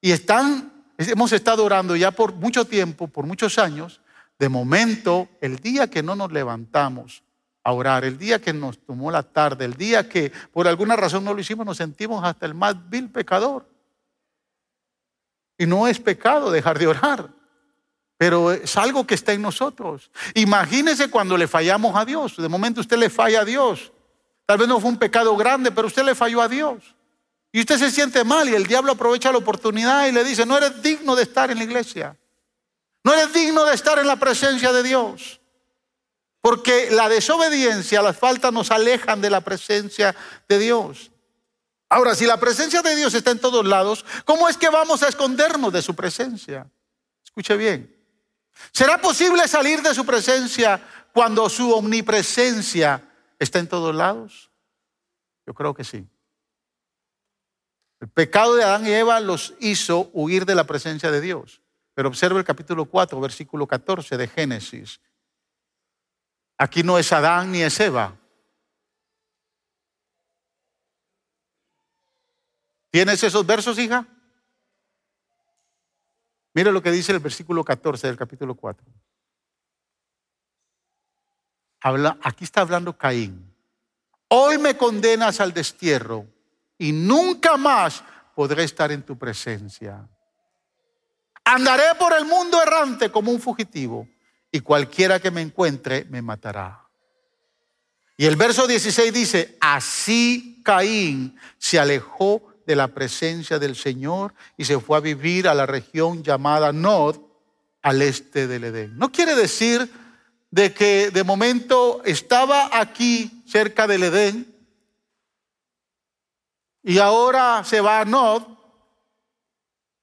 y 0.00 0.12
están, 0.12 0.72
hemos 0.96 1.32
estado 1.32 1.64
orando 1.64 1.96
ya 1.96 2.12
por 2.12 2.32
mucho 2.32 2.64
tiempo, 2.64 3.08
por 3.08 3.26
muchos 3.26 3.58
años, 3.58 4.00
de 4.38 4.48
momento, 4.48 5.28
el 5.40 5.56
día 5.56 5.88
que 5.88 6.02
no 6.02 6.14
nos 6.14 6.30
levantamos 6.30 7.22
a 7.64 7.72
orar, 7.72 8.04
el 8.04 8.18
día 8.18 8.40
que 8.40 8.52
nos 8.52 8.78
tomó 8.78 9.10
la 9.10 9.22
tarde, 9.22 9.64
el 9.64 9.74
día 9.74 10.08
que 10.08 10.32
por 10.52 10.68
alguna 10.68 10.96
razón 10.96 11.24
no 11.24 11.34
lo 11.34 11.40
hicimos, 11.40 11.66
nos 11.66 11.76
sentimos 11.76 12.24
hasta 12.24 12.46
el 12.46 12.54
más 12.54 12.88
vil 12.88 13.10
pecador. 13.10 13.68
Y 15.58 15.66
no 15.66 15.88
es 15.88 15.98
pecado 15.98 16.52
dejar 16.52 16.78
de 16.78 16.86
orar, 16.86 17.30
pero 18.16 18.52
es 18.52 18.76
algo 18.76 19.04
que 19.06 19.16
está 19.16 19.32
en 19.32 19.42
nosotros. 19.42 20.10
Imagínese 20.34 21.10
cuando 21.10 21.36
le 21.36 21.48
fallamos 21.48 21.96
a 21.96 22.04
Dios. 22.04 22.36
De 22.36 22.48
momento 22.48 22.80
usted 22.80 22.96
le 22.96 23.10
falla 23.10 23.40
a 23.40 23.44
Dios. 23.44 23.92
Tal 24.46 24.56
vez 24.56 24.68
no 24.68 24.80
fue 24.80 24.90
un 24.90 24.98
pecado 24.98 25.36
grande, 25.36 25.72
pero 25.72 25.88
usted 25.88 26.04
le 26.04 26.14
falló 26.14 26.40
a 26.40 26.48
Dios. 26.48 26.94
Y 27.50 27.60
usted 27.60 27.76
se 27.76 27.90
siente 27.90 28.22
mal 28.22 28.48
y 28.48 28.54
el 28.54 28.66
diablo 28.66 28.92
aprovecha 28.92 29.32
la 29.32 29.38
oportunidad 29.38 30.06
y 30.06 30.12
le 30.12 30.22
dice, 30.22 30.46
no 30.46 30.56
eres 30.56 30.80
digno 30.80 31.16
de 31.16 31.24
estar 31.24 31.50
en 31.50 31.58
la 31.58 31.64
iglesia. 31.64 32.16
No 33.04 33.12
eres 33.12 33.32
digno 33.32 33.64
de 33.64 33.74
estar 33.74 33.98
en 33.98 34.06
la 34.06 34.16
presencia 34.16 34.72
de 34.72 34.82
Dios. 34.82 35.40
Porque 36.40 36.90
la 36.90 37.08
desobediencia, 37.08 38.02
las 38.02 38.16
faltas 38.16 38.52
nos 38.52 38.70
alejan 38.70 39.20
de 39.20 39.30
la 39.30 39.40
presencia 39.40 40.14
de 40.48 40.58
Dios. 40.58 41.10
Ahora, 41.88 42.14
si 42.14 42.26
la 42.26 42.38
presencia 42.38 42.82
de 42.82 42.94
Dios 42.96 43.14
está 43.14 43.30
en 43.30 43.38
todos 43.38 43.66
lados, 43.66 44.04
¿cómo 44.24 44.48
es 44.48 44.56
que 44.56 44.68
vamos 44.68 45.02
a 45.02 45.08
escondernos 45.08 45.72
de 45.72 45.82
su 45.82 45.94
presencia? 45.94 46.70
Escuche 47.24 47.56
bien. 47.56 47.94
¿Será 48.72 49.00
posible 49.00 49.48
salir 49.48 49.82
de 49.82 49.94
su 49.94 50.04
presencia 50.04 50.80
cuando 51.12 51.48
su 51.48 51.72
omnipresencia 51.72 53.02
está 53.38 53.58
en 53.58 53.68
todos 53.68 53.94
lados? 53.94 54.50
Yo 55.46 55.54
creo 55.54 55.74
que 55.74 55.84
sí. 55.84 56.06
El 58.00 58.08
pecado 58.08 58.54
de 58.54 58.64
Adán 58.64 58.86
y 58.86 58.92
Eva 58.92 59.18
los 59.20 59.54
hizo 59.60 60.10
huir 60.12 60.44
de 60.44 60.54
la 60.54 60.64
presencia 60.64 61.10
de 61.10 61.20
Dios. 61.20 61.62
Pero 61.98 62.10
observe 62.10 62.38
el 62.38 62.44
capítulo 62.44 62.84
4, 62.84 63.20
versículo 63.20 63.66
14 63.66 64.16
de 64.16 64.28
Génesis. 64.28 65.00
Aquí 66.56 66.84
no 66.84 66.96
es 66.96 67.12
Adán 67.12 67.50
ni 67.50 67.60
es 67.60 67.80
Eva. 67.80 68.16
¿Tienes 72.92 73.20
esos 73.24 73.44
versos, 73.44 73.76
hija? 73.80 74.06
Mira 76.54 76.70
lo 76.70 76.80
que 76.80 76.92
dice 76.92 77.10
el 77.10 77.18
versículo 77.18 77.64
14 77.64 78.06
del 78.06 78.16
capítulo 78.16 78.54
4. 78.54 78.86
Habla, 81.80 82.16
aquí 82.22 82.44
está 82.44 82.60
hablando 82.60 82.96
Caín. 82.96 83.52
Hoy 84.28 84.56
me 84.58 84.76
condenas 84.76 85.40
al 85.40 85.52
destierro 85.52 86.26
y 86.78 86.92
nunca 86.92 87.56
más 87.56 88.04
podré 88.36 88.62
estar 88.62 88.92
en 88.92 89.02
tu 89.02 89.18
presencia. 89.18 90.08
Andaré 91.50 91.94
por 91.98 92.12
el 92.12 92.26
mundo 92.26 92.62
errante 92.62 93.10
como 93.10 93.32
un 93.32 93.40
fugitivo 93.40 94.06
y 94.52 94.60
cualquiera 94.60 95.18
que 95.18 95.30
me 95.30 95.40
encuentre 95.40 96.04
me 96.10 96.20
matará. 96.20 96.86
Y 98.18 98.26
el 98.26 98.36
verso 98.36 98.66
16 98.66 99.10
dice, 99.14 99.56
así 99.58 100.60
Caín 100.62 101.40
se 101.56 101.78
alejó 101.78 102.42
de 102.66 102.76
la 102.76 102.88
presencia 102.88 103.58
del 103.58 103.76
Señor 103.76 104.34
y 104.58 104.66
se 104.66 104.78
fue 104.78 104.98
a 104.98 105.00
vivir 105.00 105.48
a 105.48 105.54
la 105.54 105.64
región 105.64 106.22
llamada 106.22 106.70
Nod, 106.70 107.16
al 107.80 108.02
este 108.02 108.46
del 108.46 108.64
Edén. 108.64 108.98
No 108.98 109.10
quiere 109.10 109.34
decir 109.34 109.90
de 110.50 110.74
que 110.74 111.10
de 111.10 111.24
momento 111.24 112.02
estaba 112.04 112.78
aquí 112.78 113.42
cerca 113.46 113.86
del 113.86 114.02
Edén 114.02 114.54
y 116.82 116.98
ahora 116.98 117.64
se 117.64 117.80
va 117.80 118.00
a 118.00 118.04
Nod 118.04 118.57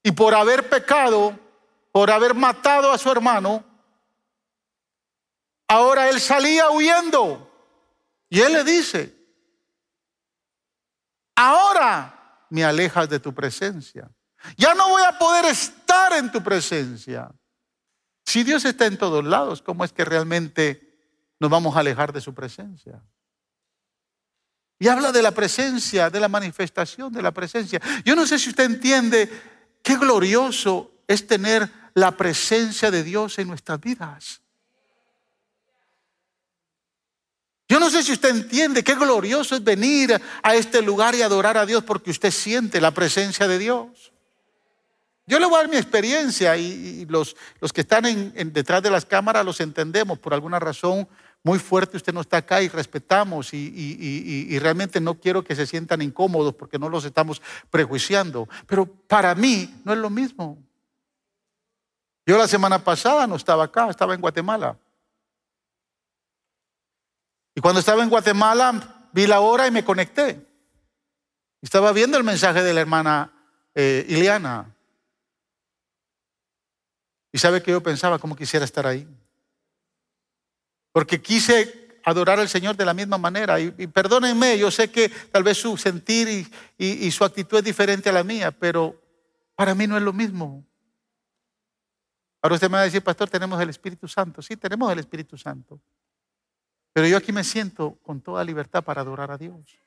y 0.05 0.13
por 0.13 0.33
haber 0.33 0.69
pecado, 0.69 1.37
por 1.91 2.09
haber 2.09 2.33
matado 2.33 2.93
a 2.93 2.97
su 2.97 3.11
hermano, 3.11 3.63
Ahora 5.67 6.09
él 6.09 6.19
salía 6.19 6.69
huyendo. 6.69 7.51
Y 8.29 8.39
él 8.41 8.53
le 8.53 8.63
dice, 8.63 9.15
ahora 11.35 12.47
me 12.49 12.63
alejas 12.63 13.09
de 13.09 13.19
tu 13.19 13.33
presencia. 13.33 14.09
Ya 14.57 14.73
no 14.75 14.89
voy 14.89 15.03
a 15.03 15.17
poder 15.17 15.45
estar 15.45 16.13
en 16.13 16.31
tu 16.31 16.43
presencia. 16.43 17.31
Si 18.25 18.43
Dios 18.43 18.65
está 18.65 18.85
en 18.85 18.97
todos 18.97 19.23
lados, 19.23 19.61
¿cómo 19.61 19.85
es 19.85 19.93
que 19.93 20.05
realmente 20.05 20.97
nos 21.39 21.49
vamos 21.49 21.75
a 21.75 21.79
alejar 21.79 22.11
de 22.11 22.21
su 22.21 22.33
presencia? 22.33 23.01
Y 24.77 24.87
habla 24.87 25.11
de 25.11 25.21
la 25.21 25.31
presencia, 25.31 26.09
de 26.09 26.19
la 26.19 26.27
manifestación 26.27 27.13
de 27.13 27.21
la 27.21 27.31
presencia. 27.31 27.81
Yo 28.03 28.15
no 28.15 28.27
sé 28.27 28.37
si 28.37 28.49
usted 28.49 28.65
entiende 28.65 29.29
qué 29.85 29.97
glorioso 29.97 30.91
es 31.07 31.27
tener 31.27 31.69
la 31.93 32.17
presencia 32.17 32.89
de 32.89 33.03
Dios 33.03 33.37
en 33.37 33.47
nuestras 33.47 33.79
vidas. 33.79 34.41
Yo 37.69 37.79
no 37.79 37.89
sé 37.91 38.01
si 38.01 38.11
usted 38.11 38.29
entiende 38.29 38.83
qué 38.83 38.95
glorioso 38.95 39.55
es 39.55 39.63
venir 39.63 40.19
a 40.41 40.55
este 40.55 40.81
lugar 40.81 41.13
y 41.13 41.21
adorar 41.21 41.57
a 41.57 41.67
Dios 41.67 41.83
porque 41.83 42.09
usted 42.09 42.31
siente 42.31 42.81
la 42.81 42.91
presencia 42.91 43.47
de 43.47 43.59
Dios. 43.59 44.11
Yo 45.27 45.39
le 45.39 45.45
voy 45.45 45.55
a 45.55 45.59
dar 45.59 45.69
mi 45.69 45.77
experiencia 45.77 46.57
y, 46.57 47.05
los, 47.05 47.35
los, 47.59 47.71
que 47.71 47.81
están 47.81 48.33
detrás 48.53 48.81
de 48.81 48.89
las 48.89 49.05
cámaras 49.05 49.45
los 49.45 49.59
entendemos. 49.59 50.17
Por 50.17 50.33
alguna 50.33 50.59
razón 50.59 51.07
muy 51.45 51.59
fuerte 51.59 51.95
usted 51.95 52.11
no 52.11 52.21
está 52.21 52.37
acá 52.37 52.63
y 52.63 52.69
respetamos 52.69 53.53
y, 53.53 54.57
realmente 54.57 54.99
no 54.99 55.13
quiero 55.13 55.43
que 55.43 55.55
se 55.55 55.67
sientan 55.67 56.01
incómodos 56.01 56.55
porque 56.55 56.79
no 56.79 56.89
los 56.89 57.05
estamos 57.05 57.39
prejuiciando. 57.69 58.49
Pero 58.65 58.87
para 58.87 59.35
mí 59.35 59.79
no 59.85 59.93
es 59.93 59.99
lo 59.99 60.09
mismo. 60.09 60.57
Yo 62.25 62.35
la 62.35 62.47
semana 62.47 62.83
pasada 62.83 63.27
no 63.27 63.35
estaba 63.35 63.65
acá, 63.65 63.87
estaba 63.91 64.15
en 64.15 64.21
Guatemala. 64.21 64.75
Y 67.53 67.61
cuando 67.61 67.79
estaba 67.79 68.01
en 68.01 68.09
Guatemala, 68.09 69.07
vi 69.13 69.27
la 69.27 69.39
hora 69.39 69.67
y 69.67 69.71
me 69.71 69.85
conecté. 69.85 70.43
Estaba 71.61 71.91
viendo 71.91 72.17
el 72.17 72.23
mensaje 72.23 72.63
de 72.63 72.73
la 72.73 72.81
hermana 72.81 73.31
eh, 73.75 74.03
Ileana. 74.09 74.75
Y 77.31 77.37
sabe 77.37 77.61
que 77.61 77.69
yo 77.69 77.83
pensaba 77.83 78.17
cómo 78.17 78.35
quisiera 78.35 78.65
estar 78.65 78.87
ahí. 78.87 79.07
Porque 80.95 81.21
quise 81.21 81.99
adorar 82.05 82.39
al 82.39 82.47
Señor 82.47 82.77
de 82.77 82.85
la 82.85 82.93
misma 82.93 83.17
manera. 83.17 83.59
Y, 83.59 83.69
perdónenme, 83.87 84.57
yo 84.57 84.71
sé 84.71 84.89
que 84.89 85.09
tal 85.09 85.43
vez 85.43 85.57
su 85.57 85.75
sentir 85.75 86.49
y 86.77 87.11
su 87.11 87.25
actitud 87.25 87.57
es 87.57 87.65
diferente 87.65 88.07
a 88.07 88.13
la 88.13 88.23
mía, 88.23 88.49
pero 88.51 88.97
para 89.55 89.75
mí 89.75 89.87
no 89.87 89.97
es 89.97 90.03
lo 90.03 90.13
mismo. 90.13 90.65
Ahora 92.41 92.55
usted 92.55 92.69
me 92.69 92.77
va 92.77 92.83
a 92.83 92.85
decir, 92.85 93.03
pastor, 93.03 93.29
tenemos 93.29 93.61
el 93.61 93.69
Espíritu 93.69 94.07
Santo. 94.07 94.41
Sí, 94.41 94.55
tenemos 94.55 94.89
el 94.89 94.99
Espíritu 94.99 95.37
Santo. 95.37 95.81
Pero 96.93 97.07
yo 97.07 97.17
aquí 97.17 97.33
me 97.33 97.43
siento 97.43 97.99
con 98.01 98.21
toda 98.21 98.41
libertad 98.45 98.81
para 98.81 99.01
adorar 99.01 99.31
a 99.31 99.37
Dios. 99.37 99.77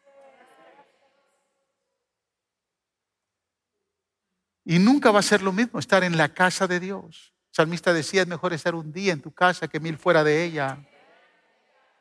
Y 4.62 4.78
nunca 4.78 5.10
va 5.10 5.20
a 5.20 5.22
ser 5.22 5.40
lo 5.40 5.54
mismo 5.54 5.78
estar 5.78 6.04
en 6.04 6.18
la 6.18 6.34
casa 6.34 6.66
de 6.66 6.78
Dios. 6.80 7.32
El 7.52 7.54
salmista 7.54 7.94
decía, 7.94 8.20
es 8.20 8.28
mejor 8.28 8.52
estar 8.52 8.74
un 8.74 8.92
día 8.92 9.14
en 9.14 9.22
tu 9.22 9.32
casa 9.32 9.68
que 9.68 9.80
mil 9.80 9.96
fuera 9.96 10.22
de 10.22 10.44
ella. 10.44 10.84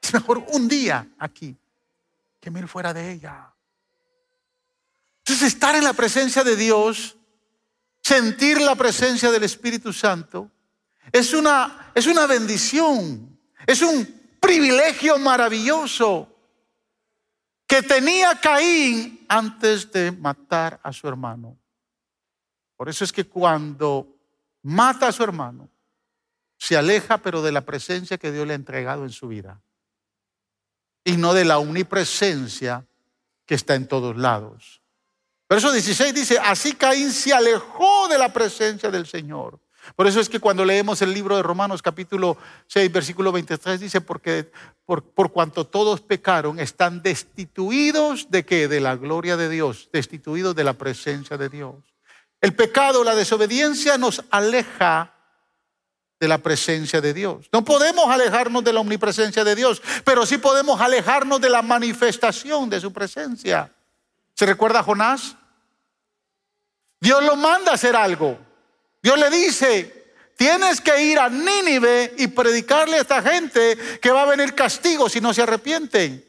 Es 0.07 0.13
mejor 0.13 0.41
un 0.53 0.69
día 0.69 1.05
aquí 1.19 1.53
que 2.39 2.49
mil 2.49 2.65
fuera 2.65 2.93
de 2.93 3.11
ella. 3.11 3.53
Entonces 5.17 5.49
estar 5.49 5.75
en 5.75 5.83
la 5.83 5.91
presencia 5.91 6.45
de 6.45 6.55
Dios, 6.55 7.17
sentir 8.01 8.61
la 8.61 8.75
presencia 8.75 9.29
del 9.29 9.43
Espíritu 9.43 9.91
Santo, 9.91 10.49
es 11.11 11.33
una, 11.33 11.91
es 11.93 12.07
una 12.07 12.25
bendición, 12.25 13.37
es 13.65 13.81
un 13.81 14.37
privilegio 14.39 15.19
maravilloso 15.19 16.33
que 17.65 17.83
tenía 17.83 18.39
Caín 18.39 19.25
antes 19.27 19.91
de 19.91 20.13
matar 20.13 20.79
a 20.83 20.93
su 20.93 21.09
hermano. 21.09 21.57
Por 22.77 22.87
eso 22.87 23.03
es 23.03 23.11
que 23.11 23.25
cuando 23.25 24.07
mata 24.61 25.09
a 25.09 25.11
su 25.11 25.21
hermano, 25.21 25.69
se 26.57 26.77
aleja 26.77 27.17
pero 27.17 27.41
de 27.41 27.51
la 27.51 27.65
presencia 27.65 28.17
que 28.17 28.31
Dios 28.31 28.47
le 28.47 28.53
ha 28.53 28.55
entregado 28.55 29.03
en 29.03 29.11
su 29.11 29.27
vida 29.27 29.61
y 31.07 31.15
no 31.15 31.33
de 31.33 31.45
la 31.45 31.57
omnipresencia 31.57 32.85
que 33.45 33.55
está 33.55 33.75
en 33.75 33.87
todos 33.87 34.17
lados. 34.17 34.81
Verso 35.47 35.71
16 35.71 36.13
dice, 36.13 36.37
así 36.37 36.73
Caín 36.73 37.13
se 37.13 37.33
alejó 37.33 38.09
de 38.09 38.17
la 38.17 38.33
presencia 38.33 38.91
del 38.91 39.07
Señor. 39.07 39.57
Por 39.95 40.05
eso 40.05 40.19
es 40.19 40.27
que 40.27 40.41
cuando 40.41 40.65
leemos 40.65 41.01
el 41.01 41.13
libro 41.13 41.37
de 41.37 41.43
Romanos 41.43 41.81
capítulo 41.81 42.37
6, 42.67 42.91
versículo 42.91 43.31
23, 43.31 43.79
dice, 43.79 44.01
porque 44.01 44.51
por, 44.85 45.01
por 45.01 45.31
cuanto 45.31 45.65
todos 45.65 46.01
pecaron, 46.01 46.59
están 46.59 47.01
destituidos 47.01 48.29
de 48.29 48.43
qué? 48.43 48.67
De 48.67 48.81
la 48.81 48.97
gloria 48.97 49.37
de 49.37 49.47
Dios, 49.47 49.87
destituidos 49.93 50.57
de 50.57 50.65
la 50.65 50.73
presencia 50.73 51.37
de 51.37 51.47
Dios. 51.47 51.75
El 52.41 52.53
pecado, 52.53 53.05
la 53.05 53.15
desobediencia 53.15 53.97
nos 53.97 54.25
aleja 54.29 55.16
de 56.19 56.27
la 56.27 56.39
presencia 56.39 57.01
de 57.01 57.13
Dios. 57.13 57.47
No 57.51 57.63
podemos 57.63 58.09
alejarnos 58.09 58.63
de 58.63 58.73
la 58.73 58.79
omnipresencia 58.79 59.43
de 59.43 59.55
Dios, 59.55 59.81
pero 60.03 60.25
sí 60.25 60.37
podemos 60.37 60.81
alejarnos 60.81 61.39
de 61.39 61.49
la 61.49 61.61
manifestación 61.61 62.69
de 62.69 62.79
su 62.79 62.91
presencia. 62.91 63.71
¿Se 64.33 64.45
recuerda 64.45 64.79
a 64.79 64.83
Jonás? 64.83 65.35
Dios 66.99 67.23
lo 67.23 67.35
manda 67.35 67.71
a 67.71 67.75
hacer 67.75 67.95
algo. 67.95 68.37
Dios 69.01 69.17
le 69.19 69.29
dice, 69.29 70.13
tienes 70.35 70.81
que 70.81 71.03
ir 71.03 71.19
a 71.19 71.29
Nínive 71.29 72.15
y 72.17 72.27
predicarle 72.27 72.97
a 72.97 73.01
esta 73.01 73.21
gente 73.21 73.77
que 74.01 74.11
va 74.11 74.23
a 74.23 74.25
venir 74.25 74.55
castigo 74.55 75.09
si 75.09 75.21
no 75.21 75.33
se 75.33 75.43
arrepienten. 75.43 76.26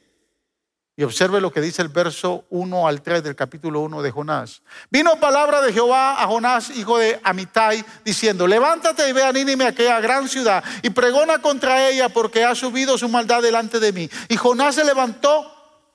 Y 0.98 1.04
observe 1.04 1.40
lo 1.40 1.52
que 1.52 1.60
dice 1.60 1.80
el 1.80 1.90
verso 1.90 2.44
1 2.50 2.88
al 2.88 3.02
3 3.02 3.22
del 3.22 3.36
capítulo 3.36 3.82
1 3.82 4.02
de 4.02 4.10
Jonás. 4.10 4.62
Vino 4.90 5.20
palabra 5.20 5.62
de 5.62 5.72
Jehová 5.72 6.20
a 6.20 6.26
Jonás, 6.26 6.70
hijo 6.70 6.98
de 6.98 7.20
Amitai, 7.22 7.84
diciendo, 8.04 8.48
levántate 8.48 9.08
y 9.08 9.12
ve 9.12 9.22
a 9.22 9.30
Nínive, 9.30 9.64
aquella 9.64 10.00
gran 10.00 10.28
ciudad, 10.28 10.64
y 10.82 10.90
pregona 10.90 11.40
contra 11.40 11.88
ella 11.88 12.08
porque 12.08 12.44
ha 12.44 12.56
subido 12.56 12.98
su 12.98 13.08
maldad 13.08 13.42
delante 13.42 13.78
de 13.78 13.92
mí. 13.92 14.10
Y 14.28 14.34
Jonás 14.34 14.74
se 14.74 14.82
levantó, 14.82 15.48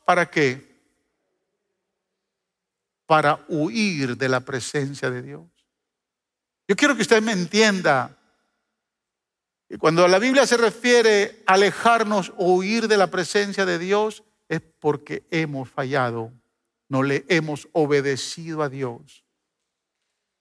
¿para 0.05 0.31
qué? 0.31 0.73
Para 3.05 3.43
huir 3.49 4.15
de 4.15 4.29
la 4.29 4.39
presencia 4.39 5.09
de 5.09 5.21
Dios. 5.21 5.43
Yo 6.65 6.77
quiero 6.77 6.95
que 6.95 7.01
usted 7.01 7.21
me 7.21 7.33
entienda. 7.33 8.15
Y 9.67 9.75
cuando 9.75 10.07
la 10.07 10.19
Biblia 10.19 10.47
se 10.47 10.55
refiere 10.55 11.43
a 11.45 11.55
alejarnos 11.55 12.31
o 12.37 12.53
huir 12.53 12.87
de 12.87 12.95
la 12.95 13.07
presencia 13.07 13.65
de 13.65 13.77
Dios, 13.79 14.23
es 14.49 14.61
porque 14.79 15.25
hemos 15.31 15.69
fallado, 15.69 16.31
no 16.89 17.03
le 17.03 17.25
hemos 17.27 17.67
obedecido 17.71 18.61
a 18.61 18.69
Dios 18.69 19.23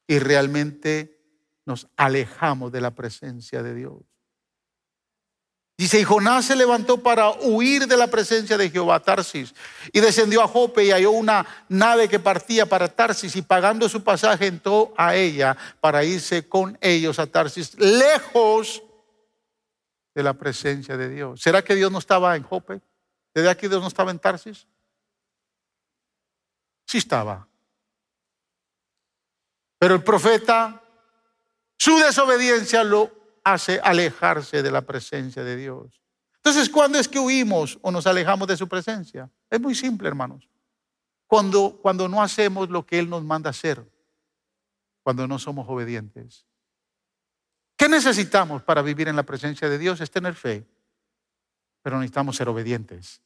y 0.07 0.19
realmente 0.19 1.19
nos 1.65 1.89
alejamos 1.97 2.73
de 2.73 2.81
la 2.81 2.91
presencia 2.91 3.63
de 3.63 3.75
Dios. 3.75 4.03
Dice, 5.79 5.99
y 5.99 6.05
Jonás 6.05 6.45
se 6.45 6.55
levantó 6.55 7.03
para 7.03 7.31
huir 7.31 7.87
de 7.89 7.97
la 7.97 8.07
presencia 8.07 8.57
de 8.57 8.71
Jehová, 8.71 9.01
Tarsis, 9.01 9.55
y 9.93 10.01
descendió 10.01 10.43
a 10.43 10.47
Jope 10.47 10.85
y 10.85 10.91
halló 10.91 11.13
una 11.13 11.45
nave 11.69 12.09
que 12.09 12.21
partía 12.21 12.67
para 12.67 12.89
Tarsis 12.89 13.35
y 13.35 13.43
pagando 13.43 13.89
su 13.89 14.05
pasaje 14.05 14.47
entró 14.47 14.93
a 14.97 15.17
ella 15.17 15.57
para 15.81 16.05
irse 16.05 16.47
con 16.47 16.79
ellos 16.81 17.19
a 17.19 17.27
Tarsis, 17.27 17.77
lejos 17.81 18.83
de 20.15 20.23
la 20.23 20.35
presencia 20.35 20.97
de 20.97 21.09
Dios. 21.09 21.41
¿Será 21.41 21.65
que 21.65 21.75
Dios 21.75 21.91
no 21.91 21.99
estaba 21.99 22.37
en 22.37 22.43
Jope? 22.43 22.81
¿Desde 23.35 23.49
aquí 23.49 23.69
Dios 23.69 23.81
no 23.81 23.89
estaba 23.89 24.11
en 24.11 24.19
Tarsis? 24.19 24.67
Sí 26.87 26.99
estaba. 26.99 27.49
Pero 29.79 29.95
el 29.95 30.05
profeta, 30.05 30.83
su 31.77 31.97
desobediencia 31.97 32.85
lo 32.85 33.11
hace 33.45 33.81
alejarse 33.83 34.63
de 34.63 34.71
la 34.71 34.83
presencia 34.83 35.43
de 35.43 35.57
Dios. 35.57 36.01
Entonces, 36.37 36.69
¿cuándo 36.69 36.99
es 36.99 37.09
que 37.09 37.19
huimos 37.19 37.79
o 37.83 37.91
nos 37.91 38.07
alejamos 38.07 38.49
de 38.49 38.57
su 38.57 38.69
presencia? 38.69 39.31
Es 39.49 39.61
muy 39.61 39.75
simple, 39.75 40.09
hermanos. 40.09 40.49
Cuando, 41.27 41.79
cuando 41.81 42.09
no 42.09 42.23
hacemos 42.23 42.69
lo 42.69 42.85
que 42.85 42.99
Él 42.99 43.09
nos 43.09 43.25
manda 43.25 43.51
hacer, 43.51 43.89
cuando 45.03 45.27
no 45.27 45.39
somos 45.39 45.69
obedientes. 45.69 46.47
¿Qué 47.77 47.89
necesitamos 47.89 48.63
para 48.63 48.83
vivir 48.83 49.09
en 49.09 49.17
la 49.17 49.23
presencia 49.25 49.69
de 49.69 49.79
Dios? 49.79 50.01
Es 50.01 50.11
tener 50.11 50.35
fe, 50.35 50.67
pero 51.83 51.99
necesitamos 51.99 52.37
ser 52.37 52.49
obedientes. 52.49 53.21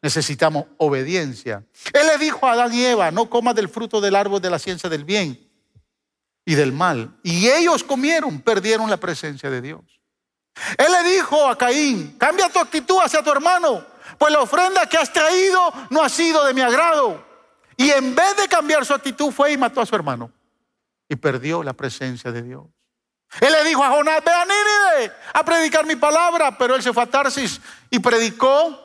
Necesitamos 0.00 0.66
obediencia. 0.78 1.64
Él 1.92 2.06
le 2.06 2.18
dijo 2.18 2.46
a 2.46 2.52
Adán 2.52 2.74
y 2.74 2.84
Eva, 2.84 3.10
no 3.10 3.30
comas 3.30 3.54
del 3.54 3.68
fruto 3.68 4.00
del 4.00 4.16
árbol 4.16 4.40
de 4.40 4.50
la 4.50 4.58
ciencia 4.58 4.88
del 4.88 5.04
bien 5.04 5.48
y 6.44 6.54
del 6.54 6.72
mal. 6.72 7.18
Y 7.22 7.48
ellos 7.48 7.84
comieron, 7.84 8.40
perdieron 8.40 8.90
la 8.90 8.96
presencia 8.96 9.48
de 9.50 9.60
Dios. 9.60 9.80
Él 10.76 10.86
le 10.90 11.10
dijo 11.10 11.46
a 11.48 11.56
Caín, 11.56 12.16
cambia 12.18 12.48
tu 12.48 12.58
actitud 12.58 12.98
hacia 13.02 13.22
tu 13.22 13.30
hermano, 13.30 13.84
pues 14.18 14.32
la 14.32 14.40
ofrenda 14.40 14.86
que 14.86 14.98
has 14.98 15.12
traído 15.12 15.72
no 15.90 16.02
ha 16.02 16.08
sido 16.08 16.44
de 16.44 16.52
mi 16.52 16.60
agrado. 16.60 17.24
Y 17.76 17.90
en 17.90 18.14
vez 18.14 18.36
de 18.36 18.48
cambiar 18.48 18.84
su 18.84 18.92
actitud 18.92 19.30
fue 19.30 19.52
y 19.52 19.56
mató 19.56 19.80
a 19.80 19.86
su 19.86 19.94
hermano. 19.94 20.30
Y 21.08 21.16
perdió 21.16 21.62
la 21.62 21.72
presencia 21.72 22.32
de 22.32 22.42
Dios. 22.42 22.64
Él 23.40 23.52
le 23.52 23.64
dijo 23.64 23.82
a 23.82 23.90
Jonás, 23.90 24.22
ve 24.24 24.30
a 24.30 24.44
Nínive 24.44 25.12
a 25.32 25.44
predicar 25.44 25.86
mi 25.86 25.96
palabra, 25.96 26.56
pero 26.58 26.74
él 26.74 26.82
se 26.82 26.92
fue 26.92 27.02
a 27.02 27.06
Tarsis 27.06 27.60
y 27.90 27.98
predicó 27.98 28.78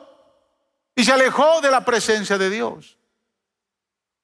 y 0.96 1.04
se 1.04 1.12
alejó 1.12 1.60
de 1.60 1.70
la 1.70 1.84
presencia 1.84 2.38
de 2.38 2.50
Dios. 2.50 2.98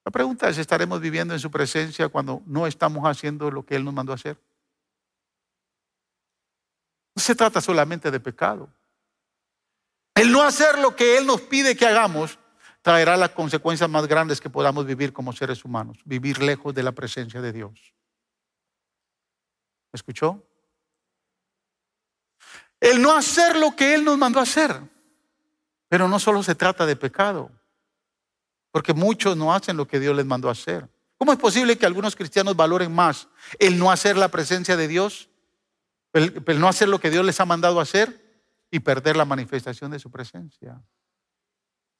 La 0.03 0.11
pregunta 0.11 0.49
es, 0.49 0.57
¿estaremos 0.57 0.99
viviendo 0.99 1.33
en 1.33 1.39
su 1.39 1.49
presencia 1.49 2.09
cuando 2.09 2.41
no 2.45 2.67
estamos 2.67 3.03
haciendo 3.05 3.49
lo 3.49 3.65
que 3.65 3.75
Él 3.75 3.83
nos 3.83 3.93
mandó 3.93 4.11
a 4.11 4.15
hacer? 4.15 4.37
No 7.15 7.21
se 7.21 7.33
trata 7.33 7.61
solamente 7.61 8.11
de 8.11 8.19
pecado. 8.19 8.69
El 10.13 10.31
no 10.31 10.43
hacer 10.43 10.77
lo 10.79 10.95
que 10.95 11.17
Él 11.17 11.25
nos 11.25 11.41
pide 11.41 11.75
que 11.75 11.87
hagamos 11.87 12.37
traerá 12.81 13.17
las 13.17 13.31
consecuencias 13.31 13.89
más 13.89 14.05
grandes 14.05 14.39
que 14.39 14.49
podamos 14.49 14.85
vivir 14.85 15.11
como 15.11 15.33
seres 15.33 15.65
humanos, 15.65 15.97
vivir 16.05 16.41
lejos 16.41 16.75
de 16.75 16.83
la 16.83 16.91
presencia 16.91 17.41
de 17.41 17.51
Dios. 17.51 17.95
¿Me 19.95 19.97
escuchó? 19.97 20.45
El 22.81 23.01
no 23.01 23.15
hacer 23.15 23.55
lo 23.55 23.77
que 23.77 23.93
Él 23.95 24.03
nos 24.03 24.17
mandó 24.17 24.41
a 24.41 24.43
hacer. 24.43 24.77
Pero 25.87 26.09
no 26.09 26.19
solo 26.19 26.43
se 26.43 26.53
trata 26.53 26.85
de 26.85 26.97
pecado. 26.97 27.49
Porque 28.71 28.93
muchos 28.93 29.37
no 29.37 29.53
hacen 29.53 29.77
lo 29.77 29.87
que 29.87 30.01
Dios 30.01 30.13
les 30.13 30.25
mandó 30.25 30.49
a 30.49 30.51
hacer. 30.51 30.89
¿Cómo 31.17 31.31
es 31.31 31.39
posible 31.39 31.77
que 31.77 31.85
algunos 31.85 32.13
cristianos 32.13 32.57
valoren 32.57 32.93
más 32.93 33.29
el 33.57 33.79
no 33.79 33.89
hacer 33.89 34.17
la 34.17 34.27
presencia 34.27 34.75
de 34.75 34.89
Dios, 34.89 35.29
el, 36.11 36.59
no 36.59 36.67
hacer 36.67 36.89
lo 36.89 36.99
que 36.99 37.09
Dios 37.09 37.23
les 37.23 37.39
ha 37.39 37.45
mandado 37.45 37.79
a 37.79 37.83
hacer 37.83 38.43
y 38.69 38.81
perder 38.81 39.15
la 39.15 39.23
manifestación 39.23 39.91
de 39.91 39.99
su 39.99 40.11
presencia? 40.11 40.77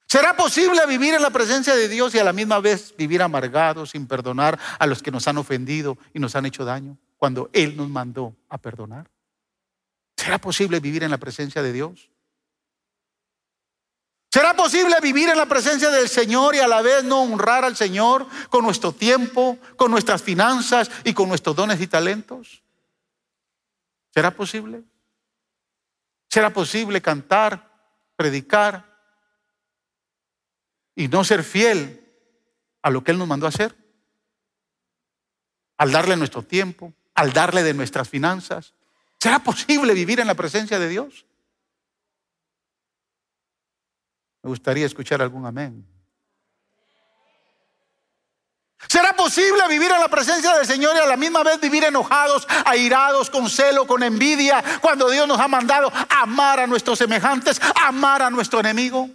¿Será 0.06 0.36
posible 0.36 0.84
vivir 0.86 1.14
en 1.14 1.22
la 1.22 1.30
presencia 1.30 1.74
de 1.74 1.88
Dios 1.88 2.14
y 2.14 2.18
a 2.18 2.24
la 2.24 2.34
misma 2.34 2.60
vez 2.60 2.94
vivir 2.94 3.22
amargados, 3.22 3.92
sin 3.92 4.06
perdonar 4.06 4.58
a 4.78 4.86
los 4.86 5.02
que 5.02 5.10
nos 5.10 5.26
han 5.28 5.38
ofendido 5.38 5.96
y 6.12 6.18
nos 6.18 6.36
han 6.36 6.44
hecho 6.44 6.66
daño? 6.66 6.98
Cuando 7.16 7.50
Él 7.52 7.76
nos 7.76 7.88
mandó 7.88 8.36
a 8.48 8.58
perdonar? 8.58 9.10
¿Será 10.16 10.38
posible 10.38 10.80
vivir 10.80 11.02
en 11.02 11.10
la 11.10 11.18
presencia 11.18 11.62
de 11.62 11.72
Dios? 11.72 12.10
¿Será 14.36 14.54
posible 14.54 14.96
vivir 15.00 15.30
en 15.30 15.36
la 15.38 15.46
presencia 15.46 15.88
del 15.88 16.08
Señor 16.08 16.54
y 16.54 16.58
a 16.58 16.68
la 16.68 16.82
vez 16.82 17.04
no 17.04 17.22
honrar 17.22 17.64
al 17.64 17.74
Señor 17.74 18.26
con 18.50 18.64
nuestro 18.64 18.92
tiempo, 18.92 19.58
con 19.76 19.90
nuestras 19.90 20.22
finanzas 20.22 20.90
y 21.04 21.14
con 21.14 21.28
nuestros 21.28 21.56
dones 21.56 21.80
y 21.80 21.86
talentos? 21.86 22.62
¿Será 24.12 24.30
posible? 24.30 24.82
¿Será 26.28 26.52
posible 26.52 27.00
cantar, 27.00 27.66
predicar 28.14 28.84
y 30.94 31.08
no 31.08 31.24
ser 31.24 31.42
fiel 31.42 32.06
a 32.82 32.90
lo 32.90 33.02
que 33.02 33.12
Él 33.12 33.18
nos 33.18 33.28
mandó 33.28 33.46
a 33.46 33.50
hacer? 33.50 33.74
Al 35.78 35.92
darle 35.92 36.16
nuestro 36.16 36.42
tiempo, 36.42 36.92
al 37.16 37.32
darle 37.32 37.62
de 37.62 37.74
nuestras 37.74 38.08
finanzas. 38.08 38.74
¿Será 39.18 39.40
posible 39.40 39.94
vivir 39.94 40.20
en 40.20 40.26
la 40.26 40.34
presencia 40.34 40.78
de 40.78 40.88
Dios? 40.88 41.26
Me 44.42 44.50
gustaría 44.50 44.86
escuchar 44.86 45.20
algún 45.20 45.44
amén. 45.46 45.84
¿Será 48.86 49.16
posible 49.16 49.66
vivir 49.68 49.90
en 49.90 49.98
la 49.98 50.08
presencia 50.08 50.54
del 50.54 50.66
Señor 50.66 50.94
y 50.94 51.00
a 51.00 51.06
la 51.06 51.16
misma 51.16 51.42
vez 51.42 51.60
vivir 51.60 51.82
enojados, 51.82 52.46
airados, 52.64 53.30
con 53.30 53.50
celo, 53.50 53.86
con 53.86 54.02
envidia, 54.02 54.62
cuando 54.80 55.10
Dios 55.10 55.26
nos 55.26 55.40
ha 55.40 55.48
mandado 55.48 55.92
amar 56.08 56.60
a 56.60 56.66
nuestros 56.66 56.98
semejantes, 56.98 57.60
amar 57.82 58.22
a 58.22 58.30
nuestro 58.30 58.60
enemigo? 58.60 59.10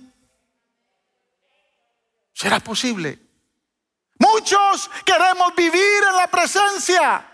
¿Será 2.34 2.60
posible? 2.60 3.20
Muchos 4.18 4.89
queremos 5.06 5.56
vivir 5.56 6.04
en 6.10 6.16
la 6.18 6.28
presencia 6.28 7.30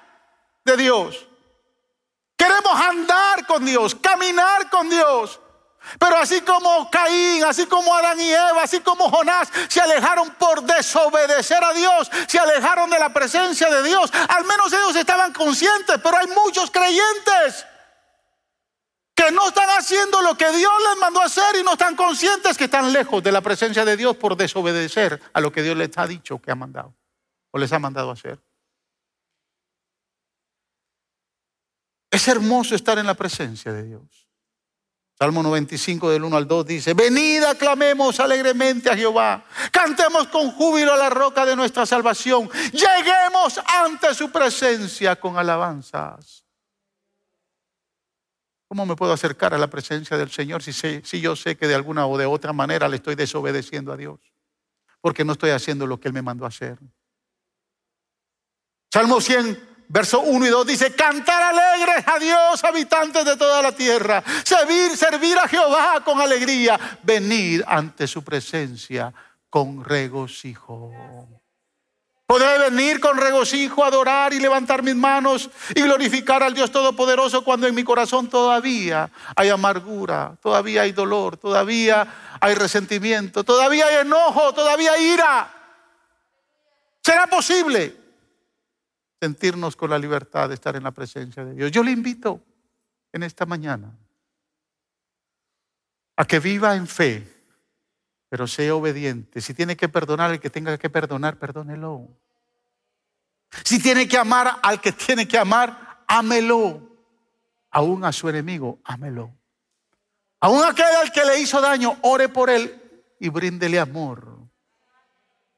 de 0.67 0.77
Dios. 0.77 1.27
Queremos 2.37 2.79
andar 2.79 3.47
con 3.47 3.65
Dios, 3.65 3.95
caminar 3.95 4.69
con 4.69 4.87
Dios. 4.87 5.39
Pero 5.97 6.17
así 6.17 6.41
como 6.41 6.91
Caín, 6.91 7.43
así 7.45 7.65
como 7.65 7.95
Adán 7.95 8.19
y 8.19 8.29
Eva, 8.29 8.63
así 8.63 8.81
como 8.81 9.09
Jonás 9.09 9.49
se 9.69 9.79
alejaron 9.79 10.29
por 10.31 10.61
desobedecer 10.61 11.63
a 11.63 11.73
Dios, 11.73 12.11
se 12.27 12.37
alejaron 12.37 12.89
de 12.89 12.99
la 12.99 13.13
presencia 13.13 13.69
de 13.69 13.83
Dios, 13.83 14.11
al 14.27 14.43
menos 14.43 14.71
ellos 14.73 14.95
estaban 14.95 15.31
conscientes, 15.31 15.97
pero 16.03 16.17
hay 16.17 16.27
muchos 16.27 16.69
creyentes 16.69 17.65
que 19.15 19.31
no 19.31 19.47
están 19.47 19.69
haciendo 19.79 20.21
lo 20.21 20.37
que 20.37 20.51
Dios 20.51 20.73
les 20.89 20.99
mandó 20.99 21.21
a 21.21 21.25
hacer 21.25 21.55
y 21.59 21.63
no 21.63 21.71
están 21.71 21.95
conscientes 21.95 22.57
que 22.57 22.65
están 22.65 22.91
lejos 22.91 23.23
de 23.23 23.31
la 23.31 23.41
presencia 23.41 23.85
de 23.85 23.95
Dios 23.95 24.17
por 24.17 24.35
desobedecer 24.35 25.21
a 25.33 25.39
lo 25.39 25.51
que 25.51 25.63
Dios 25.63 25.77
les 25.77 25.97
ha 25.97 26.05
dicho 26.05 26.39
que 26.39 26.51
ha 26.51 26.55
mandado 26.55 26.93
o 27.51 27.57
les 27.57 27.71
ha 27.71 27.79
mandado 27.79 28.09
a 28.09 28.13
hacer. 28.13 28.39
Es 32.09 32.27
hermoso 32.27 32.75
estar 32.75 32.97
en 32.97 33.05
la 33.05 33.13
presencia 33.13 33.73
de 33.73 33.83
Dios. 33.83 34.27
Salmo 35.19 35.41
95 35.41 36.11
del 36.11 36.23
1 36.23 36.37
al 36.37 36.47
2 36.47 36.65
dice, 36.67 36.93
venid 36.93 37.43
aclamemos 37.43 38.19
alegremente 38.19 38.87
a 38.91 38.95
Jehová, 38.95 39.43
cantemos 39.71 40.27
con 40.27 40.51
júbilo 40.51 40.93
a 40.93 40.97
la 40.97 41.09
roca 41.09 41.43
de 41.43 41.55
nuestra 41.55 41.87
salvación, 41.87 42.47
lleguemos 42.71 43.59
ante 43.83 44.13
su 44.13 44.31
presencia 44.31 45.15
con 45.15 45.35
alabanzas. 45.37 46.45
¿Cómo 48.67 48.85
me 48.85 48.95
puedo 48.95 49.13
acercar 49.13 49.55
a 49.55 49.57
la 49.57 49.67
presencia 49.67 50.17
del 50.17 50.29
Señor 50.29 50.61
si, 50.61 51.19
yo 51.19 51.35
sé 51.35 51.57
que 51.57 51.67
de 51.67 51.73
alguna 51.73 52.05
o 52.05 52.17
de 52.17 52.27
otra 52.27 52.53
manera 52.53 52.87
le 52.87 52.97
estoy 52.97 53.15
desobedeciendo 53.15 53.93
a 53.93 53.97
Dios? 53.97 54.19
Porque 55.01 55.25
no 55.25 55.33
estoy 55.33 55.49
haciendo 55.49 55.87
lo 55.87 55.99
que 55.99 56.09
Él 56.09 56.13
me 56.13 56.21
mandó 56.21 56.45
a 56.45 56.49
hacer. 56.49 56.77
Salmo 58.91 59.19
100 59.19 59.66
verso 59.89 60.21
1 60.21 60.45
y 60.45 60.49
2 60.49 60.67
dice, 60.67 60.95
cantar 60.95 61.55
alegres 61.55 62.07
a 62.07 62.19
Dios, 62.19 62.63
habitantes 62.63 63.25
de 63.25 63.37
toda 63.37 63.61
la 63.61 63.71
tierra, 63.71 64.23
servir, 64.43 64.95
servir 64.95 65.37
a 65.37 65.47
Jehová 65.47 66.01
con 66.03 66.19
alegría, 66.19 66.79
venir 67.03 67.63
ante 67.67 68.07
su 68.07 68.23
presencia 68.23 69.13
con 69.49 69.83
regocijo. 69.83 70.91
Podré 72.25 72.57
venir 72.69 72.99
con 72.99 73.17
regocijo, 73.17 73.85
adorar 73.85 74.33
y 74.33 74.39
levantar 74.41 74.83
mis 74.83 74.95
manos 74.95 75.49
y 75.73 75.81
glorificar 75.81 76.43
al 76.43 76.53
Dios 76.53 76.71
Todopoderoso 76.71 77.41
cuando 77.41 77.67
en 77.67 77.75
mi 77.75 77.85
corazón 77.85 78.27
todavía 78.27 79.09
hay 79.33 79.47
amargura, 79.47 80.35
todavía 80.41 80.81
hay 80.81 80.91
dolor, 80.91 81.37
todavía 81.37 82.35
hay 82.41 82.53
resentimiento, 82.53 83.45
todavía 83.45 83.85
hay 83.87 83.95
enojo, 84.05 84.53
todavía 84.53 84.91
hay 84.91 85.05
ira. 85.05 85.53
¿Será 87.01 87.27
posible? 87.27 88.06
Sentirnos 89.19 89.75
con 89.75 89.89
la 89.89 89.97
libertad 89.97 90.49
de 90.49 90.55
estar 90.55 90.75
en 90.75 90.83
la 90.83 90.91
presencia 90.91 91.43
de 91.43 91.53
Dios. 91.55 91.71
Yo 91.71 91.83
le 91.83 91.91
invito 91.91 92.41
en 93.11 93.23
esta 93.23 93.45
mañana 93.45 93.97
a 96.15 96.25
que 96.25 96.39
viva 96.39 96.75
en 96.75 96.87
fe, 96.87 97.27
pero 98.29 98.47
sea 98.47 98.75
obediente. 98.75 99.41
Si 99.41 99.53
tiene 99.53 99.75
que 99.75 99.89
perdonar 99.89 100.31
al 100.31 100.39
que 100.39 100.49
tenga 100.49 100.77
que 100.77 100.89
perdonar, 100.89 101.37
perdónelo. 101.37 102.07
Si 103.63 103.81
tiene 103.81 104.07
que 104.07 104.17
amar 104.17 104.59
al 104.61 104.81
que 104.81 104.91
tiene 104.91 105.27
que 105.27 105.37
amar, 105.37 106.03
ámelo. 106.07 106.81
Aún 107.71 108.03
a 108.05 108.11
su 108.11 108.29
enemigo, 108.29 108.79
ámelo. 108.83 109.33
Aún 110.39 110.63
aquel 110.63 110.85
al 111.01 111.11
que 111.11 111.25
le 111.25 111.39
hizo 111.39 111.61
daño, 111.61 111.97
ore 112.01 112.29
por 112.29 112.49
él 112.49 112.81
y 113.19 113.29
bríndele 113.29 113.79
amor. 113.79 114.37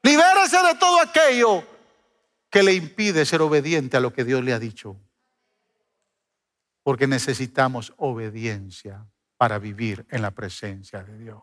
Libérese 0.02 0.62
de 0.62 0.74
todo 0.76 1.00
aquello 1.00 1.69
que 2.50 2.62
le 2.64 2.74
impide 2.74 3.24
ser 3.24 3.40
obediente 3.42 3.96
a 3.96 4.00
lo 4.00 4.12
que 4.12 4.24
Dios 4.24 4.42
le 4.42 4.52
ha 4.52 4.58
dicho. 4.58 4.96
Porque 6.82 7.06
necesitamos 7.06 7.94
obediencia 7.96 9.06
para 9.36 9.58
vivir 9.58 10.04
en 10.10 10.22
la 10.22 10.32
presencia 10.32 11.02
de 11.04 11.16
Dios. 11.16 11.42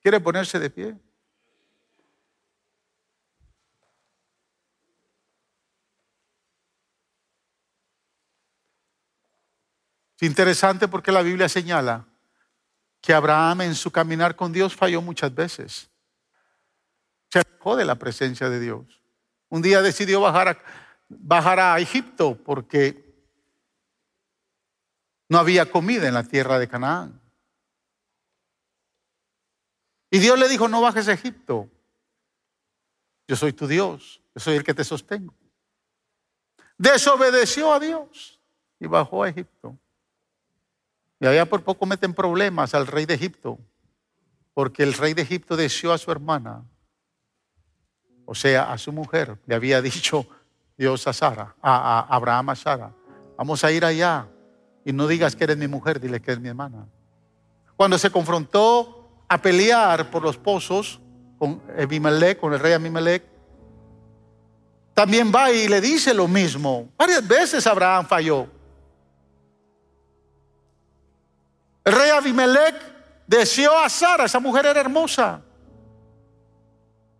¿Quiere 0.00 0.20
ponerse 0.20 0.58
de 0.58 0.70
pie? 0.70 0.96
Es 10.16 10.22
interesante 10.22 10.88
porque 10.88 11.12
la 11.12 11.22
Biblia 11.22 11.48
señala 11.48 12.06
que 13.00 13.12
Abraham 13.12 13.62
en 13.62 13.74
su 13.74 13.90
caminar 13.90 14.34
con 14.34 14.52
Dios 14.52 14.74
falló 14.74 15.02
muchas 15.02 15.34
veces. 15.34 15.90
Se 17.30 17.40
alejó 17.40 17.76
de 17.76 17.84
la 17.84 17.96
presencia 17.96 18.48
de 18.48 18.60
Dios. 18.60 19.03
Un 19.48 19.62
día 19.62 19.82
decidió 19.82 20.20
bajar 20.20 20.48
a, 20.48 20.58
bajar 21.08 21.60
a 21.60 21.78
Egipto 21.78 22.36
porque 22.44 23.04
no 25.28 25.38
había 25.38 25.70
comida 25.70 26.08
en 26.08 26.14
la 26.14 26.24
tierra 26.24 26.58
de 26.58 26.68
Canaán. 26.68 27.20
Y 30.10 30.18
Dios 30.18 30.38
le 30.38 30.48
dijo, 30.48 30.68
no 30.68 30.80
bajes 30.80 31.08
a 31.08 31.12
Egipto. 31.12 31.68
Yo 33.26 33.36
soy 33.36 33.52
tu 33.52 33.66
Dios, 33.66 34.20
yo 34.34 34.40
soy 34.40 34.56
el 34.56 34.64
que 34.64 34.74
te 34.74 34.84
sostengo. 34.84 35.34
Desobedeció 36.76 37.72
a 37.72 37.80
Dios 37.80 38.40
y 38.78 38.86
bajó 38.86 39.22
a 39.22 39.28
Egipto. 39.28 39.76
Y 41.20 41.26
allá 41.26 41.46
por 41.46 41.62
poco 41.64 41.86
meten 41.86 42.12
problemas 42.12 42.74
al 42.74 42.86
rey 42.86 43.06
de 43.06 43.14
Egipto, 43.14 43.58
porque 44.52 44.82
el 44.82 44.92
rey 44.92 45.14
de 45.14 45.22
Egipto 45.22 45.56
deseó 45.56 45.92
a 45.92 45.98
su 45.98 46.10
hermana 46.12 46.64
o 48.26 48.34
sea, 48.34 48.72
a 48.72 48.78
su 48.78 48.92
mujer, 48.92 49.38
le 49.46 49.54
había 49.54 49.80
dicho 49.82 50.26
Dios 50.76 51.06
a 51.06 51.12
Sara, 51.12 51.54
a, 51.62 52.06
Abraham 52.14 52.50
a 52.50 52.56
Sara, 52.56 52.92
vamos 53.36 53.62
a 53.64 53.72
ir 53.72 53.84
allá 53.84 54.26
y 54.84 54.92
no 54.92 55.06
digas 55.06 55.36
que 55.36 55.44
eres 55.44 55.56
mi 55.56 55.68
mujer, 55.68 56.00
dile 56.00 56.20
que 56.20 56.32
eres 56.32 56.42
mi 56.42 56.48
hermana. 56.48 56.86
Cuando 57.76 57.98
se 57.98 58.10
confrontó 58.10 59.08
a 59.28 59.38
pelear 59.38 60.10
por 60.10 60.22
los 60.22 60.36
pozos 60.36 61.00
con 61.38 61.60
Abimelech, 61.78 62.38
con 62.38 62.52
el 62.52 62.60
rey 62.60 62.72
Abimelech, 62.72 63.24
también 64.94 65.32
va 65.34 65.50
y 65.50 65.66
le 65.66 65.80
dice 65.80 66.14
lo 66.14 66.28
mismo. 66.28 66.88
Varias 66.96 67.26
veces 67.26 67.66
Abraham 67.66 68.06
falló. 68.06 68.46
El 71.84 71.92
rey 71.92 72.10
Abimelech 72.10 72.76
deseó 73.26 73.76
a 73.76 73.88
Sara, 73.88 74.24
esa 74.24 74.38
mujer 74.38 74.66
era 74.66 74.80
hermosa. 74.80 75.42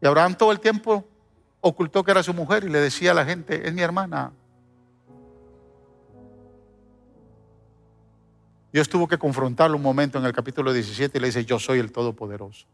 Y 0.05 0.07
Abraham 0.07 0.35
todo 0.35 0.53
el 0.53 0.61
tiempo 0.61 1.03
ocultó 1.63 2.05
que 2.05 2.11
era 2.11 2.23
su 2.23 2.35
mujer 2.35 2.65
y 2.65 2.69
le 2.69 2.79
decía 2.79 3.13
a 3.13 3.15
la 3.15 3.25
gente, 3.25 3.67
es 3.67 3.73
mi 3.73 3.81
hermana. 3.81 4.33
Dios 8.71 8.87
tuvo 8.87 9.09
que 9.09 9.17
confrontarlo 9.17 9.79
un 9.79 9.83
momento 9.83 10.19
en 10.19 10.27
el 10.27 10.35
capítulo 10.35 10.75
17 10.75 11.17
y 11.17 11.21
le 11.23 11.29
dice, 11.29 11.47
yo 11.47 11.59
soy 11.59 11.79
el 11.79 11.91
Todopoderoso. 11.91 12.67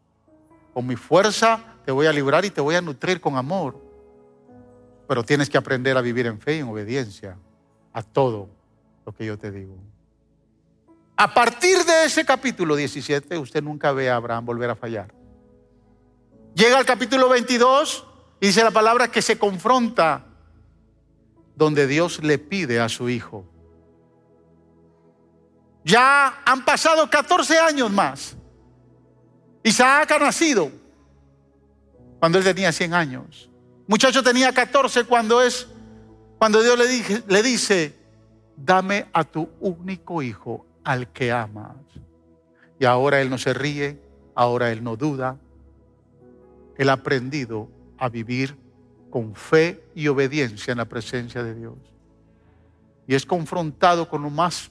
Con 0.75 0.89
mi 0.89 0.97
fuerza 0.97 1.77
te 1.85 1.93
voy 1.93 2.09
a 2.09 2.13
librar 2.13 2.45
y 2.45 2.51
te 2.51 2.61
voy 2.61 2.75
a 2.75 2.81
nutrir 2.81 3.21
con 3.21 3.37
amor. 3.37 3.81
Pero 5.07 5.23
tienes 5.23 5.49
que 5.49 5.57
aprender 5.57 5.97
a 5.97 6.01
vivir 6.01 6.27
en 6.27 6.41
fe 6.41 6.57
y 6.57 6.59
en 6.59 6.69
obediencia 6.69 7.37
a 7.93 8.03
todo 8.03 8.49
lo 9.07 9.13
que 9.13 9.25
yo 9.25 9.39
te 9.39 9.53
digo. 9.53 9.77
A 11.15 11.33
partir 11.33 11.79
de 11.85 12.07
ese 12.07 12.25
capítulo 12.25 12.75
17, 12.75 13.39
usted 13.39 13.63
nunca 13.63 13.93
ve 13.93 14.11
a 14.11 14.17
Abraham 14.17 14.47
volver 14.47 14.71
a 14.71 14.75
fallar. 14.75 15.20
Llega 16.55 16.79
al 16.79 16.85
capítulo 16.85 17.29
22 17.29 18.07
y 18.41 18.47
dice 18.49 18.65
la 18.65 18.71
palabra 18.71 19.09
que 19.09 19.23
se 19.23 19.39
confronta 19.39 20.27
donde 21.55 21.87
Dios 21.87 22.23
le 22.23 22.39
pide 22.39 22.81
a 22.81 22.89
su 22.89 23.09
hijo. 23.09 23.45
Ya 25.85 26.43
han 26.45 26.65
pasado 26.65 27.09
14 27.09 27.59
años 27.59 27.91
más. 27.91 28.37
Isaac 29.63 30.11
ha 30.13 30.19
nacido 30.19 30.71
cuando 32.19 32.39
él 32.39 32.45
tenía 32.45 32.73
100 32.73 32.95
años. 32.95 33.51
Muchacho 33.87 34.23
tenía 34.23 34.53
14 34.53 35.05
cuando 35.05 35.43
es 35.43 35.69
cuando 36.39 36.63
Dios 36.63 36.79
le, 36.79 37.23
le 37.27 37.43
dice, 37.43 37.95
"Dame 38.57 39.07
a 39.13 39.25
tu 39.25 39.51
único 39.61 40.23
hijo 40.23 40.67
al 40.85 41.09
que 41.13 41.31
amas." 41.31 41.77
Y 42.79 42.87
ahora 42.87 43.21
él 43.21 43.29
no 43.29 43.37
se 43.37 43.53
ríe, 43.53 44.01
ahora 44.35 44.73
él 44.73 44.83
no 44.83 44.97
duda. 44.97 45.37
Él 46.81 46.89
ha 46.89 46.95
aprendido 46.95 47.69
a 47.99 48.09
vivir 48.09 48.57
con 49.11 49.35
fe 49.35 49.85
y 49.95 50.09
obediencia 50.09 50.73
en 50.73 50.79
la 50.79 50.87
presencia 50.87 51.43
de 51.43 51.55
Dios. 51.55 51.77
Y 53.07 53.15
es 53.15 53.27
confrontado 53.27 54.09
con 54.09 54.23
lo 54.23 54.31
más 54.31 54.71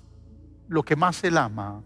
lo 0.68 0.82
que 0.82 0.96
más 0.96 1.24
él 1.24 1.38
ama. 1.38 1.84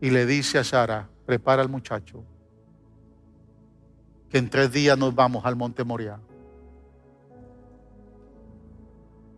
Y 0.00 0.10
le 0.10 0.26
dice 0.26 0.58
a 0.58 0.64
Sara, 0.64 1.08
prepara 1.26 1.60
al 1.60 1.68
muchacho, 1.68 2.22
que 4.28 4.38
en 4.38 4.48
tres 4.48 4.70
días 4.70 4.96
nos 4.96 5.12
vamos 5.12 5.44
al 5.44 5.56
monte 5.56 5.82
Moriah. 5.82 6.20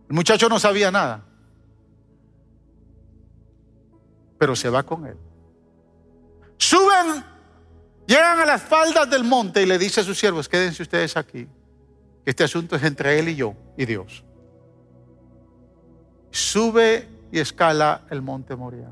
El 0.07 0.15
muchacho 0.15 0.47
no 0.49 0.59
sabía 0.59 0.91
nada, 0.91 1.25
pero 4.37 4.55
se 4.55 4.69
va 4.69 4.83
con 4.83 5.07
él. 5.07 5.17
Suben, 6.57 7.32
llegan 8.07 8.39
a 8.39 8.45
las 8.45 8.61
faldas 8.61 9.09
del 9.09 9.23
monte 9.23 9.61
y 9.61 9.65
le 9.65 9.77
dice 9.77 10.01
a 10.01 10.03
sus 10.03 10.17
siervos, 10.17 10.49
quédense 10.49 10.81
ustedes 10.81 11.17
aquí. 11.17 11.47
Este 12.25 12.43
asunto 12.43 12.75
es 12.75 12.83
entre 12.83 13.19
él 13.19 13.29
y 13.29 13.35
yo 13.35 13.53
y 13.77 13.85
Dios 13.85 14.23
sube 16.33 17.07
y 17.31 17.39
escala 17.39 18.01
el 18.09 18.21
monte 18.21 18.55
Moriah. 18.55 18.91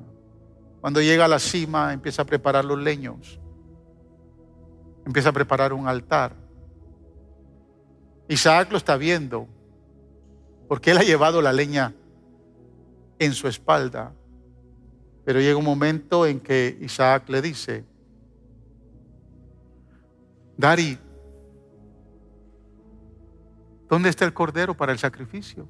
Cuando 0.80 1.02
llega 1.02 1.26
a 1.26 1.28
la 1.28 1.40
cima, 1.40 1.92
empieza 1.92 2.22
a 2.22 2.26
preparar 2.26 2.64
los 2.64 2.80
leños, 2.80 3.40
empieza 5.06 5.30
a 5.30 5.34
preparar 5.34 5.74
un 5.74 5.88
altar. 5.88 6.34
Isaac 8.28 8.72
lo 8.72 8.78
está 8.78 8.96
viendo, 8.96 9.48
porque 10.68 10.92
él 10.92 11.00
ha 11.00 11.04
llevado 11.04 11.42
la 11.42 11.52
leña 11.52 11.94
en 13.20 13.34
su 13.34 13.48
espalda. 13.48 14.14
Pero 15.26 15.40
llega 15.40 15.58
un 15.58 15.66
momento 15.66 16.26
en 16.26 16.40
que 16.40 16.78
Isaac 16.82 17.28
le 17.30 17.42
dice, 17.42 17.84
Dari, 20.58 20.98
¿dónde 23.90 24.10
está 24.10 24.26
el 24.26 24.34
cordero 24.34 24.76
para 24.76 24.92
el 24.92 25.00
sacrificio? 25.00 25.68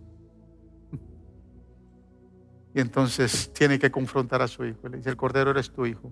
Y 2.73 2.79
entonces 2.79 3.51
tiene 3.53 3.79
que 3.79 3.91
confrontar 3.91 4.41
a 4.41 4.47
su 4.47 4.65
hijo. 4.65 4.88
Le 4.88 4.97
dice, 4.97 5.09
el 5.09 5.17
cordero 5.17 5.51
eres 5.51 5.71
tu 5.71 5.86
hijo. 5.86 6.11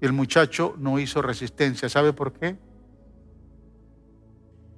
Y 0.00 0.06
el 0.06 0.12
muchacho 0.12 0.74
no 0.78 0.98
hizo 0.98 1.22
resistencia. 1.22 1.88
¿Sabe 1.88 2.12
por 2.12 2.32
qué? 2.32 2.56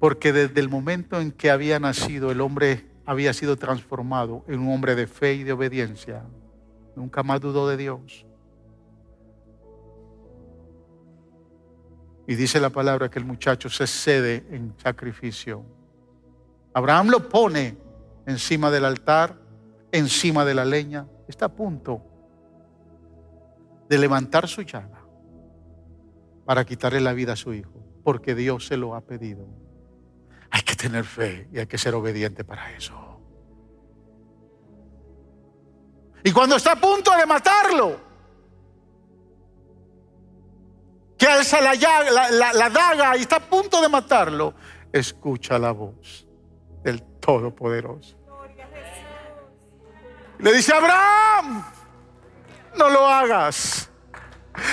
Porque 0.00 0.32
desde 0.32 0.60
el 0.60 0.68
momento 0.68 1.20
en 1.20 1.30
que 1.30 1.50
había 1.50 1.78
nacido, 1.78 2.32
el 2.32 2.40
hombre 2.40 2.86
había 3.04 3.32
sido 3.32 3.56
transformado 3.56 4.44
en 4.48 4.60
un 4.60 4.72
hombre 4.72 4.94
de 4.96 5.06
fe 5.06 5.34
y 5.34 5.44
de 5.44 5.52
obediencia. 5.52 6.24
Nunca 6.96 7.22
más 7.22 7.40
dudó 7.40 7.68
de 7.68 7.76
Dios. 7.76 8.26
Y 12.32 12.34
dice 12.34 12.58
la 12.60 12.70
palabra 12.70 13.10
que 13.10 13.18
el 13.18 13.26
muchacho 13.26 13.68
se 13.68 13.86
cede 13.86 14.46
en 14.50 14.74
sacrificio. 14.82 15.66
Abraham 16.72 17.08
lo 17.10 17.28
pone 17.28 17.76
encima 18.24 18.70
del 18.70 18.86
altar, 18.86 19.36
encima 19.90 20.42
de 20.46 20.54
la 20.54 20.64
leña. 20.64 21.06
Está 21.28 21.44
a 21.44 21.48
punto 21.50 22.02
de 23.86 23.98
levantar 23.98 24.48
su 24.48 24.62
llaga 24.62 25.04
para 26.46 26.64
quitarle 26.64 27.02
la 27.02 27.12
vida 27.12 27.34
a 27.34 27.36
su 27.36 27.52
hijo, 27.52 27.84
porque 28.02 28.34
Dios 28.34 28.66
se 28.66 28.78
lo 28.78 28.94
ha 28.94 29.02
pedido. 29.02 29.46
Hay 30.48 30.62
que 30.62 30.74
tener 30.74 31.04
fe 31.04 31.50
y 31.52 31.58
hay 31.58 31.66
que 31.66 31.76
ser 31.76 31.94
obediente 31.94 32.44
para 32.44 32.74
eso. 32.74 32.94
Y 36.24 36.32
cuando 36.32 36.56
está 36.56 36.72
a 36.72 36.76
punto 36.76 37.14
de 37.14 37.26
matarlo, 37.26 38.00
que 41.22 41.28
alza 41.28 41.60
la, 41.60 41.72
la, 42.52 42.68
daga 42.68 43.16
y 43.16 43.20
está 43.20 43.36
a 43.36 43.40
punto 43.40 43.80
de 43.80 43.88
matarlo, 43.88 44.54
escucha 44.92 45.56
la 45.56 45.70
voz 45.70 46.26
del 46.82 47.00
Todopoderoso. 47.20 48.16
Le 50.40 50.52
dice, 50.52 50.74
Abraham, 50.74 51.64
no 52.76 52.90
lo 52.90 53.06
hagas. 53.06 53.88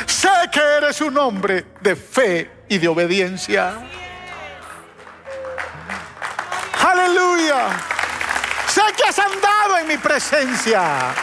Sé 0.08 0.30
que 0.52 0.60
eres 0.60 1.00
un 1.02 1.20
hombre 1.20 1.68
de 1.82 1.96
fe 1.96 2.66
y 2.68 2.80
de 2.80 2.88
obediencia. 2.88 3.88
Aleluya. 6.84 7.68
Sé 8.70 8.82
que 8.98 9.04
has 9.08 9.20
andado 9.20 9.78
en 9.78 9.88
mi 9.88 9.98
presencia. 9.98 11.14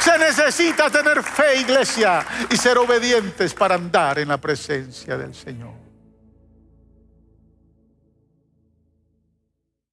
Se 0.00 0.18
necesita 0.18 0.90
tener 0.90 1.22
fe, 1.22 1.60
iglesia, 1.60 2.24
y 2.50 2.56
ser 2.56 2.78
obedientes 2.78 3.54
para 3.54 3.74
andar 3.74 4.18
en 4.18 4.28
la 4.28 4.38
presencia 4.38 5.16
del 5.16 5.34
Señor. 5.34 5.79